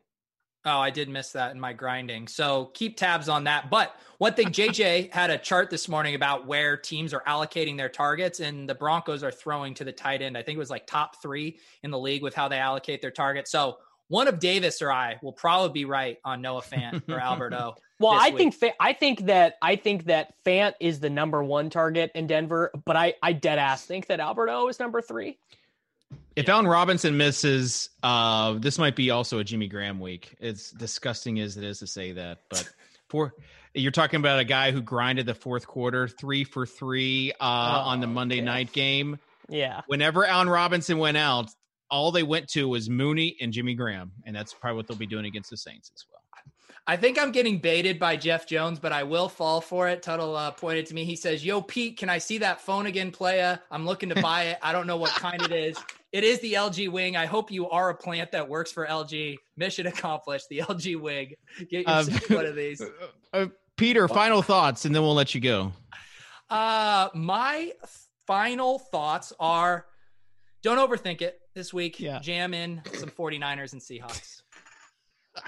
Oh, 0.66 0.80
I 0.80 0.90
did 0.90 1.08
miss 1.08 1.32
that 1.32 1.52
in 1.52 1.60
my 1.60 1.72
grinding. 1.72 2.28
So 2.28 2.72
keep 2.74 2.98
tabs 2.98 3.30
on 3.30 3.46
that. 3.46 3.70
But 3.70 3.96
one 4.18 4.34
thing, 4.34 4.48
JJ 4.48 5.14
had 5.14 5.30
a 5.30 5.38
chart 5.38 5.70
this 5.70 5.88
morning 5.88 6.16
about 6.16 6.46
where 6.46 6.76
teams 6.76 7.14
are 7.14 7.24
allocating 7.26 7.78
their 7.78 7.90
targets, 7.90 8.42
and 8.42 8.68
the 8.68 8.76
Broncos 8.76 9.24
are 9.24 9.32
throwing 9.32 9.74
to 9.76 9.86
the 9.86 9.92
tight 9.94 10.22
end. 10.22 10.38
I 10.38 10.44
think 10.44 10.58
it 10.58 10.60
was 10.60 10.70
like 10.70 10.86
top 10.86 11.22
three 11.22 11.60
in 11.84 11.92
the 11.92 12.00
league 12.00 12.22
with 12.22 12.36
how 12.36 12.50
they 12.50 12.58
allocate 12.58 13.02
their 13.02 13.12
targets. 13.12 13.52
So 13.52 13.78
one 14.10 14.28
of 14.28 14.40
Davis 14.40 14.82
or 14.82 14.92
I 14.92 15.18
will 15.22 15.32
probably 15.32 15.72
be 15.72 15.86
right 15.86 16.18
on 16.26 16.42
Noah 16.42 16.62
Fant 16.62 17.08
or 17.10 17.20
Alberto. 17.20 17.76
Well, 18.02 18.14
I 18.14 18.30
week. 18.30 18.38
think 18.38 18.54
Fa- 18.54 18.82
I 18.82 18.94
think 18.94 19.26
that 19.26 19.58
I 19.62 19.76
think 19.76 20.06
that 20.06 20.34
Fant 20.46 20.74
is 20.80 21.02
the 21.02 21.10
number 21.10 21.44
one 21.44 21.70
target 21.70 22.12
in 22.16 22.28
Denver, 22.28 22.72
but 22.86 22.96
I 22.96 23.16
I 23.22 23.34
dead 23.34 23.60
ass 23.60 23.84
think 23.84 24.08
that 24.08 24.22
Alberto 24.22 24.70
is 24.70 24.80
number 24.80 25.02
three. 25.02 25.38
If 26.36 26.48
Allen 26.48 26.68
Robinson 26.68 27.18
misses, 27.18 27.90
uh, 28.02 28.54
this 28.54 28.78
might 28.80 28.96
be 28.96 29.10
also 29.12 29.40
a 29.40 29.44
Jimmy 29.44 29.68
Graham 29.68 30.00
week. 30.00 30.36
It's 30.40 30.72
disgusting 30.72 31.40
as 31.40 31.58
it 31.58 31.64
is 31.64 31.80
to 31.80 31.88
say 31.88 32.14
that, 32.14 32.40
but 32.50 32.70
for 33.10 33.34
you're 33.74 33.92
talking 33.92 34.20
about 34.20 34.40
a 34.40 34.44
guy 34.46 34.72
who 34.72 34.82
grinded 34.82 35.26
the 35.26 35.36
fourth 35.36 35.68
quarter, 35.68 36.08
three 36.08 36.44
for 36.44 36.66
three 36.66 37.34
uh, 37.40 37.44
on 37.44 38.00
the 38.00 38.08
Oh, 38.08 38.12
Monday 38.12 38.38
okay. 38.38 38.46
night 38.46 38.72
game. 38.72 39.20
Yeah, 39.50 39.82
Whenever 39.88 40.26
Allen 40.26 40.50
Robinson 40.50 40.98
went 41.00 41.18
out, 41.18 41.50
all 41.92 42.12
they 42.12 42.24
went 42.24 42.48
to 42.50 42.68
was 42.68 42.90
Mooney 42.90 43.36
and 43.42 43.52
Jimmy 43.52 43.74
Graham, 43.74 44.12
and 44.26 44.36
that's 44.36 44.54
probably 44.54 44.78
what 44.78 44.88
they'll 44.88 44.98
be 44.98 45.08
doing 45.08 45.26
against 45.26 45.50
the 45.50 45.58
Saints 45.58 45.92
as 45.96 46.06
well. 46.12 46.20
I 46.88 46.98
think 46.98 47.20
I'm 47.20 47.32
getting 47.32 47.60
baited 47.60 48.00
by 48.00 48.16
Jeff 48.16 48.48
Jones, 48.48 48.80
but 48.80 48.92
I 48.92 49.04
will 49.04 49.28
fall 49.30 49.60
for 49.62 49.90
it. 49.90 50.02
Tuttle 50.02 50.36
uh, 50.36 50.52
pointed 50.52 50.88
to 50.88 50.96
me. 50.96 51.04
He 51.04 51.16
says, 51.16 51.46
Yo, 51.46 51.62
Pete, 51.62 51.98
can 51.98 52.10
I 52.10 52.18
see 52.18 52.40
that 52.40 52.62
phone 52.62 52.86
again, 52.88 53.12
playa? 53.12 53.60
I'm 53.70 53.86
looking 53.86 54.10
to 54.10 54.22
buy 54.22 54.46
it. 54.46 54.58
I 54.64 54.72
don't 54.72 54.88
know 54.88 54.98
what 54.98 55.12
kind 55.12 55.40
it 55.42 55.52
is. 55.52 55.78
It 56.12 56.24
is 56.24 56.40
the 56.40 56.54
LG 56.54 56.90
Wing. 56.92 57.16
I 57.16 57.26
hope 57.28 57.52
you 57.52 57.70
are 57.70 57.90
a 57.90 57.96
plant 57.96 58.32
that 58.32 58.50
works 58.50 58.72
for 58.72 58.88
LG. 58.88 59.38
Mission 59.58 59.86
accomplished. 59.88 60.48
The 60.50 60.60
LG 60.60 61.00
Wing. 61.00 61.34
Get 61.70 61.88
Um, 61.88 62.08
yourself 62.08 62.30
one 62.32 62.46
of 62.46 62.56
these. 62.56 62.82
Uh, 63.32 63.46
Peter, 63.78 64.08
final 64.08 64.42
thoughts, 64.42 64.86
and 64.86 64.96
then 64.96 65.04
we'll 65.04 65.14
let 65.14 65.36
you 65.36 65.40
go. 65.40 65.72
Uh, 66.50 67.10
my 67.14 67.72
final 68.26 68.80
thoughts 68.80 69.32
are 69.40 69.86
don't 70.64 70.80
overthink 70.80 71.22
it 71.22 71.40
this 71.54 71.72
week. 71.72 72.00
Yeah. 72.00 72.18
Jam 72.18 72.56
in 72.56 72.82
some 72.96 73.10
49ers 73.12 73.74
and 73.74 73.82
Seahawks. 73.82 74.42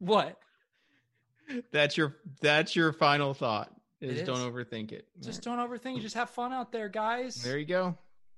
what? 0.00 0.36
That's 1.70 1.96
your 1.96 2.16
that's 2.42 2.76
your 2.76 2.92
final 2.92 3.32
thought. 3.34 3.72
Is, 4.02 4.20
It 4.20 4.24
don't 4.26 4.38
overthink 4.38 4.92
it. 4.92 5.06
Just 5.22 5.42
don't 5.42 5.58
overthink. 5.58 6.00
Just 6.02 6.14
have 6.14 6.28
fun 6.28 6.52
out 6.52 6.72
there, 6.72 6.88
guys. 6.90 7.36
There 7.42 7.56
you 7.58 7.64
go. 7.66 7.96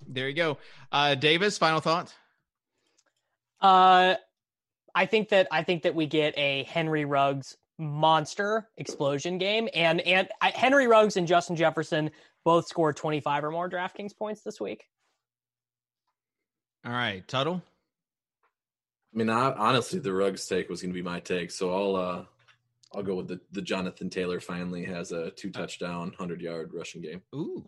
There 0.09 0.29
you 0.29 0.35
go. 0.35 0.59
Uh, 0.93 1.15
Davis, 1.15 1.59
final 1.59 1.81
thought. 1.81 2.15
uh, 3.61 4.15
I 4.95 5.07
think 5.07 5.31
that 5.31 5.49
I 5.51 5.63
think 5.65 5.83
that 5.83 5.95
we 5.95 6.07
get 6.07 6.37
a 6.39 6.65
Henry 6.65 7.05
Ruggs 7.05 7.57
monster 7.79 8.69
explosion 8.77 9.39
game, 9.39 9.69
and 9.75 10.01
and 10.03 10.29
I, 10.41 10.51
Henry 10.51 10.87
Ruggs 10.87 11.17
and 11.17 11.27
Justin 11.27 11.57
Jefferson 11.57 12.11
both 12.45 12.69
scored 12.69 12.97
twenty 12.97 13.21
five 13.21 13.43
or 13.43 13.51
more 13.51 13.69
DraftKings 13.69 14.17
points 14.17 14.43
this 14.43 14.61
week. 14.61 14.85
All 16.87 16.93
right, 16.93 17.27
Tuttle. 17.27 17.63
I 19.13 19.17
mean, 19.17 19.31
I, 19.31 19.53
honestly, 19.53 20.01
the 20.01 20.13
Ruggs 20.13 20.47
take 20.47 20.69
was 20.69 20.83
going 20.83 20.93
to 20.93 20.95
be 20.95 21.03
my 21.03 21.21
take, 21.21 21.51
so 21.51 21.73
I'll 21.73 21.97
uh, 21.97 22.25
I'll 22.95 23.03
go 23.03 23.17
with 23.17 23.29
the 23.29 23.41
the 23.51 23.63
Jonathan 23.63 24.11
Taylor. 24.11 24.39
Finally, 24.39 24.85
has 24.85 25.11
a 25.11 25.31
two 25.31 25.51
touchdown, 25.51 26.15
hundred 26.17 26.41
yard 26.41 26.71
rushing 26.73 27.03
game. 27.03 27.23
Ooh, 27.35 27.65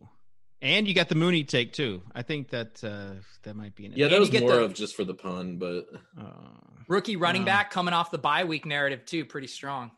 and 0.62 0.86
you 0.88 0.94
got 0.94 1.09
the 1.09 1.14
Mooney 1.14 1.44
take 1.44 1.72
too. 1.72 2.02
I 2.14 2.22
think 2.22 2.50
that 2.50 2.82
uh, 2.82 3.20
that 3.42 3.57
might 3.57 3.74
be 3.74 3.86
an 3.86 3.92
Yeah, 3.96 4.09
that 4.09 4.18
was 4.20 4.30
get 4.30 4.42
more 4.42 4.57
the- 4.57 4.64
of 4.64 4.74
just 4.74 4.96
for 4.96 5.04
the 5.04 5.14
pun, 5.14 5.57
but 5.59 5.86
Uh, 6.18 6.30
Rookie 6.88 7.16
running 7.16 7.42
Wow. 7.42 7.46
back 7.46 7.70
coming 7.70 7.94
off 7.94 8.11
the 8.11 8.18
bye 8.18 8.44
week 8.44 8.64
narrative 8.66 9.04
too, 9.04 9.24
pretty 9.24 9.48
strong. 9.48 9.90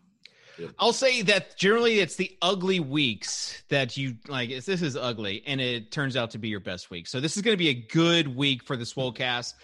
I'll 0.78 0.92
say 0.92 1.22
that 1.22 1.56
generally 1.56 2.00
it's 2.00 2.16
the 2.16 2.36
ugly 2.42 2.80
weeks 2.80 3.62
that 3.68 3.96
you 3.96 4.16
like. 4.26 4.48
it's- 4.48 4.66
This 4.66 4.82
is 4.82 4.96
ugly, 4.96 5.44
and 5.46 5.60
it 5.60 5.92
turns 5.92 6.16
out 6.16 6.32
to 6.32 6.38
be 6.38 6.48
your 6.48 6.58
best 6.58 6.90
week. 6.90 7.06
So 7.06 7.20
this 7.20 7.36
is 7.36 7.42
going 7.42 7.52
to 7.52 7.58
be 7.58 7.68
a 7.68 7.74
good 7.74 8.26
week 8.34 8.64
for 8.64 8.76
the 8.76 8.84
Swolecast. 8.84 9.54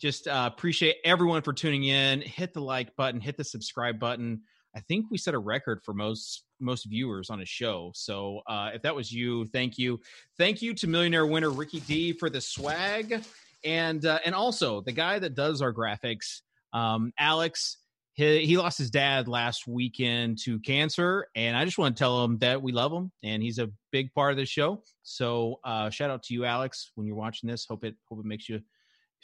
Just 0.00 0.28
uh, 0.28 0.48
appreciate 0.52 0.96
everyone 1.04 1.42
for 1.42 1.52
tuning 1.52 1.84
in. 1.84 2.20
Hit 2.20 2.52
the 2.52 2.60
like 2.60 2.94
button, 2.94 3.20
hit 3.20 3.36
the 3.36 3.42
subscribe 3.44 3.98
button. 3.98 4.42
I 4.76 4.80
think 4.80 5.06
we 5.10 5.18
set 5.18 5.34
a 5.34 5.38
record 5.38 5.82
for 5.82 5.94
most 5.94 6.44
most 6.60 6.84
viewers 6.86 7.30
on 7.30 7.40
a 7.40 7.44
show. 7.44 7.92
So 7.94 8.40
uh, 8.46 8.70
if 8.74 8.82
that 8.82 8.94
was 8.94 9.12
you, 9.12 9.46
thank 9.46 9.78
you, 9.78 10.00
thank 10.38 10.62
you 10.62 10.74
to 10.74 10.86
millionaire 10.86 11.26
winner 11.26 11.50
Ricky 11.50 11.80
D 11.80 12.12
for 12.12 12.30
the 12.30 12.40
swag, 12.40 13.22
and 13.64 14.04
uh, 14.04 14.18
and 14.24 14.34
also 14.34 14.80
the 14.80 14.92
guy 14.92 15.18
that 15.18 15.34
does 15.34 15.62
our 15.62 15.72
graphics, 15.72 16.42
um, 16.72 17.12
Alex 17.18 17.78
he, 18.14 18.46
he 18.46 18.56
lost 18.56 18.78
his 18.78 18.90
dad 18.90 19.28
last 19.28 19.66
weekend 19.66 20.38
to 20.44 20.58
cancer. 20.60 21.26
And 21.34 21.56
i 21.56 21.64
just 21.64 21.78
want 21.78 21.96
to 21.96 21.98
tell 21.98 22.24
him 22.24 22.38
that 22.38 22.62
we 22.62 22.72
love 22.72 22.92
him 22.92 23.12
and 23.22 23.42
he's 23.42 23.58
a 23.58 23.70
big 23.92 24.12
part 24.14 24.30
of 24.30 24.36
the 24.36 24.46
show. 24.46 24.82
So 25.02 25.60
uh 25.64 25.90
shout 25.90 26.10
out 26.10 26.22
to 26.24 26.34
you 26.34 26.44
alex 26.44 26.92
when 26.94 27.06
you're 27.06 27.16
watching 27.16 27.50
this. 27.50 27.66
Hope 27.68 27.84
it 27.84 27.94
hope 28.08 28.20
it 28.20 28.24
makes 28.24 28.48
you 28.48 28.60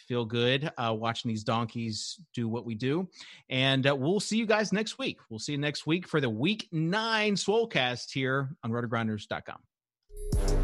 feel 0.06 0.24
good 0.24 0.70
uh 0.78 0.94
watching 0.96 1.28
these 1.28 1.44
donkeys 1.44 2.20
do 2.34 2.48
what 2.48 2.64
we 2.64 2.74
do. 2.74 3.08
And 3.48 3.86
uh, 3.86 3.94
we'll 3.94 4.20
see 4.20 4.36
you 4.36 4.46
guys 4.46 4.72
next 4.72 4.98
week. 4.98 5.18
We'll 5.28 5.38
see 5.38 5.52
you 5.52 5.58
next 5.58 5.86
week 5.86 6.06
for 6.06 6.20
the 6.20 6.30
week 6.30 6.68
nine 6.72 7.34
swolecast 7.34 8.12
here 8.12 8.50
on 8.62 8.70
rotogrinders.com 8.70 10.59